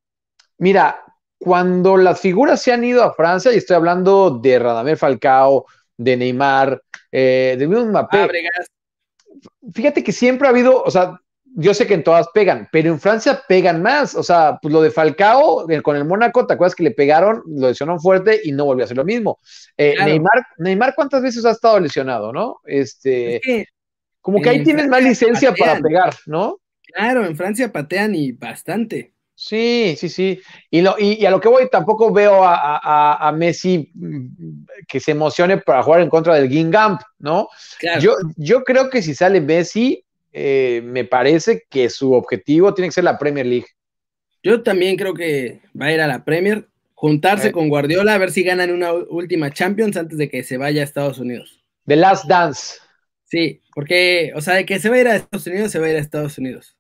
mira, 0.59 1.05
cuando 1.39 1.97
las 1.97 2.21
figuras 2.21 2.63
se 2.63 2.73
han 2.73 2.85
ido 2.85 3.03
a 3.03 3.15
Francia, 3.15 3.53
y 3.53 3.57
estoy 3.57 3.77
hablando 3.77 4.31
de 4.31 4.59
Radamel 4.59 4.97
Falcao, 4.97 5.67
de 5.97 6.17
Neymar, 6.17 6.83
eh, 7.11 7.57
de 7.59 7.67
mismo 7.67 7.87
Mbappé. 7.87 8.29
Fíjate 9.73 10.05
que 10.05 10.13
siempre 10.13 10.47
ha 10.47 10.51
habido, 10.51 10.83
o 10.83 10.91
sea, 10.91 11.19
yo 11.55 11.75
sé 11.75 11.87
que 11.87 11.95
en 11.95 12.05
todas 12.05 12.29
pegan, 12.33 12.69
pero 12.73 12.89
en 12.91 13.01
Francia 13.01 13.43
pegan 13.47 13.83
más. 13.83 14.15
O 14.15 14.23
sea, 14.23 14.59
pues 14.61 14.73
lo 14.73 14.83
de 14.83 14.91
Falcao 14.91 15.67
con 15.83 15.97
el 15.97 16.05
Mónaco, 16.05 16.47
¿te 16.47 16.55
acuerdas 16.55 16.75
que 16.75 16.85
le 16.85 16.93
pegaron, 16.93 17.43
lo 17.47 17.69
lesionaron 17.69 18.01
fuerte 18.01 18.41
y 18.45 18.53
no 18.53 18.65
volvió 18.65 18.85
a 18.85 18.87
hacer 18.87 18.97
lo 18.97 19.05
mismo? 19.05 19.39
Eh, 19.77 19.95
Neymar, 19.99 20.47
Neymar, 20.59 20.95
¿cuántas 20.95 21.23
veces 21.23 21.45
ha 21.45 21.51
estado 21.51 21.79
lesionado, 21.81 22.33
no? 22.33 22.61
Este, 22.65 23.41
como 24.21 24.41
que 24.41 24.51
ahí 24.51 24.63
tienes 24.63 24.89
más 24.89 25.03
licencia 25.03 25.53
para 25.55 25.79
pegar, 25.81 26.15
¿no? 26.27 26.59
Claro, 26.95 27.25
en 27.25 27.37
Francia 27.37 27.73
patean 27.73 28.15
y 28.15 28.33
bastante. 28.33 29.13
Sí, 29.35 29.97
sí, 29.99 30.09
sí. 30.09 30.41
Y, 30.71 30.83
lo, 30.83 30.95
y, 30.99 31.25
a 31.27 31.31
lo 31.31 31.41
que 31.41 31.49
voy, 31.49 31.69
tampoco 31.69 32.13
veo 32.13 32.43
a, 32.45 33.33
Messi 33.37 33.91
mm, 33.95 34.67
que 34.87 35.01
se 35.01 35.13
emocione 35.13 35.59
para 35.59 35.83
jugar 35.83 36.01
en 36.03 36.11
contra 36.11 36.35
del 36.35 36.49
Gingamp, 36.49 37.01
¿no? 37.19 37.49
Yo, 38.01 38.15
yo 38.37 38.63
creo 38.63 38.89
que 38.89 39.03
si 39.03 39.15
sale 39.15 39.41
Messi, 39.41 40.05
eh, 40.33 40.81
me 40.85 41.05
parece 41.05 41.65
que 41.69 41.91
su 41.91 42.13
objetivo 42.13 42.75
tiene 42.75 42.89
que 42.89 42.93
ser 42.93 43.05
la 43.05 43.19
Premier 43.19 43.47
League. 43.47 43.67
Yo 44.43 44.63
también 44.63 44.97
creo 44.97 45.15
que 45.15 45.61
va 45.81 45.87
a 45.87 45.93
ir 45.93 46.01
a 46.01 46.07
la 46.07 46.25
Premier, 46.25 46.67
juntarse 46.95 47.49
eh. 47.49 47.53
con 47.53 47.69
Guardiola, 47.69 48.15
a 48.15 48.19
ver 48.19 48.33
si 48.33 48.43
ganan 48.43 48.73
una 48.73 48.93
última 48.93 49.51
Champions 49.51 49.97
antes 49.97 50.19
de 50.19 50.29
que 50.29 50.43
se 50.43 50.57
vaya 50.57 50.81
a 50.81 50.85
Estados 50.85 51.19
Unidos. 51.19 51.63
The 51.87 51.97
Last 51.97 52.27
Dance. 52.27 52.79
Sí, 53.25 53.61
porque, 53.75 54.33
o 54.35 54.41
sea, 54.41 54.55
de 54.55 54.67
que 54.67 54.79
se 54.79 54.89
va 54.89 54.97
a 54.97 55.01
ir 55.01 55.09
a 55.09 55.17
Estados 55.17 55.47
Unidos, 55.47 55.71
se 55.71 55.79
va 55.79 55.87
a 55.87 55.91
ir 55.91 55.97
a 55.97 56.01
Estados 56.01 56.39
Unidos. 56.39 56.77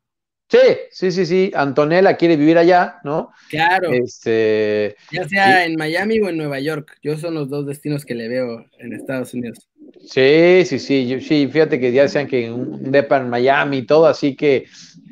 Sí, 0.52 0.58
sí, 0.90 1.10
sí, 1.12 1.24
sí. 1.24 1.50
Antonella 1.54 2.18
quiere 2.18 2.36
vivir 2.36 2.58
allá, 2.58 3.00
¿no? 3.04 3.30
Claro. 3.48 3.90
Este, 3.90 4.96
ya 5.10 5.26
sea 5.26 5.64
en 5.64 5.76
Miami 5.76 6.20
o 6.20 6.28
en 6.28 6.36
Nueva 6.36 6.60
York. 6.60 6.98
Yo 7.02 7.16
son 7.16 7.32
los 7.32 7.48
dos 7.48 7.64
destinos 7.64 8.04
que 8.04 8.14
le 8.14 8.28
veo 8.28 8.66
en 8.78 8.92
Estados 8.92 9.32
Unidos. 9.32 9.70
Sí, 10.00 10.64
sí, 10.64 10.78
sí. 10.78 11.20
sí, 11.20 11.48
fíjate 11.48 11.78
que 11.78 11.92
ya 11.92 12.02
decían 12.02 12.26
que 12.26 12.50
un 12.50 12.90
depa 12.90 13.18
en 13.18 13.30
Miami 13.30 13.78
y 13.78 13.86
todo, 13.86 14.06
así 14.06 14.34
que 14.34 14.66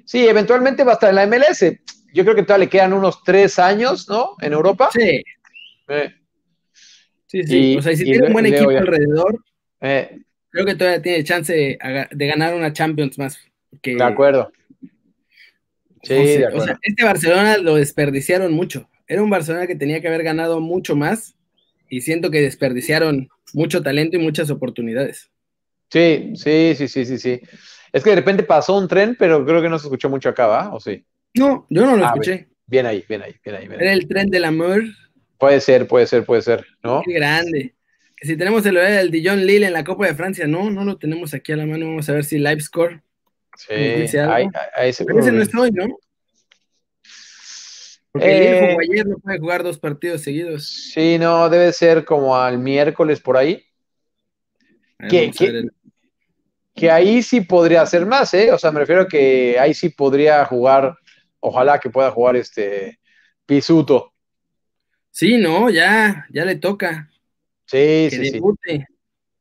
sí, 0.05 0.26
eventualmente 0.26 0.85
va 0.85 0.93
a 0.93 0.95
estar 0.95 1.11
en 1.11 1.16
la 1.16 1.26
MLS. 1.26 1.64
Yo 2.12 2.24
creo 2.24 2.35
que 2.35 2.43
todavía 2.43 2.66
le 2.66 2.70
quedan 2.70 2.93
unos 2.93 3.22
tres 3.22 3.59
años, 3.59 4.09
¿no? 4.09 4.37
En 4.41 4.53
Europa. 4.53 4.91
Sí. 4.93 5.22
Sí, 7.26 7.45
sí. 7.45 7.76
o 7.76 7.83
sea, 7.83 7.97
si 7.97 8.05
tiene 8.05 8.26
un 8.26 8.33
buen 8.33 8.47
equipo 8.47 8.70
alrededor, 8.70 9.45
eh. 9.81 10.18
creo 10.51 10.66
que 10.66 10.74
todavía 10.74 11.01
tiene 11.01 11.22
chance 11.22 11.53
de, 11.53 12.26
ganar 12.26 12.55
una 12.55 12.72
Champions 12.72 13.18
más. 13.18 13.39
de 13.83 14.03
acuerdo. 14.03 14.51
Sí, 16.03 16.43
o 16.53 16.61
sea, 16.61 16.78
este 16.83 17.05
Barcelona 17.05 17.59
lo 17.59 17.76
desperdiciaron 17.76 18.53
mucho. 18.53 18.89
Era 19.07 19.22
un 19.22 19.31
Barcelona 19.31 19.66
que 19.66 19.76
tenía 19.76 20.01
que 20.01 20.09
haber 20.09 20.24
ganado 20.24 20.61
mucho 20.61 20.97
más 20.97 21.37
y 21.91 22.01
siento 22.01 22.30
que 22.30 22.41
desperdiciaron 22.41 23.28
mucho 23.53 23.82
talento 23.82 24.16
y 24.16 24.20
muchas 24.20 24.49
oportunidades. 24.49 25.30
Sí, 25.91 26.32
sí, 26.36 26.74
sí, 26.76 26.88
sí, 26.88 27.05
sí, 27.05 27.18
sí. 27.18 27.41
Es 27.93 28.05
que 28.05 28.11
de 28.11 28.16
repente 28.16 28.45
pasó 28.45 28.78
un 28.78 28.88
tren, 28.88 29.16
pero 29.18 29.45
creo 29.45 29.61
que 29.61 29.68
no 29.68 29.78
se 29.78 29.88
escuchó 29.88 30.09
mucho 30.09 30.28
acá, 30.28 30.47
¿va? 30.47 30.72
¿O 30.72 30.80
sí? 30.80 31.05
No, 31.34 31.66
yo 31.68 31.84
no 31.84 31.97
lo 31.97 32.05
ah, 32.05 32.09
escuché. 32.09 32.49
Bien, 32.66 32.86
ahí, 32.86 33.05
bien 33.09 33.22
ahí, 33.22 33.34
bien 33.45 33.57
ahí. 33.57 33.68
Era 33.78 33.93
el 33.93 34.07
tren 34.07 34.30
del 34.30 34.45
amor. 34.45 34.84
Puede 35.36 35.61
ser, 35.61 35.88
puede 35.88 36.07
ser, 36.07 36.24
puede 36.24 36.43
ser, 36.43 36.64
¿no? 36.82 37.03
Qué 37.05 37.14
grande. 37.14 37.74
Si 38.22 38.36
tenemos 38.36 38.64
el 38.66 38.74
del 38.74 39.11
Dijon 39.11 39.45
Lille 39.45 39.66
en 39.66 39.72
la 39.72 39.82
Copa 39.82 40.07
de 40.07 40.14
Francia, 40.14 40.47
no, 40.47 40.70
no 40.70 40.84
lo 40.84 40.97
tenemos 40.97 41.34
aquí 41.34 41.53
a 41.53 41.57
la 41.57 41.66
mano. 41.66 41.86
Vamos 41.86 42.09
a 42.09 42.12
ver 42.12 42.24
si 42.24 42.38
live 42.38 42.61
score. 42.61 43.03
Sí, 43.57 43.74
ahí, 43.74 44.47
ahí 44.76 44.93
se 44.93 45.05
Pero 45.05 45.18
ese 45.18 45.32
no 45.32 45.43
está 45.43 45.61
hoy, 45.61 45.70
¿no? 45.72 45.86
Porque 48.12 48.28
eh, 48.28 48.76
ayer 48.90 49.06
no 49.06 49.18
puede 49.18 49.38
jugar 49.38 49.62
dos 49.62 49.78
partidos 49.78 50.22
seguidos. 50.22 50.90
Sí, 50.92 51.16
no, 51.18 51.48
debe 51.48 51.72
ser 51.72 52.04
como 52.04 52.36
al 52.36 52.58
miércoles 52.58 53.20
por 53.20 53.36
ahí. 53.36 53.64
Que, 55.08 55.30
que, 56.74 56.90
ahí 56.90 57.22
sí 57.22 57.40
podría 57.40 57.82
hacer 57.82 58.04
más, 58.04 58.34
¿eh? 58.34 58.52
O 58.52 58.58
sea, 58.58 58.70
me 58.70 58.80
refiero 58.80 59.02
a 59.02 59.08
que 59.08 59.58
ahí 59.58 59.72
sí 59.72 59.88
podría 59.88 60.44
jugar, 60.44 60.94
ojalá 61.38 61.78
que 61.78 61.88
pueda 61.88 62.11
jugar 62.11 62.36
este 62.36 62.98
Pisuto. 63.46 64.12
Sí, 65.11 65.38
no, 65.38 65.70
ya, 65.70 66.26
ya 66.30 66.44
le 66.44 66.56
toca. 66.56 67.11
Sí, 67.64 68.08
sí, 68.11 68.30
sí. 68.30 68.40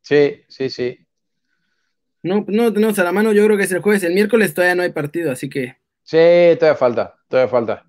Sí, 0.01 0.43
sí, 0.47 0.69
sí. 0.69 1.07
No, 2.21 2.45
no 2.47 2.73
tenemos 2.73 2.97
a 2.99 3.03
la 3.03 3.11
mano, 3.11 3.31
yo 3.31 3.45
creo 3.45 3.57
que 3.57 3.63
es 3.63 3.71
el 3.71 3.81
jueves, 3.81 4.03
el 4.03 4.13
miércoles 4.13 4.53
todavía 4.53 4.75
no 4.75 4.83
hay 4.83 4.91
partido, 4.91 5.31
así 5.31 5.49
que. 5.49 5.77
Sí, 6.03 6.17
todavía 6.57 6.75
falta, 6.75 7.15
todavía 7.27 7.49
falta. 7.49 7.88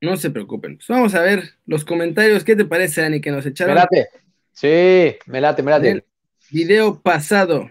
No 0.00 0.16
se 0.16 0.30
preocupen. 0.30 0.76
Pues 0.76 0.88
vamos 0.88 1.14
a 1.14 1.22
ver 1.22 1.54
los 1.66 1.84
comentarios. 1.84 2.44
¿Qué 2.44 2.54
te 2.54 2.64
parece, 2.64 3.00
Dani, 3.02 3.20
que 3.20 3.30
nos 3.30 3.46
echaron? 3.46 3.74
Me 3.74 3.80
late. 3.80 4.08
Sí, 4.52 5.16
me 5.26 5.40
late, 5.40 5.62
me 5.62 5.70
late. 5.70 6.04
video 6.50 7.00
pasado. 7.00 7.70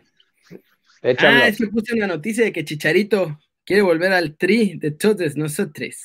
Ah, 1.20 1.48
es 1.48 1.58
que 1.58 1.68
puse 1.68 1.94
una 1.94 2.08
noticia 2.08 2.44
de 2.46 2.52
que 2.52 2.66
Chicharito 2.66 3.40
quiere 3.64 3.84
volver 3.84 4.12
al 4.12 4.36
tri 4.36 4.76
de 4.78 4.92
todos 4.92 5.36
nosotros. 5.36 5.96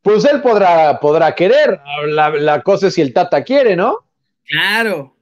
Pues 0.00 0.24
él 0.24 0.40
podrá, 0.42 0.98
podrá 1.00 1.34
querer. 1.34 1.80
La, 2.06 2.30
la 2.30 2.62
cosa 2.62 2.88
es 2.88 2.94
si 2.94 3.00
el 3.00 3.12
Tata 3.12 3.42
quiere, 3.42 3.76
¿no? 3.76 3.98
Claro. 4.44 5.16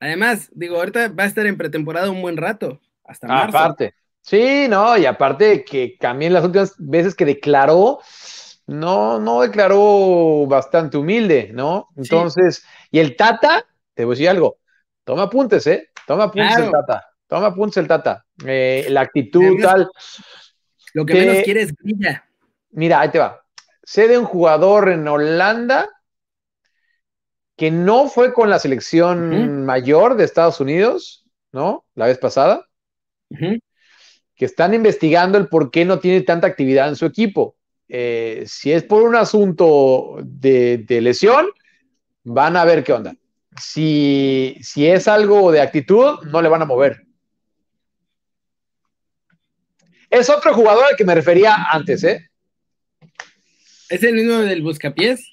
Además, 0.00 0.50
digo, 0.52 0.76
ahorita 0.76 1.08
va 1.08 1.24
a 1.24 1.26
estar 1.26 1.46
en 1.46 1.56
pretemporada 1.56 2.10
un 2.10 2.20
buen 2.20 2.36
rato, 2.36 2.80
hasta 3.04 3.26
marzo. 3.26 3.56
Aparte. 3.56 3.94
Sí, 4.20 4.66
no, 4.68 4.96
y 4.96 5.06
aparte 5.06 5.64
que 5.64 5.96
también 6.00 6.32
las 6.32 6.44
últimas 6.44 6.74
veces 6.78 7.14
que 7.14 7.26
declaró, 7.26 8.00
no, 8.66 9.18
no 9.20 9.42
declaró 9.42 10.46
bastante 10.46 10.96
humilde, 10.96 11.50
¿no? 11.52 11.88
Entonces, 11.96 12.64
y 12.90 12.98
el 12.98 13.16
Tata, 13.16 13.66
te 13.94 14.04
voy 14.04 14.12
a 14.12 14.14
decir 14.14 14.28
algo, 14.28 14.58
toma 15.04 15.24
apuntes, 15.24 15.66
¿eh? 15.66 15.90
Toma 16.06 16.24
apuntes 16.24 16.56
el 16.58 16.70
Tata, 16.70 17.06
toma 17.26 17.46
apuntes 17.48 17.76
el 17.76 17.88
Tata. 17.88 18.24
Eh, 18.44 18.86
la 18.90 19.02
actitud 19.02 19.60
tal. 19.60 19.90
Lo 20.92 21.04
que, 21.04 21.14
menos 21.14 21.42
quiere 21.44 21.62
es. 21.62 21.74
Mira, 22.70 23.00
ahí 23.00 23.10
te 23.10 23.18
va. 23.18 23.44
Sé 23.82 24.08
de 24.08 24.18
un 24.18 24.24
jugador 24.24 24.88
en 24.88 25.06
Holanda 25.06 25.88
que 27.56 27.70
no 27.70 28.08
fue 28.08 28.32
con 28.32 28.50
la 28.50 28.58
selección 28.58 29.64
mayor 29.64 30.16
de 30.16 30.24
Estados 30.24 30.60
Unidos, 30.60 31.24
¿no? 31.52 31.84
La 31.94 32.06
vez 32.06 32.18
pasada, 32.18 32.66
que 33.28 34.44
están 34.44 34.74
investigando 34.74 35.38
el 35.38 35.48
por 35.48 35.70
qué 35.70 35.84
no 35.84 36.00
tiene 36.00 36.22
tanta 36.22 36.46
actividad 36.46 36.88
en 36.88 36.96
su 36.96 37.06
equipo. 37.06 37.56
Eh, 37.88 38.44
si 38.46 38.72
es 38.72 38.82
por 38.82 39.02
un 39.02 39.14
asunto 39.14 40.16
de, 40.22 40.84
lesión, 41.00 41.46
van 42.24 42.56
a 42.56 42.64
ver 42.64 42.82
qué 42.82 42.92
onda. 42.92 43.14
Si, 43.60 44.56
si 44.62 44.86
es 44.86 45.06
algo 45.06 45.52
de 45.52 45.60
actitud, 45.60 46.20
no 46.24 46.42
le 46.42 46.48
van 46.48 46.62
a 46.62 46.66
mover. 46.66 47.04
Es 50.10 50.30
otro 50.30 50.54
jugador 50.54 50.84
al 50.90 50.96
que 50.96 51.04
me 51.04 51.14
refería 51.14 51.56
antes, 51.70 52.04
¿eh? 52.04 52.30
¿Es 53.88 54.02
el 54.02 54.14
mismo 54.14 54.38
del 54.38 54.62
Buscapiés? 54.62 55.28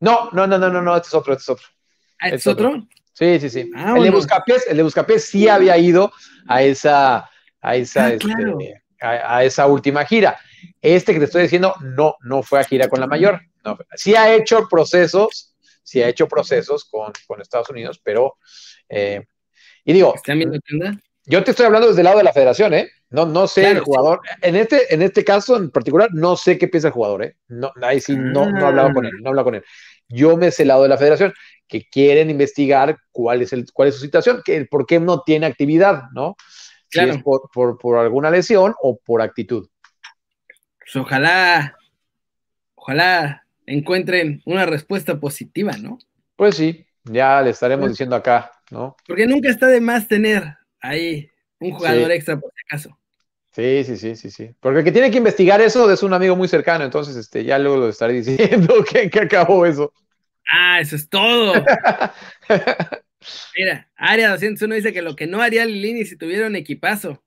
No, 0.00 0.30
no, 0.32 0.46
no, 0.46 0.58
no, 0.58 0.70
no, 0.70 0.80
no, 0.80 0.96
este 0.96 1.08
es 1.08 1.14
otro, 1.14 1.32
este 1.32 1.42
es 1.42 1.48
otro. 1.48 1.66
¿Ah, 2.18 2.26
¿Este 2.26 2.36
es 2.36 2.46
otro? 2.46 2.86
Sí, 3.12 3.38
sí, 3.38 3.50
sí. 3.50 3.70
Ah, 3.74 3.94
el, 3.96 4.04
de 4.04 4.10
Buscapiés, 4.10 4.66
el 4.68 4.78
de 4.78 4.82
Buscapiés 4.82 5.24
sí 5.24 5.48
había 5.48 5.76
ido 5.76 6.12
a 6.48 6.62
esa, 6.62 7.28
a 7.60 7.76
esa, 7.76 8.06
ah, 8.06 8.12
este, 8.12 8.82
a, 9.00 9.44
esa 9.44 9.66
última 9.66 10.04
gira. 10.04 10.38
Este 10.80 11.12
que 11.12 11.18
te 11.18 11.24
estoy 11.26 11.42
diciendo, 11.42 11.74
no, 11.80 12.16
no 12.20 12.42
fue 12.42 12.60
a 12.60 12.64
gira 12.64 12.88
con 12.88 13.00
la 13.00 13.06
mayor. 13.06 13.40
No, 13.64 13.78
sí 13.94 14.14
ha 14.14 14.34
hecho 14.34 14.66
procesos, 14.68 15.54
sí 15.82 16.02
ha 16.02 16.08
hecho 16.08 16.26
procesos 16.28 16.84
con, 16.84 17.12
Estados 17.40 17.70
Unidos, 17.70 18.00
pero. 18.02 18.36
Eh, 18.88 19.24
y 19.84 19.92
digo. 19.92 20.14
Yo 21.26 21.44
te 21.44 21.52
estoy 21.52 21.66
hablando 21.66 21.86
desde 21.86 22.00
el 22.00 22.06
lado 22.06 22.18
de 22.18 22.24
la 22.24 22.32
federación, 22.32 22.74
¿eh? 22.74 22.90
No, 23.10 23.26
no 23.26 23.46
sé 23.46 23.70
el 23.70 23.80
jugador. 23.80 24.20
En 24.40 24.56
este, 24.56 24.92
en 24.92 25.02
este 25.02 25.22
caso 25.22 25.56
en 25.56 25.70
particular, 25.70 26.08
no 26.12 26.36
sé 26.36 26.58
qué 26.58 26.66
piensa 26.66 26.88
el 26.88 26.94
jugador, 26.94 27.22
¿eh? 27.22 27.36
No, 27.46 27.70
ahí 27.82 28.00
sí, 28.00 28.16
no, 28.16 28.50
no 28.50 28.66
hablaba 28.66 28.92
con 28.92 29.04
él, 29.04 29.12
no 29.20 29.28
hablaba 29.28 29.44
con 29.44 29.54
él. 29.56 29.64
Yo 30.08 30.36
me 30.36 30.50
sé 30.50 30.62
el 30.62 30.68
lado 30.68 30.82
de 30.82 30.88
la 30.88 30.98
federación, 30.98 31.32
que 31.68 31.86
quieren 31.88 32.30
investigar 32.30 32.98
cuál 33.12 33.42
es, 33.42 33.52
el, 33.52 33.64
cuál 33.72 33.88
es 33.88 33.94
su 33.94 34.00
situación, 34.00 34.42
que, 34.44 34.64
por 34.64 34.86
qué 34.86 34.98
no 34.98 35.22
tiene 35.22 35.46
actividad, 35.46 36.02
¿no? 36.12 36.36
Si 36.88 36.98
es 36.98 37.22
por, 37.22 37.78
por, 37.78 37.96
alguna 37.98 38.30
lesión 38.30 38.74
o 38.82 38.98
por 38.98 39.22
actitud. 39.22 39.68
Pues 40.92 41.04
ojalá, 41.04 41.78
ojalá 42.74 43.46
encuentren 43.64 44.42
una 44.44 44.66
respuesta 44.66 45.20
positiva, 45.20 45.76
¿no? 45.76 46.00
Pues 46.34 46.56
sí, 46.56 46.84
ya 47.04 47.40
le 47.42 47.50
estaremos 47.50 47.84
pues 47.84 47.92
diciendo 47.92 48.16
acá, 48.16 48.50
¿no? 48.72 48.96
Porque 49.06 49.28
nunca 49.28 49.50
está 49.50 49.68
de 49.68 49.80
más 49.80 50.08
tener 50.08 50.56
ahí 50.80 51.30
un 51.60 51.70
jugador 51.70 52.10
extra 52.10 52.40
por 52.40 52.50
si 52.50 52.56
acaso. 52.66 52.98
Sí, 53.52 53.84
sí, 53.84 53.96
sí, 53.96 54.16
sí, 54.16 54.32
sí. 54.32 54.50
Porque 54.58 54.80
el 54.80 54.84
que 54.84 54.90
tiene 54.90 55.12
que 55.12 55.18
investigar 55.18 55.60
eso 55.60 55.88
es 55.92 56.02
un 56.02 56.12
amigo 56.12 56.34
muy 56.34 56.48
cercano, 56.48 56.84
entonces 56.84 57.14
este, 57.14 57.44
ya 57.44 57.56
luego 57.60 57.76
lo 57.76 57.88
estaré 57.88 58.14
diciendo 58.22 58.82
que, 58.82 59.08
que 59.08 59.20
acabó 59.20 59.66
eso. 59.66 59.92
Ah, 60.50 60.80
eso 60.80 60.96
es 60.96 61.08
todo. 61.08 61.52
Mira, 63.56 63.88
Área 63.94 64.30
201 64.30 64.74
dice 64.74 64.92
que 64.92 65.02
lo 65.02 65.14
que 65.14 65.28
no 65.28 65.40
haría 65.40 65.64
Lilini 65.64 66.04
si 66.04 66.16
tuviera 66.16 66.48
un 66.48 66.56
equipazo. 66.56 67.22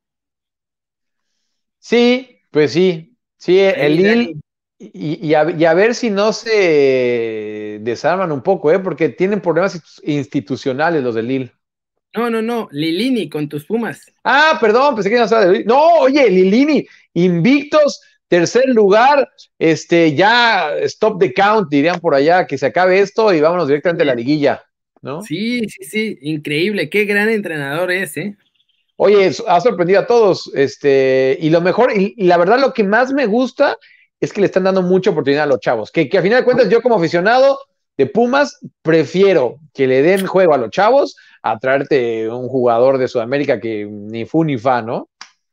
Sí, 1.80 2.42
pues 2.52 2.74
sí. 2.74 3.13
Sí, 3.44 3.60
el 3.60 3.98
Lil. 3.98 4.42
Y, 4.80 5.34
a, 5.34 5.74
ver 5.74 5.96
si 5.96 6.10
no 6.10 6.32
se 6.32 7.80
desarman 7.82 8.32
un 8.32 8.42
poco, 8.42 8.72
¿eh? 8.72 8.80
porque 8.80 9.10
tienen 9.10 9.42
problemas 9.42 10.02
institucionales 10.04 11.04
los 11.04 11.16
del 11.16 11.28
Lil. 11.28 11.52
No, 12.16 12.30
no, 12.30 12.42
no, 12.42 12.70
Lilini 12.72 13.28
con 13.28 13.50
tus 13.50 13.66
Pumas. 13.66 14.02
Ah, 14.24 14.58
perdón, 14.62 14.96
pensé 14.96 15.10
que 15.10 15.18
no 15.18 15.26
estaba 15.26 15.46
de 15.46 15.66
No, 15.66 15.82
oye, 16.00 16.30
Lilini, 16.30 16.88
invictos, 17.16 18.00
tercer 18.30 18.70
lugar, 18.70 19.30
este, 19.60 20.16
ya 20.16 20.78
stop 20.84 21.20
the 21.20 21.34
count, 21.34 21.70
dirían 21.70 22.00
por 22.00 22.16
allá, 22.16 22.48
que 22.48 22.58
se 22.58 22.68
acabe 22.68 23.00
esto 23.00 23.34
y 23.34 23.42
vámonos 23.42 23.68
directamente 23.68 24.04
a 24.04 24.06
la 24.06 24.16
liguilla, 24.16 24.64
¿no? 25.02 25.22
Sí, 25.22 25.68
sí, 25.68 25.84
sí, 25.84 26.18
increíble, 26.22 26.90
qué 26.90 27.04
gran 27.04 27.28
entrenador 27.28 27.92
es, 27.92 28.16
¿eh? 28.16 28.38
Oye, 28.96 29.32
ha 29.48 29.62
sorprendido 29.62 30.02
a 30.02 30.08
todos, 30.08 30.52
este, 30.54 31.38
y 31.42 31.50
lo 31.50 31.62
mejor, 31.62 31.92
y, 31.96 32.14
la 32.18 32.38
verdad 32.38 32.60
lo 32.60 32.74
que 32.74 32.84
más 32.84 33.12
me 33.12 33.26
gusta 33.26 33.78
es 34.20 34.32
que 34.32 34.42
le 34.42 34.46
están 34.46 34.64
dando 34.64 34.82
mucha 34.82 35.10
oportunidad 35.10 35.44
a 35.44 35.48
los 35.48 35.60
chavos, 35.60 35.92
que, 35.92 36.08
que 36.08 36.18
a 36.18 36.22
final 36.22 36.40
de 36.40 36.46
cuentas 36.46 36.70
yo 36.70 36.82
como 36.82 36.96
aficionado 36.96 37.60
de 37.98 38.06
Pumas 38.06 38.60
prefiero 38.82 39.60
que 39.74 39.88
le 39.88 40.02
den 40.02 40.26
juego 40.26 40.54
a 40.54 40.58
los 40.58 40.70
chavos 40.70 41.16
a 41.42 41.60
traerte 41.60 42.30
un 42.30 42.48
jugador 42.48 42.98
de 42.98 43.08
Sudamérica 43.08 43.60
que 43.60 43.86
ni 43.86 44.26
fu 44.26 44.44
ni 44.44 44.58
fa, 44.58 44.82
¿no? 44.82 45.10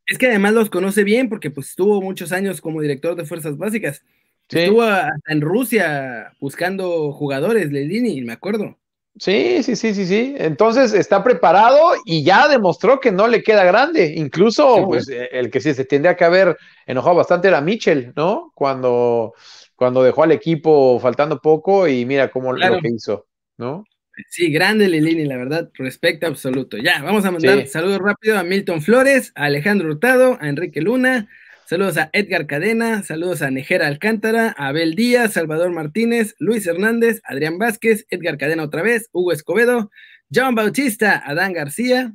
Es 0.06 0.18
que 0.18 0.26
además 0.26 0.54
los 0.54 0.70
conoce 0.70 1.04
bien 1.04 1.28
porque 1.28 1.50
pues 1.50 1.70
estuvo 1.70 2.00
muchos 2.00 2.32
años 2.32 2.60
como 2.60 2.80
director 2.80 3.16
de 3.16 3.24
Fuerzas 3.24 3.56
Básicas. 3.56 4.02
Estuvo 4.48 4.84
en 5.28 5.40
Rusia 5.40 6.32
buscando 6.40 7.12
jugadores, 7.12 7.70
Lelini, 7.70 8.20
me 8.22 8.32
acuerdo. 8.32 8.76
Sí, 9.18 9.62
sí, 9.62 9.76
sí, 9.76 9.94
sí, 9.94 10.06
sí. 10.06 10.34
Entonces 10.38 10.92
está 10.92 11.22
preparado 11.22 11.92
y 12.04 12.24
ya 12.24 12.48
demostró 12.48 13.00
que 13.00 13.12
no 13.12 13.28
le 13.28 13.42
queda 13.42 13.64
grande. 13.64 14.14
Incluso, 14.16 14.86
pues, 14.86 15.08
eh, 15.08 15.28
el 15.32 15.50
que 15.50 15.60
sí 15.60 15.74
se 15.74 15.84
tendría 15.84 16.16
que 16.16 16.24
haber 16.24 16.56
enojado 16.86 17.16
bastante 17.16 17.48
era 17.48 17.60
Mitchell, 17.60 18.12
¿no? 18.16 18.52
Cuando, 18.54 19.34
cuando 19.74 20.02
dejó 20.02 20.22
al 20.22 20.32
equipo 20.32 20.98
faltando 21.00 21.40
poco 21.40 21.88
y 21.88 22.06
mira 22.06 22.30
cómo 22.30 22.52
lo 22.52 22.80
que 22.80 22.88
hizo, 22.88 23.26
¿no? 23.58 23.84
Sí, 24.28 24.50
grande 24.50 24.88
Lilini, 24.88 25.24
la 25.24 25.36
verdad, 25.36 25.70
respeto 25.74 26.26
absoluto. 26.26 26.76
Ya, 26.76 27.02
vamos 27.02 27.24
a 27.24 27.30
mandar 27.30 27.66
saludos 27.66 28.00
rápido 28.00 28.38
a 28.38 28.42
Milton 28.42 28.82
Flores, 28.82 29.32
a 29.34 29.44
Alejandro 29.44 29.88
Hurtado, 29.88 30.36
a 30.40 30.48
Enrique 30.48 30.80
Luna, 30.80 31.28
saludos 31.70 31.98
a 31.98 32.10
Edgar 32.12 32.48
Cadena, 32.48 33.04
saludos 33.04 33.42
a 33.42 33.50
Nejera 33.52 33.86
Alcántara, 33.86 34.52
a 34.58 34.66
Abel 34.66 34.96
Díaz, 34.96 35.34
Salvador 35.34 35.70
Martínez, 35.70 36.34
Luis 36.40 36.66
Hernández, 36.66 37.20
Adrián 37.22 37.58
Vázquez, 37.58 38.06
Edgar 38.10 38.38
Cadena 38.38 38.64
otra 38.64 38.82
vez, 38.82 39.08
Hugo 39.12 39.30
Escobedo, 39.30 39.92
John 40.34 40.56
Bautista, 40.56 41.22
Adán 41.24 41.52
García, 41.52 42.12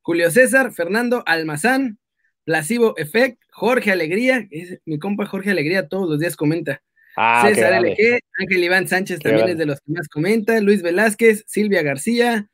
Julio 0.00 0.30
César, 0.30 0.72
Fernando 0.72 1.22
Almazán, 1.26 1.98
Placebo 2.44 2.94
Effect, 2.96 3.38
Jorge 3.50 3.92
Alegría, 3.92 4.48
mi 4.86 4.98
compa 4.98 5.26
Jorge 5.26 5.50
Alegría 5.50 5.86
todos 5.86 6.08
los 6.08 6.18
días 6.18 6.34
comenta. 6.34 6.82
Ah, 7.18 7.46
César 7.46 7.84
LG, 7.84 8.18
Ángel 8.38 8.64
Iván 8.64 8.88
Sánchez 8.88 9.20
también 9.20 9.50
es 9.50 9.58
de 9.58 9.66
los 9.66 9.78
que 9.82 9.92
más 9.92 10.08
comenta, 10.08 10.58
Luis 10.58 10.80
Velázquez, 10.80 11.44
Silvia 11.46 11.82
García, 11.82 12.48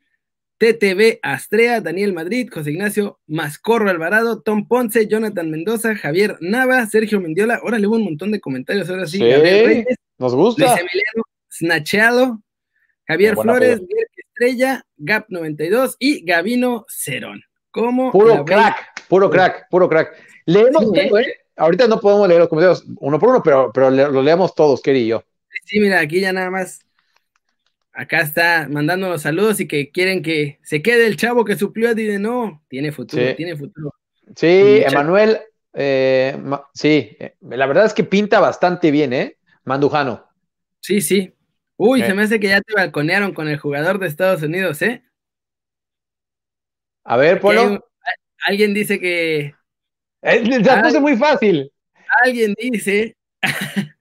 TTV 0.59 1.19
Astrea, 1.23 1.81
Daniel 1.81 2.13
Madrid, 2.13 2.49
José 2.53 2.71
Ignacio 2.71 3.21
Mascorro 3.27 3.91
Alvarado, 3.91 4.41
Tom 4.41 4.67
Ponce, 4.67 5.07
Jonathan 5.07 5.51
Mendoza, 5.51 5.95
Javier 5.95 6.37
Nava, 6.41 6.87
Sergio 6.87 7.21
Mendiola, 7.21 7.57
ahora 7.57 7.79
le 7.79 7.87
hubo 7.87 7.97
un 7.97 8.05
montón 8.05 8.33
de 8.33 8.41
comentarios, 8.41 8.89
ahora 8.89 9.07
sí, 9.07 9.21
nos 10.19 10.35
gusta. 10.35 10.65
Luis 10.65 10.81
Emiliano 10.81 11.23
Snacheado, 11.51 12.43
Javier 13.07 13.37
Flores, 13.37 13.81
Estrella, 14.17 14.85
Gap 14.97 15.27
92 15.29 15.97
y 15.99 16.25
Gavino 16.25 16.87
Cerón. 16.89 17.43
¿Cómo 17.71 18.11
puro 18.11 18.45
crack, 18.45 19.07
puro 19.09 19.29
crack, 19.29 19.69
puro 19.69 19.89
crack. 19.89 20.17
Leemos 20.47 20.85
todo, 20.85 21.19
¿eh? 21.19 21.35
ahorita 21.57 21.87
no 21.89 22.01
podemos 22.01 22.27
leer 22.29 22.41
los 22.41 22.49
comentarios 22.49 22.85
uno 23.01 23.19
por 23.19 23.31
uno, 23.31 23.43
pero, 23.43 23.71
pero 23.73 23.91
los 23.91 24.25
leemos 24.25 24.55
todos, 24.55 24.81
Kerry 24.81 25.01
y 25.01 25.09
yo. 25.09 25.25
Sí, 25.65 25.81
mira, 25.81 26.01
aquí 26.01 26.21
ya 26.21 26.33
nada 26.33 26.51
más. 26.51 26.86
Acá 27.99 28.21
está 28.21 28.69
mandándonos 28.69 29.23
saludos 29.23 29.59
y 29.59 29.67
que 29.67 29.91
quieren 29.91 30.23
que 30.23 30.59
se 30.63 30.83
quede 30.83 31.07
el 31.07 31.17
chavo 31.17 31.47
que 31.47 31.57
suplió 31.57 31.89
a 31.89 31.95
Dide. 31.95 32.19
No, 32.19 32.63
tiene 32.69 32.93
futuro, 32.93 33.35
tiene 33.35 33.57
futuro. 33.57 33.95
Sí, 34.35 34.83
Emanuel, 34.85 35.39
eh, 35.73 36.39
sí, 36.75 37.17
eh, 37.19 37.37
la 37.41 37.67
verdad 37.67 37.87
es 37.87 37.95
que 37.95 38.05
pinta 38.05 38.39
bastante 38.39 38.91
bien, 38.91 39.15
¿eh? 39.15 39.39
Mandujano. 39.65 40.27
Sí, 40.81 41.01
sí. 41.01 41.33
Uy, 41.77 42.03
se 42.03 42.13
me 42.13 42.25
hace 42.25 42.39
que 42.39 42.49
ya 42.49 42.61
te 42.61 42.75
balconearon 42.75 43.33
con 43.33 43.49
el 43.49 43.59
jugador 43.59 43.99
de 43.99 44.09
Estados 44.09 44.43
Unidos, 44.43 44.83
¿eh? 44.83 45.03
A 47.05 47.17
ver, 47.17 47.41
Polo. 47.41 47.83
alguien 48.45 48.75
dice 48.75 49.01
que 49.01 49.55
se 50.23 50.61
la 50.61 50.83
puse 50.83 51.01
muy 51.01 51.17
fácil. 51.17 51.73
Alguien 52.23 52.55
dice. 52.59 53.17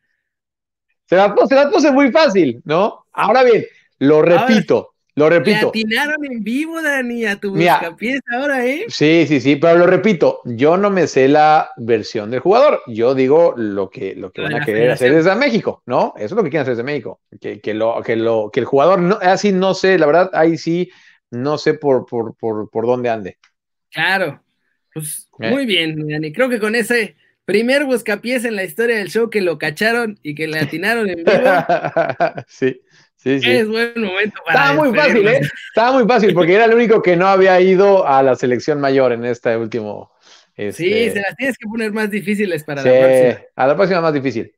se, 1.05 1.15
la, 1.15 1.33
puse 1.33 1.91
muy 1.91 2.11
fácil, 2.11 2.61
¿no? 2.65 3.05
Ahora 3.11 3.43
bien, 3.43 3.63
lo 3.99 4.21
repito. 4.21 4.93
lo 5.15 5.29
repito. 5.29 5.69
Atinaron 5.69 6.25
en 6.25 6.43
vivo, 6.43 6.81
Dani, 6.81 7.25
a 7.25 7.39
tu 7.39 7.51
buscapiés 7.55 8.21
ahora, 8.31 8.65
¿eh? 8.65 8.85
Sí, 8.87 9.25
sí, 9.27 9.39
sí, 9.39 9.55
pero 9.55 9.77
lo 9.77 9.87
repito, 9.87 10.41
yo 10.45 10.77
no 10.77 10.89
me 10.89 11.07
sé 11.07 11.27
la 11.27 11.69
versión 11.77 12.31
del 12.31 12.41
jugador. 12.41 12.81
Yo 12.87 13.15
digo 13.15 13.53
lo 13.55 13.89
que, 13.89 14.15
lo 14.15 14.31
que 14.31 14.41
van 14.41 14.55
a 14.55 14.65
querer 14.65 14.91
hacer 14.91 15.13
desde 15.13 15.35
México, 15.35 15.83
¿no? 15.85 16.13
Eso 16.17 16.25
es 16.25 16.31
lo 16.31 16.43
que 16.43 16.49
quieren 16.49 16.63
hacer 16.63 16.75
desde 16.75 16.83
México. 16.83 17.21
Que, 17.39 17.59
que, 17.61 17.73
lo, 17.73 18.01
que, 18.03 18.15
lo, 18.15 18.49
que 18.51 18.59
el 18.59 18.65
jugador, 18.65 18.99
no, 18.99 19.17
así 19.21 19.51
no 19.51 19.73
sé, 19.73 19.97
la 19.97 20.05
verdad, 20.05 20.29
ahí 20.33 20.57
sí, 20.57 20.89
no 21.31 21.57
sé 21.57 21.75
por, 21.75 22.05
por, 22.05 22.35
por, 22.35 22.69
por 22.69 22.85
dónde 22.85 23.09
ande. 23.09 23.37
Claro, 23.91 24.41
pues 24.93 25.29
eh. 25.39 25.49
muy 25.49 25.65
bien, 25.65 26.07
Dani. 26.07 26.33
Creo 26.33 26.49
que 26.49 26.59
con 26.59 26.75
ese 26.75 27.15
primer 27.45 27.85
buscapiés 27.85 28.43
en 28.43 28.55
la 28.55 28.63
historia 28.63 28.97
del 28.97 29.09
show 29.09 29.29
que 29.29 29.41
lo 29.41 29.57
cacharon 29.57 30.19
y 30.23 30.35
que 30.35 30.47
le 30.47 30.59
atinaron 30.59 31.09
en 31.09 31.23
vivo. 31.23 31.41
sí. 32.47 32.81
Sí, 33.25 33.39
sí. 33.39 33.49
Es 33.49 33.67
buen 33.67 33.99
momento 33.99 34.39
para. 34.45 34.59
Estaba 34.59 34.83
muy 34.83 34.95
fácil, 34.95 35.27
¿eh? 35.27 35.41
Estaba 35.69 35.97
muy 35.97 36.07
fácil 36.07 36.33
porque 36.35 36.53
era 36.53 36.65
el 36.65 36.75
único 36.75 37.01
que 37.01 37.15
no 37.15 37.25
había 37.25 37.59
ido 37.59 38.07
a 38.07 38.21
la 38.21 38.35
selección 38.35 38.79
mayor 38.79 39.13
en 39.13 39.25
este 39.25 39.57
último. 39.57 40.11
Este... 40.55 40.83
Sí, 40.83 41.09
se 41.09 41.21
las 41.21 41.35
tienes 41.35 41.57
que 41.57 41.67
poner 41.67 41.91
más 41.91 42.11
difíciles 42.11 42.63
para 42.63 42.83
la 42.83 42.99
próxima. 42.99 43.47
A 43.55 43.67
la 43.67 43.75
próxima 43.75 44.01
más 44.01 44.13
difícil. 44.13 44.53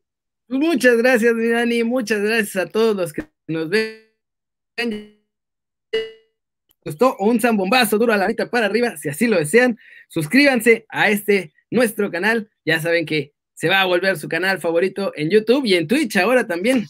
Pues 0.48 0.60
muchas 0.60 0.98
gracias, 0.98 1.34
mi 1.34 1.48
Dani. 1.48 1.86
Muchas 1.86 2.20
gracias 2.20 2.58
a 2.58 2.70
todos 2.70 2.94
los 2.94 3.14
que 3.14 3.24
nos 3.48 3.70
ven 3.70 5.18
gustó 6.88 7.18
un 7.20 7.40
zambombazo 7.40 7.98
duro 7.98 8.14
a 8.14 8.18
la 8.18 8.28
mitad 8.28 8.50
para 8.50 8.66
arriba, 8.66 8.96
si 8.98 9.10
así 9.10 9.28
lo 9.28 9.38
desean, 9.38 9.78
suscríbanse 10.08 10.86
a 10.90 11.10
este 11.10 11.54
nuestro 11.70 12.10
canal. 12.10 12.50
Ya 12.66 12.80
saben 12.80 13.06
que 13.06 13.34
se 13.54 13.70
va 13.70 13.82
a 13.82 13.86
volver 13.86 14.18
su 14.18 14.30
canal 14.30 14.60
favorito 14.60 15.12
en 15.16 15.30
YouTube 15.30 15.66
y 15.66 15.76
en 15.76 15.88
Twitch 15.88 16.18
ahora 16.18 16.48
también. 16.48 16.86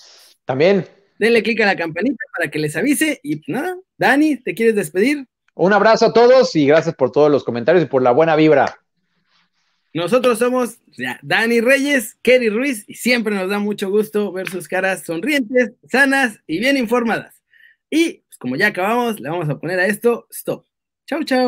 También. 0.46 0.86
Denle 1.20 1.44
click 1.44 1.62
a 1.62 1.66
la 1.66 1.76
campanita 1.76 2.24
para 2.38 2.50
que 2.50 2.60
les 2.60 2.76
avise. 2.76 3.20
Y 3.24 3.38
pues 3.38 3.50
nada, 3.50 3.78
Dani, 3.98 4.38
¿te 4.38 4.54
quieres 4.54 4.76
despedir? 4.76 5.26
Un 5.56 5.74
abrazo 5.74 6.06
a 6.06 6.14
todos 6.14 6.56
y 6.56 6.68
gracias 6.68 6.96
por 6.96 7.12
todos 7.12 7.32
los 7.32 7.44
comentarios 7.44 7.84
y 7.84 7.88
por 7.88 8.02
la 8.02 8.12
buena 8.12 8.36
vibra. 8.36 8.80
Nosotros 9.94 10.38
somos 10.38 10.78
Dani 11.24 11.60
Reyes, 11.60 12.16
Kerry 12.22 12.50
Ruiz 12.50 12.86
y 12.88 12.94
siempre 12.94 13.34
nos 13.34 13.50
da 13.50 13.58
mucho 13.58 13.90
gusto 13.90 14.32
ver 14.32 14.48
sus 14.48 14.68
caras 14.68 15.04
sonrientes, 15.04 15.72
sanas 15.90 16.40
y 16.46 16.60
bien 16.60 16.78
informadas. 16.78 17.42
Y 17.90 18.24
como 18.38 18.56
ya 18.56 18.68
acabamos, 18.68 19.20
le 19.20 19.30
vamos 19.30 19.50
a 19.50 19.58
poner 19.58 19.80
a 19.80 19.88
esto 19.88 20.28
stop. 20.30 20.66
Chau, 21.08 21.24
chau. 21.24 21.46